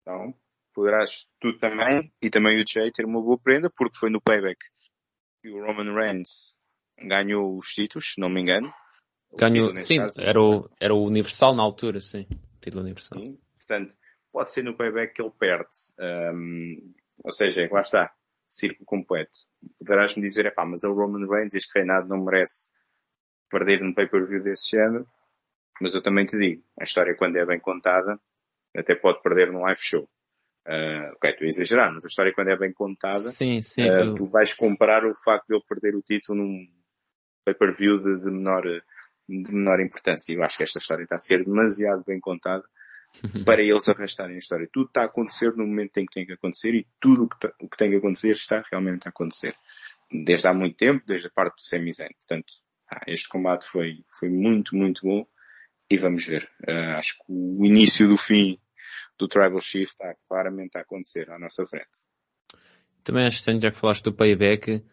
Então, 0.00 0.34
poderás 0.72 1.28
tu 1.38 1.58
também, 1.58 2.10
e 2.22 2.30
também 2.30 2.58
o 2.58 2.64
Jay, 2.66 2.90
ter 2.90 3.04
uma 3.04 3.20
boa 3.20 3.38
prenda, 3.38 3.68
porque 3.68 3.98
foi 3.98 4.08
no 4.08 4.20
payback 4.20 4.58
que 5.42 5.50
o 5.50 5.62
Roman 5.62 5.94
Reigns 5.94 6.56
ganhou 6.98 7.54
os 7.58 7.66
títulos, 7.66 8.14
se 8.14 8.20
não 8.20 8.30
me 8.30 8.40
engano, 8.40 8.72
Ganhou, 9.38 9.76
sim, 9.76 9.98
caso, 9.98 10.20
era, 10.20 10.40
o, 10.40 10.68
era 10.80 10.94
o 10.94 11.04
Universal 11.04 11.54
na 11.54 11.62
altura, 11.62 12.00
sim. 12.00 12.26
Título 12.60 12.82
Universal. 12.82 13.18
Sim, 13.18 13.38
portanto, 13.58 13.94
pode 14.32 14.50
ser 14.50 14.62
no 14.62 14.76
payback 14.76 15.14
que 15.14 15.22
ele 15.22 15.32
perde. 15.38 15.68
Um, 15.98 16.94
ou 17.24 17.32
seja, 17.32 17.68
lá 17.70 17.80
está, 17.80 18.12
círculo 18.48 18.86
completo. 18.86 19.32
Poderás-me 19.78 20.22
dizer, 20.22 20.52
pá, 20.54 20.64
mas 20.64 20.84
é 20.84 20.88
o 20.88 20.94
Roman 20.94 21.26
Reigns, 21.28 21.54
este 21.54 21.78
reinado 21.78 22.08
não 22.08 22.24
merece 22.24 22.68
perder 23.50 23.80
num 23.80 23.94
pay-per-view 23.94 24.42
desse 24.42 24.70
género. 24.70 25.06
Mas 25.80 25.94
eu 25.94 26.02
também 26.02 26.26
te 26.26 26.38
digo, 26.38 26.62
a 26.80 26.84
história 26.84 27.14
quando 27.16 27.36
é 27.36 27.44
bem 27.44 27.60
contada, 27.60 28.18
até 28.74 28.94
pode 28.94 29.22
perder 29.22 29.52
num 29.52 29.62
live 29.62 29.80
show. 29.80 30.08
Uh, 30.66 31.12
ok, 31.14 31.30
estou 31.30 31.44
a 31.44 31.48
exagerar, 31.48 31.92
mas 31.92 32.04
a 32.04 32.08
história 32.08 32.32
quando 32.34 32.48
é 32.48 32.56
bem 32.56 32.72
contada, 32.72 33.18
sim, 33.18 33.62
sim, 33.62 33.82
uh, 33.82 34.00
eu... 34.00 34.14
tu 34.14 34.26
vais 34.26 34.52
comparar 34.52 35.06
o 35.06 35.14
facto 35.14 35.46
de 35.46 35.54
ele 35.54 35.62
perder 35.68 35.94
o 35.94 36.02
título 36.02 36.42
num 36.42 36.66
pay-per-view 37.44 37.98
de, 37.98 38.18
de 38.18 38.30
menor 38.30 38.64
de 39.28 39.52
menor 39.52 39.80
importância. 39.80 40.32
Eu 40.32 40.42
acho 40.42 40.56
que 40.56 40.62
esta 40.62 40.78
história 40.78 41.04
está 41.04 41.16
a 41.16 41.20
ser 41.20 41.44
demasiado 41.44 42.04
bem 42.06 42.20
contada 42.20 42.64
para 43.44 43.62
eles 43.62 43.88
arrastarem 43.88 44.36
a 44.36 44.38
história. 44.38 44.68
Tudo 44.72 44.86
está 44.86 45.02
a 45.02 45.06
acontecer 45.06 45.54
no 45.56 45.66
momento 45.66 45.96
em 45.98 46.06
que 46.06 46.14
tem 46.14 46.26
que 46.26 46.32
acontecer 46.32 46.74
e 46.74 46.86
tudo 47.00 47.24
o 47.24 47.28
que, 47.28 47.46
o 47.60 47.68
que 47.68 47.76
tem 47.76 47.90
que 47.90 47.96
acontecer 47.96 48.32
está 48.32 48.62
realmente 48.70 49.06
a 49.06 49.10
acontecer. 49.10 49.54
Desde 50.10 50.46
há 50.46 50.54
muito 50.54 50.76
tempo, 50.76 51.02
desde 51.06 51.26
a 51.26 51.30
parte 51.30 51.56
do 51.56 51.64
Sami 51.64 51.92
Zayn. 51.92 52.12
Portanto, 52.18 52.52
ah, 52.90 53.02
este 53.08 53.28
combate 53.28 53.66
foi, 53.66 54.04
foi 54.18 54.28
muito, 54.28 54.76
muito 54.76 55.02
bom 55.02 55.26
e 55.90 55.96
vamos 55.96 56.26
ver. 56.26 56.48
Uh, 56.68 56.96
acho 56.98 57.14
que 57.18 57.24
o 57.28 57.64
início 57.64 58.08
do 58.08 58.16
fim 58.16 58.58
do 59.18 59.26
Tribal 59.26 59.60
Shift 59.60 59.94
está 59.94 60.14
claramente 60.28 60.76
a 60.76 60.82
acontecer 60.82 61.30
à 61.30 61.38
nossa 61.38 61.66
frente. 61.66 62.06
Também 63.02 63.26
acho 63.26 63.42
que 63.42 63.60
já 63.60 63.70
que 63.70 63.78
falaste 63.78 64.02
do 64.02 64.12
Payback, 64.12 64.84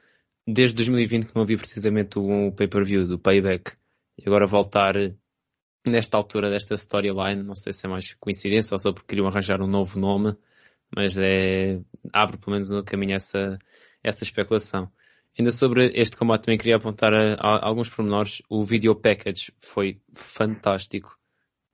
desde 0.48 0.76
2020 0.76 1.28
que 1.28 1.36
não 1.36 1.46
vi 1.46 1.58
precisamente 1.58 2.19
o 2.19 2.52
pay-per-view 2.52 3.06
do 3.06 3.19
Payback 3.19 3.74
e 4.17 4.23
agora 4.28 4.45
voltar 4.47 4.95
nesta 5.86 6.17
altura 6.17 6.49
desta 6.49 6.76
storyline, 6.76 7.43
não 7.43 7.56
sei 7.56 7.73
se 7.73 7.86
é 7.86 7.89
mais 7.89 8.13
coincidência 8.15 8.73
ou 8.73 8.80
só 8.80 8.93
porque 8.93 9.08
queriam 9.08 9.28
arranjar 9.28 9.62
um 9.62 9.67
novo 9.67 9.99
nome, 9.99 10.36
mas 10.95 11.17
é, 11.17 11.80
abre 12.12 12.38
pelo 12.38 12.54
menos 12.54 12.69
no 12.69 12.84
caminho 12.84 13.15
essa, 13.15 13.58
essa 14.04 14.23
especulação. 14.23 14.89
Ainda 15.38 15.52
sobre 15.52 15.91
este 15.95 16.15
combate 16.15 16.43
também 16.45 16.60
queria 16.60 16.76
apontar 16.78 17.12
a, 17.13 17.34
a 17.34 17.67
alguns 17.67 17.89
pormenores. 17.89 18.41
O 18.47 18.63
video 18.63 18.95
package 18.95 19.52
foi 19.60 19.99
fantástico. 20.13 21.17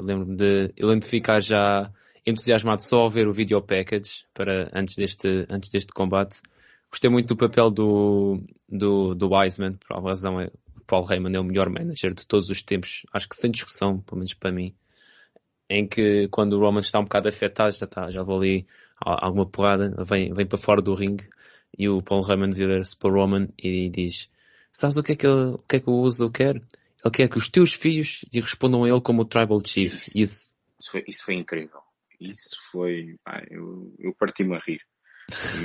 Lembro-me 0.01 0.37
de, 0.37 0.73
eu 0.77 0.87
lembro 0.87 1.01
de 1.01 1.11
ficar 1.11 1.41
já 1.41 1.91
entusiasmado 2.25 2.81
só 2.81 2.99
ao 2.99 3.09
ver 3.09 3.27
o 3.27 3.33
video 3.33 3.61
package 3.61 4.23
para 4.33 4.71
antes 4.73 4.95
deste, 4.95 5.45
antes 5.49 5.69
deste 5.69 5.91
combate. 5.91 6.41
Gostei 6.89 7.11
muito 7.11 7.27
do 7.27 7.37
papel 7.37 7.69
do, 7.69 8.41
do, 8.67 9.13
do 9.13 9.29
Wiseman, 9.29 9.73
por 9.73 9.93
alguma 9.93 10.11
razão 10.11 10.39
é 10.39 10.49
Paul 10.89 11.05
Heyman 11.07 11.35
é 11.35 11.39
o 11.39 11.43
melhor 11.43 11.69
manager 11.69 12.15
de 12.15 12.25
todos 12.25 12.49
os 12.49 12.63
tempos, 12.63 13.05
acho 13.13 13.29
que 13.29 13.35
sem 13.35 13.51
discussão, 13.51 14.01
pelo 14.01 14.17
menos 14.17 14.33
para 14.33 14.51
mim. 14.51 14.75
Em 15.69 15.87
que 15.87 16.27
quando 16.29 16.53
o 16.53 16.59
Roman 16.59 16.79
está 16.79 16.99
um 16.99 17.03
bocado 17.03 17.29
afetado, 17.29 17.69
já 17.71 17.85
está, 17.85 18.09
já 18.09 18.21
levou 18.21 18.39
ali 18.39 18.65
alguma 18.99 19.45
porrada, 19.45 19.93
vem, 20.03 20.33
vem 20.33 20.47
para 20.47 20.57
fora 20.57 20.81
do 20.81 20.95
ringue 20.95 21.29
e 21.77 21.87
o 21.87 22.01
Paul 22.01 22.27
Heyman 22.27 22.51
vira-se 22.51 22.97
para 22.97 23.11
o 23.11 23.13
Roman 23.13 23.47
e 23.55 23.87
diz: 23.91 24.31
Sabes 24.73 24.97
o 24.97 25.03
que 25.03 25.11
é 25.11 25.15
que, 25.15 25.27
eu, 25.27 25.51
o 25.51 25.63
que 25.63 25.75
é 25.75 25.79
que 25.79 25.89
o 25.89 26.01
Uso 26.01 26.31
quer? 26.31 26.55
Ele 26.55 27.13
quer 27.13 27.29
que 27.29 27.37
os 27.37 27.47
teus 27.47 27.71
filhos 27.71 28.25
lhe 28.33 28.41
respondam 28.41 28.83
a 28.83 28.89
ele 28.89 28.99
como 28.99 29.21
o 29.21 29.25
Tribal 29.25 29.59
Chief. 29.63 29.93
Isso, 29.93 30.19
isso... 30.19 30.55
isso, 30.79 30.91
foi, 30.91 31.03
isso 31.07 31.23
foi 31.23 31.35
incrível. 31.35 31.81
Isso 32.19 32.55
foi. 32.71 33.15
Ah, 33.25 33.43
eu, 33.49 33.93
eu 33.99 34.13
parti-me 34.15 34.55
a 34.55 34.57
rir. 34.57 34.81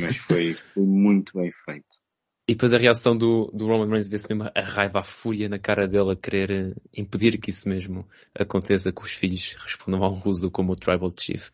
Mas 0.01 0.19
foi, 0.19 0.53
foi 0.55 0.83
muito 0.85 1.33
bem 1.39 1.51
feito. 1.51 2.04
E 2.47 2.53
depois 2.53 2.75
a 2.75 2.79
reação 2.79 3.17
do, 3.17 3.51
do 3.55 3.67
Roman 3.67 3.89
Reigns 3.89 4.09
vê-se 4.09 4.29
mesmo 4.29 4.51
a 4.55 4.61
raiva, 4.61 4.99
a 4.99 5.03
fúria 5.03 5.49
na 5.49 5.59
cara 5.59 5.89
dele 5.89 6.13
a 6.13 6.17
querer 6.17 6.51
eh, 6.51 6.75
impedir 6.95 7.39
que 7.39 7.49
isso 7.49 7.67
mesmo 7.67 8.07
aconteça, 8.35 8.93
que 8.93 9.03
os 9.03 9.13
filhos 9.13 9.57
respondam 9.59 10.05
ao 10.05 10.21
uso 10.27 10.51
como 10.51 10.73
o 10.73 10.77
Tribal 10.77 11.11
Chief. 11.19 11.49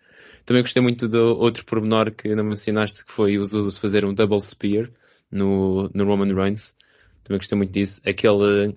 Também 0.44 0.62
gostei 0.62 0.82
muito 0.82 1.06
do 1.06 1.38
outro 1.38 1.64
pormenor 1.64 2.12
que 2.12 2.34
não 2.34 2.42
mencionaste, 2.42 3.04
que 3.04 3.12
foi 3.12 3.38
os 3.38 3.52
usos 3.52 3.78
fazer 3.78 4.04
um 4.04 4.12
Double 4.12 4.40
Spear 4.40 4.90
no, 5.30 5.88
no 5.94 6.04
Roman 6.04 6.34
Reigns. 6.34 6.74
Também 7.22 7.38
gostei 7.38 7.56
muito 7.56 7.72
disso. 7.72 8.00
Aquele 8.04 8.76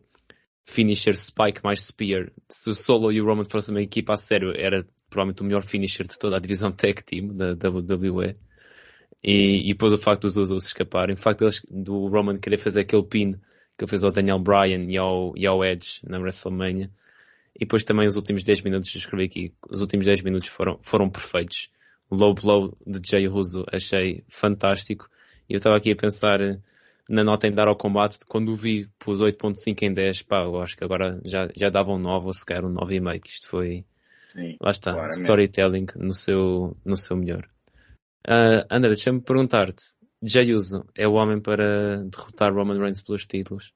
finisher 0.66 1.18
Spike 1.18 1.64
mais 1.64 1.82
Spear. 1.84 2.32
Se 2.48 2.70
o 2.70 2.76
Solo 2.76 3.12
e 3.12 3.22
o 3.22 3.26
Roman 3.26 3.46
fossem 3.46 3.74
uma 3.74 3.82
equipa 3.82 4.14
a 4.14 4.18
sério, 4.18 4.54
era 4.56 4.86
provavelmente 5.10 5.42
o 5.42 5.46
melhor 5.46 5.64
finisher 5.64 6.06
de 6.06 6.20
toda 6.20 6.38
a 6.38 6.40
divisão 6.40 6.72
Tag 6.72 7.04
Team 7.04 7.36
da 7.36 7.54
WWE. 7.54 8.36
E, 9.24 9.70
e 9.70 9.74
depois 9.74 9.94
o 9.94 9.98
facto 9.98 10.24
dos 10.24 10.36
Usos 10.36 10.66
escaparem, 10.66 11.16
o 11.16 11.18
facto 11.18 11.40
deles, 11.40 11.62
do 11.70 12.08
Roman 12.08 12.38
querer 12.38 12.58
fazer 12.58 12.82
aquele 12.82 13.04
pin 13.04 13.34
que 13.78 13.84
ele 13.84 13.90
fez 13.90 14.04
ao 14.04 14.12
Daniel 14.12 14.40
Bryan 14.40 14.84
e 14.90 14.98
ao, 14.98 15.34
e 15.38 15.48
ao 15.48 15.64
Edge 15.64 16.02
na 16.04 16.20
WrestleMania. 16.20 16.90
E 17.56 17.60
depois 17.60 17.84
também 17.84 18.08
os 18.08 18.16
últimos 18.16 18.44
10 18.44 18.62
minutos, 18.62 18.94
escrevi 18.94 19.26
aqui, 19.26 19.54
os 19.70 19.80
últimos 19.80 20.06
10 20.06 20.22
minutos 20.22 20.48
foram, 20.50 20.80
foram 20.82 21.10
perfeitos. 21.10 21.70
O 22.10 22.16
low 22.16 22.34
blow 22.34 22.78
de 22.86 23.00
Jay 23.08 23.26
Russo 23.28 23.64
achei 23.72 24.24
fantástico. 24.28 25.08
E 25.50 25.54
eu 25.54 25.58
estava 25.58 25.78
aqui 25.78 25.92
a 25.92 25.96
pensar 25.96 26.40
na 27.10 27.24
nota 27.24 27.48
em 27.48 27.54
dar 27.54 27.68
ao 27.68 27.76
combate, 27.76 28.20
quando 28.28 28.50
o 28.50 28.56
vi, 28.56 28.88
pus 28.98 29.20
8.5 29.20 29.84
em 29.84 29.94
10, 29.94 30.24
pá, 30.24 30.44
eu 30.44 30.62
acho 30.62 30.78
que 30.78 30.84
agora 30.84 31.20
já, 31.26 31.50
já 31.56 31.70
dava 31.70 31.92
um 31.92 32.00
9 32.00 32.28
ou 32.28 32.34
sequer 32.34 32.64
um 32.64 32.74
9,5, 32.74 33.20
que 33.22 33.30
isto 33.30 33.48
foi, 33.50 33.86
Sim, 34.30 34.58
lá 34.62 34.72
está, 34.72 34.92
claramente. 34.92 35.22
storytelling 35.22 35.86
no 35.98 36.14
seu, 36.14 36.78
no 36.86 36.96
seu 36.96 37.18
melhor. 37.18 37.48
Uh, 38.28 38.64
André, 38.70 38.90
deixa-me 38.90 39.22
perguntar-te. 39.22 39.84
Jay 40.22 40.54
Uso 40.54 40.86
é 40.96 41.06
o 41.08 41.14
homem 41.14 41.42
para 41.42 42.04
derrotar 42.06 42.54
Roman 42.54 42.80
Reigns 42.80 43.04
pelos 43.04 43.28
títulos? 43.28 43.74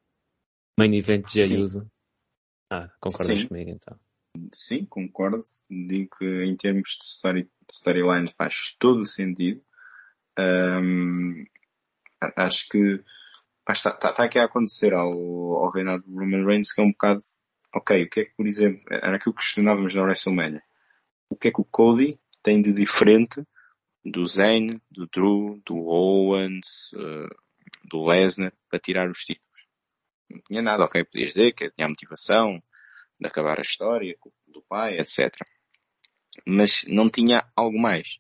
Main 0.79 0.95
event 0.95 1.27
Jay 1.29 1.57
Uso? 1.57 1.85
Ah, 2.71 2.89
concordas 3.01 3.39
Sim. 3.39 3.47
comigo 3.47 3.71
então? 3.71 3.99
Sim, 4.53 4.85
concordo. 4.85 5.43
Digo 5.69 6.09
que 6.17 6.43
em 6.45 6.55
termos 6.55 6.97
de, 6.99 7.05
story, 7.05 7.43
de 7.43 7.73
storyline 7.73 8.31
faz 8.31 8.75
todo 8.79 9.01
o 9.01 9.05
sentido. 9.05 9.61
Um, 10.39 11.45
acho 12.35 12.69
que 12.69 13.03
está, 13.69 13.91
está, 13.91 14.09
está 14.11 14.23
aqui 14.23 14.39
a 14.39 14.45
acontecer 14.45 14.93
ao, 14.93 15.11
ao 15.11 15.71
reinado 15.71 16.03
de 16.03 16.13
Roman 16.13 16.45
Reigns 16.45 16.71
que 16.71 16.81
é 16.81 16.83
um 16.83 16.91
bocado 16.91 17.19
ok, 17.73 18.03
o 18.03 18.09
que 18.09 18.21
é 18.21 18.25
que, 18.25 18.35
por 18.35 18.47
exemplo, 18.47 18.81
era 18.89 19.17
aquilo 19.17 19.35
que 19.35 19.41
questionávamos 19.41 19.93
na 19.95 20.03
WrestleMania. 20.03 20.63
O 21.29 21.35
que 21.35 21.49
é 21.49 21.51
que 21.51 21.61
o 21.61 21.65
Cody 21.65 22.17
tem 22.41 22.61
de 22.61 22.71
diferente 22.71 23.43
do 24.11 24.25
Zayn, 24.25 24.67
do 24.89 25.07
Drew, 25.07 25.61
do 25.65 25.75
Owens, 25.75 26.91
uh, 26.93 27.27
do 27.83 28.05
Lesnar, 28.05 28.53
para 28.69 28.79
tirar 28.79 29.09
os 29.09 29.19
títulos. 29.19 29.67
Não 30.29 30.41
tinha 30.47 30.61
nada, 30.61 30.85
ok, 30.85 31.03
podias 31.03 31.31
dizer 31.33 31.53
que 31.53 31.69
tinha 31.71 31.85
a 31.85 31.89
motivação 31.89 32.59
de 33.19 33.27
acabar 33.27 33.57
a 33.57 33.61
história 33.61 34.15
do 34.47 34.61
pai, 34.63 34.97
etc. 34.99 35.33
Mas 36.45 36.83
não 36.87 37.09
tinha 37.09 37.41
algo 37.55 37.79
mais. 37.79 38.19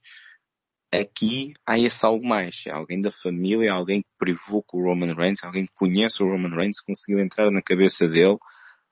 aqui 0.91 1.53
há 1.65 1.77
esse 1.77 2.05
algo 2.05 2.25
mais. 2.25 2.63
É 2.67 2.71
alguém 2.71 3.01
da 3.01 3.11
família, 3.11 3.71
alguém 3.71 4.01
que 4.01 4.09
privou 4.17 4.63
com 4.63 4.79
o 4.79 4.83
Roman 4.83 5.13
Reigns, 5.13 5.43
alguém 5.43 5.65
que 5.65 5.75
conhece 5.75 6.23
o 6.23 6.27
Roman 6.27 6.55
Reigns, 6.55 6.81
conseguiu 6.81 7.19
entrar 7.19 7.51
na 7.51 7.61
cabeça 7.61 8.07
dele, 8.07 8.37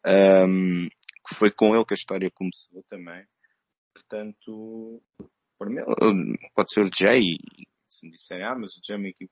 um, 0.05 0.87
que 1.27 1.35
foi 1.35 1.51
com 1.51 1.75
ele 1.75 1.85
que 1.85 1.93
a 1.93 1.95
história 1.95 2.29
começou 2.31 2.83
também. 2.87 3.25
Portanto, 3.93 5.01
para 5.57 5.69
mim, 5.69 5.81
pode 6.53 6.73
ser 6.73 6.81
o 6.81 6.89
Jay, 6.93 7.37
se 7.89 8.05
me 8.05 8.11
disserem, 8.11 8.45
ah, 8.45 8.55
mas 8.55 8.75
o 8.75 8.81
Jay 8.85 8.95
é 8.95 8.99
uma 8.99 9.07
equipe, 9.07 9.31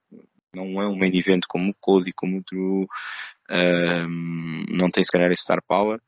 não 0.54 0.82
é 0.82 0.88
um 0.88 0.98
main 0.98 1.16
event 1.16 1.44
como 1.48 1.72
o 1.72 1.76
Cody, 1.80 2.12
como 2.14 2.38
o 2.38 2.44
Drew, 2.44 2.88
um, 3.50 4.66
não 4.70 4.90
tem 4.90 5.04
se 5.04 5.12
calhar 5.12 5.32
esse 5.32 5.44
star 5.44 5.62
power. 5.68 6.00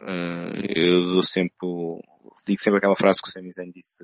Uh, 0.00 0.58
eu 0.74 1.12
dou 1.12 1.22
sempre, 1.22 1.54
digo 2.44 2.60
sempre 2.60 2.78
aquela 2.78 2.96
frase 2.96 3.22
que 3.22 3.28
o 3.28 3.30
Sami 3.30 3.52
Zayn 3.52 3.70
disse 3.70 4.02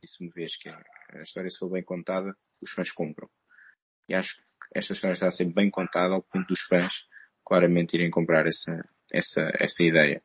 disse 0.00 0.22
uma 0.22 0.30
vez 0.34 0.56
que 0.56 0.68
a 0.68 0.82
história 1.22 1.50
se 1.50 1.68
bem 1.68 1.82
contada, 1.82 2.34
os 2.60 2.70
fãs 2.70 2.90
compram. 2.90 3.28
E 4.08 4.14
acho 4.14 4.36
que 4.36 4.42
esta 4.74 4.92
história 4.92 5.12
está 5.12 5.28
a 5.28 5.30
ser 5.30 5.52
bem 5.52 5.70
contada 5.70 6.14
ao 6.14 6.22
ponto 6.22 6.48
dos 6.48 6.60
fãs 6.60 7.06
claramente 7.44 7.94
irem 7.94 8.10
comprar 8.10 8.46
essa, 8.46 8.84
essa, 9.12 9.50
essa 9.58 9.82
ideia. 9.82 10.22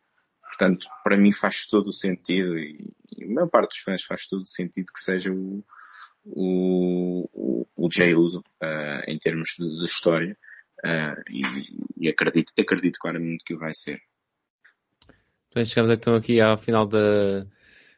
Portanto, 0.57 0.87
para 1.03 1.17
mim 1.17 1.33
faz 1.33 1.67
todo 1.67 1.87
o 1.87 1.93
sentido 1.93 2.57
e, 2.57 2.89
e 3.17 3.25
a 3.25 3.27
maior 3.27 3.49
parte 3.49 3.71
dos 3.71 3.79
fãs 3.79 4.03
faz 4.03 4.25
todo 4.25 4.43
o 4.43 4.47
sentido 4.47 4.85
que 4.93 5.01
seja 5.01 5.29
o, 5.31 5.63
o, 6.23 7.29
o, 7.33 7.67
o 7.75 7.89
Jay 7.91 8.15
Uso, 8.15 8.39
uh, 8.39 9.03
em 9.05 9.19
termos 9.19 9.55
de, 9.59 9.67
de 9.67 9.85
história, 9.85 10.37
uh, 10.85 11.21
e, 11.29 12.05
e, 12.05 12.09
acredito, 12.09 12.53
acredito 12.57 12.99
claramente 12.99 13.43
que 13.43 13.53
o 13.53 13.59
vai 13.59 13.73
ser. 13.73 13.99
Bem, 15.53 15.65
chegamos 15.65 15.91
então 15.91 16.15
aqui 16.15 16.39
ao 16.39 16.57
final 16.57 16.87
da, 16.87 17.45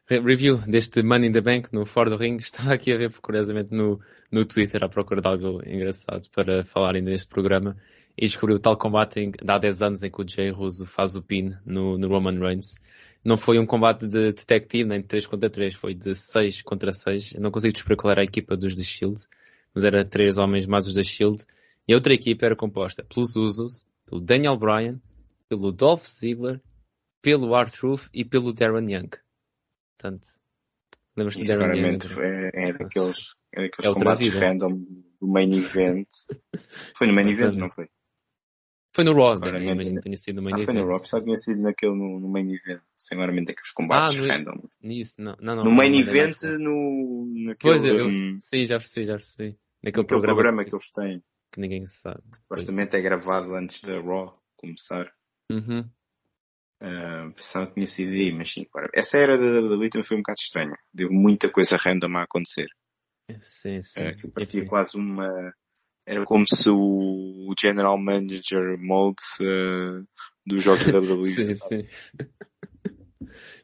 review 0.10 0.58
deste 0.58 1.04
Money 1.04 1.30
in 1.30 1.34
the 1.34 1.42
Bank 1.42 1.70
no 1.72 1.86
Ford 1.86 2.12
Ring. 2.14 2.38
Estava 2.42 2.74
aqui 2.74 2.92
a 2.92 2.98
ver, 2.98 3.12
curiosamente, 3.22 3.72
no, 3.72 4.00
no 4.32 4.46
Twitter 4.46 4.84
à 4.84 4.90
procura 4.90 5.22
de 5.22 5.28
algo 5.28 5.62
engraçado 5.64 6.28
para 6.32 6.64
falar 6.64 6.96
ainda 6.96 7.12
neste 7.12 7.28
programa. 7.28 7.78
E 8.18 8.26
descobri 8.26 8.56
o 8.56 8.60
tal 8.60 8.76
combate 8.76 9.20
em, 9.20 9.32
há 9.48 9.60
10 9.60 9.82
anos 9.82 10.04
em 10.04 10.10
que 10.10 10.22
o 10.22 10.28
Jay 10.28 10.50
Russo 10.50 10.86
faz 10.88 11.16
o 11.16 11.22
pin 11.22 11.56
no, 11.64 11.98
no 11.98 12.08
Roman 12.08 12.40
Reigns. 12.40 12.76
Não 13.24 13.38
foi 13.38 13.60
um 13.60 13.66
combate 13.66 14.08
de 14.08 14.32
detective, 14.32 14.86
nem 14.86 15.02
de 15.02 15.08
3 15.08 15.28
contra 15.28 15.50
3, 15.50 15.76
foi 15.76 15.94
de 15.94 16.16
6 16.16 16.64
contra 16.64 16.92
6. 16.92 17.34
Eu 17.34 17.42
não 17.42 17.52
consigo 17.52 17.74
descobrir 17.74 17.98
qual 17.98 18.12
era 18.12 18.22
a 18.22 18.24
equipa 18.24 18.58
dos 18.58 18.76
The 18.76 18.84
Shield, 18.84 19.24
mas 19.74 19.84
era 19.84 20.04
3 20.04 20.38
homens 20.38 20.66
mais 20.66 20.88
os 20.88 20.96
da 20.96 21.04
Shield. 21.04 21.46
E 21.88 21.94
a 21.94 21.96
outra 21.96 22.14
equipa 22.14 22.46
era 22.46 22.56
composta 22.56 23.04
pelos 23.04 23.36
Usos, 23.36 23.86
pelo 24.06 24.20
Daniel 24.20 24.58
Bryan, 24.58 25.00
pelo 25.48 25.72
Dolph 25.72 26.06
Ziggler, 26.06 26.60
pelo 27.22 27.56
R-Truth 27.56 28.10
e 28.14 28.26
pelo 28.26 28.52
Darren 28.54 28.92
Young. 28.92 29.10
Portanto, 29.98 30.28
lembras-te 31.16 31.44
de 31.44 31.48
Darren 31.48 31.80
Young? 31.80 31.98
É, 32.20 32.70
é 32.70 32.74
daqueles, 32.74 33.44
é 33.54 33.64
daqueles 33.64 33.92
é 33.92 33.94
combates 33.94 34.28
vida. 34.28 34.40
random 34.40 34.86
do 35.20 35.28
main 35.28 35.52
event. 35.54 36.08
foi 36.96 37.08
no 37.08 37.14
main 37.14 37.30
event, 37.30 37.56
não 37.56 37.70
foi? 37.70 37.88
Foi 38.98 39.04
no 39.04 39.14
Raw, 39.14 39.38
né? 39.38 39.62
imagino 39.62 39.98
que 39.98 40.06
tenha 40.06 40.18
sido 40.18 40.38
no 40.38 40.42
main 40.42 40.56
ah, 40.56 40.56
event. 40.56 40.66
Foi 40.66 40.74
no 40.74 40.88
Raw, 40.88 40.98
só 41.06 41.22
tinha 41.22 41.38
sido 41.38 41.62
naquele 41.62 41.94
no, 41.94 42.20
no 42.20 42.28
main 42.28 42.52
event. 42.52 42.82
Seguramente 42.96 43.52
aqueles 43.52 43.70
combates 43.70 44.18
ah, 44.18 44.22
no, 44.22 44.28
random. 44.28 44.70
Nisso, 44.82 45.22
não, 45.22 45.38
não, 45.40 45.56
não, 45.58 45.64
no 45.66 45.72
main 45.72 45.96
event, 46.00 46.42
no, 46.42 47.32
naquele... 47.46 47.74
Pois, 47.76 47.86
eu, 47.86 48.08
um, 48.08 48.40
sim, 48.40 48.66
já 48.66 48.80
percebi, 48.80 49.06
já 49.06 49.14
percebi. 49.14 49.56
Naquele 49.84 50.08
programa, 50.08 50.34
programa 50.34 50.64
que, 50.64 50.72
que, 50.72 50.76
eles 50.76 50.92
têm. 50.92 51.24
Que 51.52 51.60
ninguém 51.60 51.86
sabe. 51.86 52.24
Supostamente 52.34 52.98
é 52.98 53.02
gravado 53.02 53.54
antes 53.54 53.84
da 53.84 54.02
Raw 54.02 54.34
começar. 54.56 55.14
Uhum. 55.52 55.82
Uh, 56.82 57.32
pensava 57.36 57.68
que 57.68 57.76
tinha 57.76 57.86
sido 57.86 58.14
aí, 58.14 58.34
mas 58.34 58.52
sim, 58.52 58.64
claro. 58.64 58.90
Essa 58.96 59.20
era 59.20 59.38
da 59.38 59.60
WWE 59.60 59.90
também 59.90 60.08
foi 60.08 60.18
um 60.18 60.22
bocado 60.22 60.40
estranha. 60.40 60.76
Deu 60.92 61.12
muita 61.12 61.52
coisa 61.52 61.78
random 61.78 62.18
a 62.18 62.24
acontecer. 62.24 62.66
Sim, 63.42 63.80
sim. 63.84 64.02
Uh, 64.02 64.32
parecia 64.32 64.66
quase 64.66 64.98
uma. 64.98 65.54
Era 66.08 66.24
como 66.24 66.46
se 66.48 66.70
o 66.70 67.54
General 67.60 67.98
Manager 67.98 68.78
Mode 68.80 69.18
uh, 69.42 70.08
dos 70.46 70.64
jogos 70.64 70.86
da 70.86 71.00
WWE. 71.00 71.26
sim, 71.36 71.50
sim. 71.50 71.88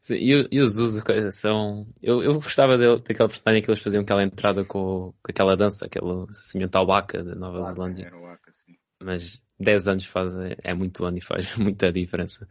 sim. 0.02 0.16
E, 0.16 0.50
e, 0.52 0.60
os 0.60 0.76
usos 0.76 1.02
são. 1.32 1.88
Eu, 2.02 2.22
eu 2.22 2.34
gostava 2.34 2.78
de, 2.78 3.02
daquela 3.02 3.30
personagem 3.30 3.64
que 3.64 3.72
eles 3.72 3.82
faziam 3.82 4.04
aquela 4.04 4.26
entrada 4.26 4.66
com, 4.66 5.14
com 5.24 5.32
aquela 5.32 5.56
dança, 5.56 5.86
aquele 5.86 6.28
cimental 6.34 6.86
Waka 6.86 7.24
da 7.24 7.34
Nova 7.34 7.62
Zelândia. 7.62 8.08
Era 8.08 8.18
o 8.18 8.24
Waka, 8.24 8.52
sim. 8.52 8.74
Mas 9.02 9.42
10 9.58 9.88
anos 9.88 10.06
faz, 10.06 10.34
é 10.62 10.74
muito 10.74 11.06
ano 11.06 11.20
e 11.20 11.22
faz 11.22 11.56
muita 11.56 11.94
diferença. 11.94 12.46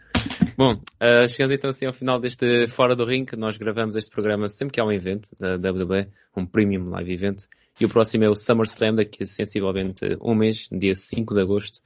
Bom, 0.57 0.75
uh, 0.75 1.29
chegamos 1.29 1.51
então 1.51 1.71
assim 1.71 1.87
ao 1.87 1.95
final 1.95 2.21
deste 2.21 2.69
Fora 2.69 2.95
do 2.95 3.07
Ring. 3.07 3.25
Nós 3.39 3.57
gravamos 3.57 3.97
este 3.97 4.11
programa 4.11 4.49
sempre 4.49 4.75
que 4.75 4.81
há 4.81 4.85
um 4.85 4.93
evento 4.93 5.31
da 5.39 5.55
WWE, 5.57 6.09
um 6.37 6.45
Premium 6.45 6.91
Live 6.91 7.13
Event. 7.13 7.45
E 7.81 7.87
o 7.87 7.89
próximo 7.89 8.25
é 8.25 8.29
o 8.29 8.35
SummerSlam, 8.35 8.95
daqui 8.97 9.23
a 9.23 9.27
sensivelmente 9.27 10.05
um 10.21 10.35
mês, 10.35 10.69
dia 10.71 10.95
5 10.95 11.35
de 11.35 11.41
agosto, 11.41 11.81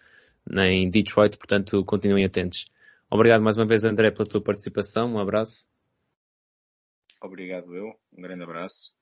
em 0.52 0.90
Detroit. 0.90 1.36
Portanto, 1.36 1.84
continuem 1.84 2.24
atentos. 2.24 2.66
Obrigado 3.08 3.40
mais 3.40 3.56
uma 3.56 3.66
vez, 3.66 3.84
André, 3.84 4.10
pela 4.10 4.24
tua 4.24 4.42
participação. 4.42 5.14
Um 5.14 5.20
abraço. 5.20 5.68
Obrigado 7.22 7.72
eu. 7.72 7.94
Um 8.16 8.20
grande 8.20 8.42
abraço. 8.42 8.95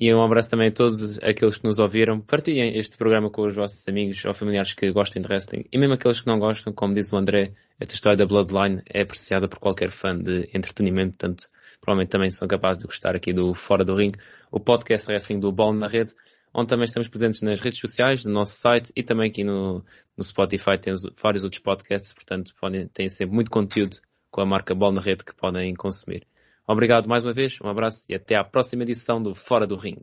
E 0.00 0.12
um 0.12 0.20
abraço 0.20 0.50
também 0.50 0.68
a 0.68 0.72
todos 0.72 1.20
aqueles 1.22 1.56
que 1.56 1.64
nos 1.64 1.78
ouviram. 1.78 2.20
Partilhem 2.20 2.76
este 2.76 2.96
programa 2.96 3.30
com 3.30 3.46
os 3.46 3.54
vossos 3.54 3.86
amigos 3.86 4.24
ou 4.24 4.34
familiares 4.34 4.74
que 4.74 4.90
gostem 4.90 5.22
de 5.22 5.28
wrestling. 5.28 5.64
E 5.72 5.78
mesmo 5.78 5.94
aqueles 5.94 6.20
que 6.20 6.26
não 6.26 6.36
gostam, 6.36 6.72
como 6.72 6.94
diz 6.94 7.12
o 7.12 7.16
André, 7.16 7.52
esta 7.78 7.94
história 7.94 8.16
da 8.16 8.26
Bloodline 8.26 8.82
é 8.92 9.02
apreciada 9.02 9.46
por 9.46 9.60
qualquer 9.60 9.92
fã 9.92 10.18
de 10.18 10.50
entretenimento. 10.52 11.16
Portanto, 11.16 11.44
provavelmente 11.80 12.10
também 12.10 12.30
são 12.32 12.48
capazes 12.48 12.78
de 12.78 12.86
gostar 12.86 13.14
aqui 13.14 13.32
do 13.32 13.54
Fora 13.54 13.84
do 13.84 13.94
Ring, 13.94 14.10
o 14.50 14.58
podcast 14.58 15.08
wrestling 15.08 15.38
do 15.38 15.52
Bola 15.52 15.76
na 15.76 15.86
Rede, 15.86 16.12
onde 16.52 16.68
também 16.68 16.86
estamos 16.86 17.06
presentes 17.06 17.40
nas 17.42 17.60
redes 17.60 17.78
sociais, 17.78 18.24
no 18.24 18.32
nosso 18.32 18.54
site 18.54 18.92
e 18.96 19.02
também 19.04 19.30
aqui 19.30 19.44
no, 19.44 19.84
no 20.16 20.24
Spotify 20.24 20.76
temos 20.76 21.02
vários 21.22 21.44
outros 21.44 21.62
podcasts. 21.62 22.12
Portanto, 22.12 22.52
podem, 22.60 22.88
têm 22.88 23.08
sempre 23.08 23.32
muito 23.32 23.50
conteúdo 23.50 23.98
com 24.28 24.40
a 24.40 24.46
marca 24.46 24.74
Bola 24.74 24.94
na 24.94 25.00
Rede 25.00 25.24
que 25.24 25.36
podem 25.36 25.72
consumir. 25.72 26.26
Obrigado 26.66 27.06
mais 27.06 27.22
uma 27.22 27.34
vez, 27.34 27.58
um 27.62 27.68
abraço 27.68 28.06
e 28.08 28.14
até 28.14 28.36
à 28.36 28.42
próxima 28.42 28.84
edição 28.84 29.22
do 29.22 29.34
Fora 29.34 29.66
do 29.66 29.76
Ring. 29.76 30.00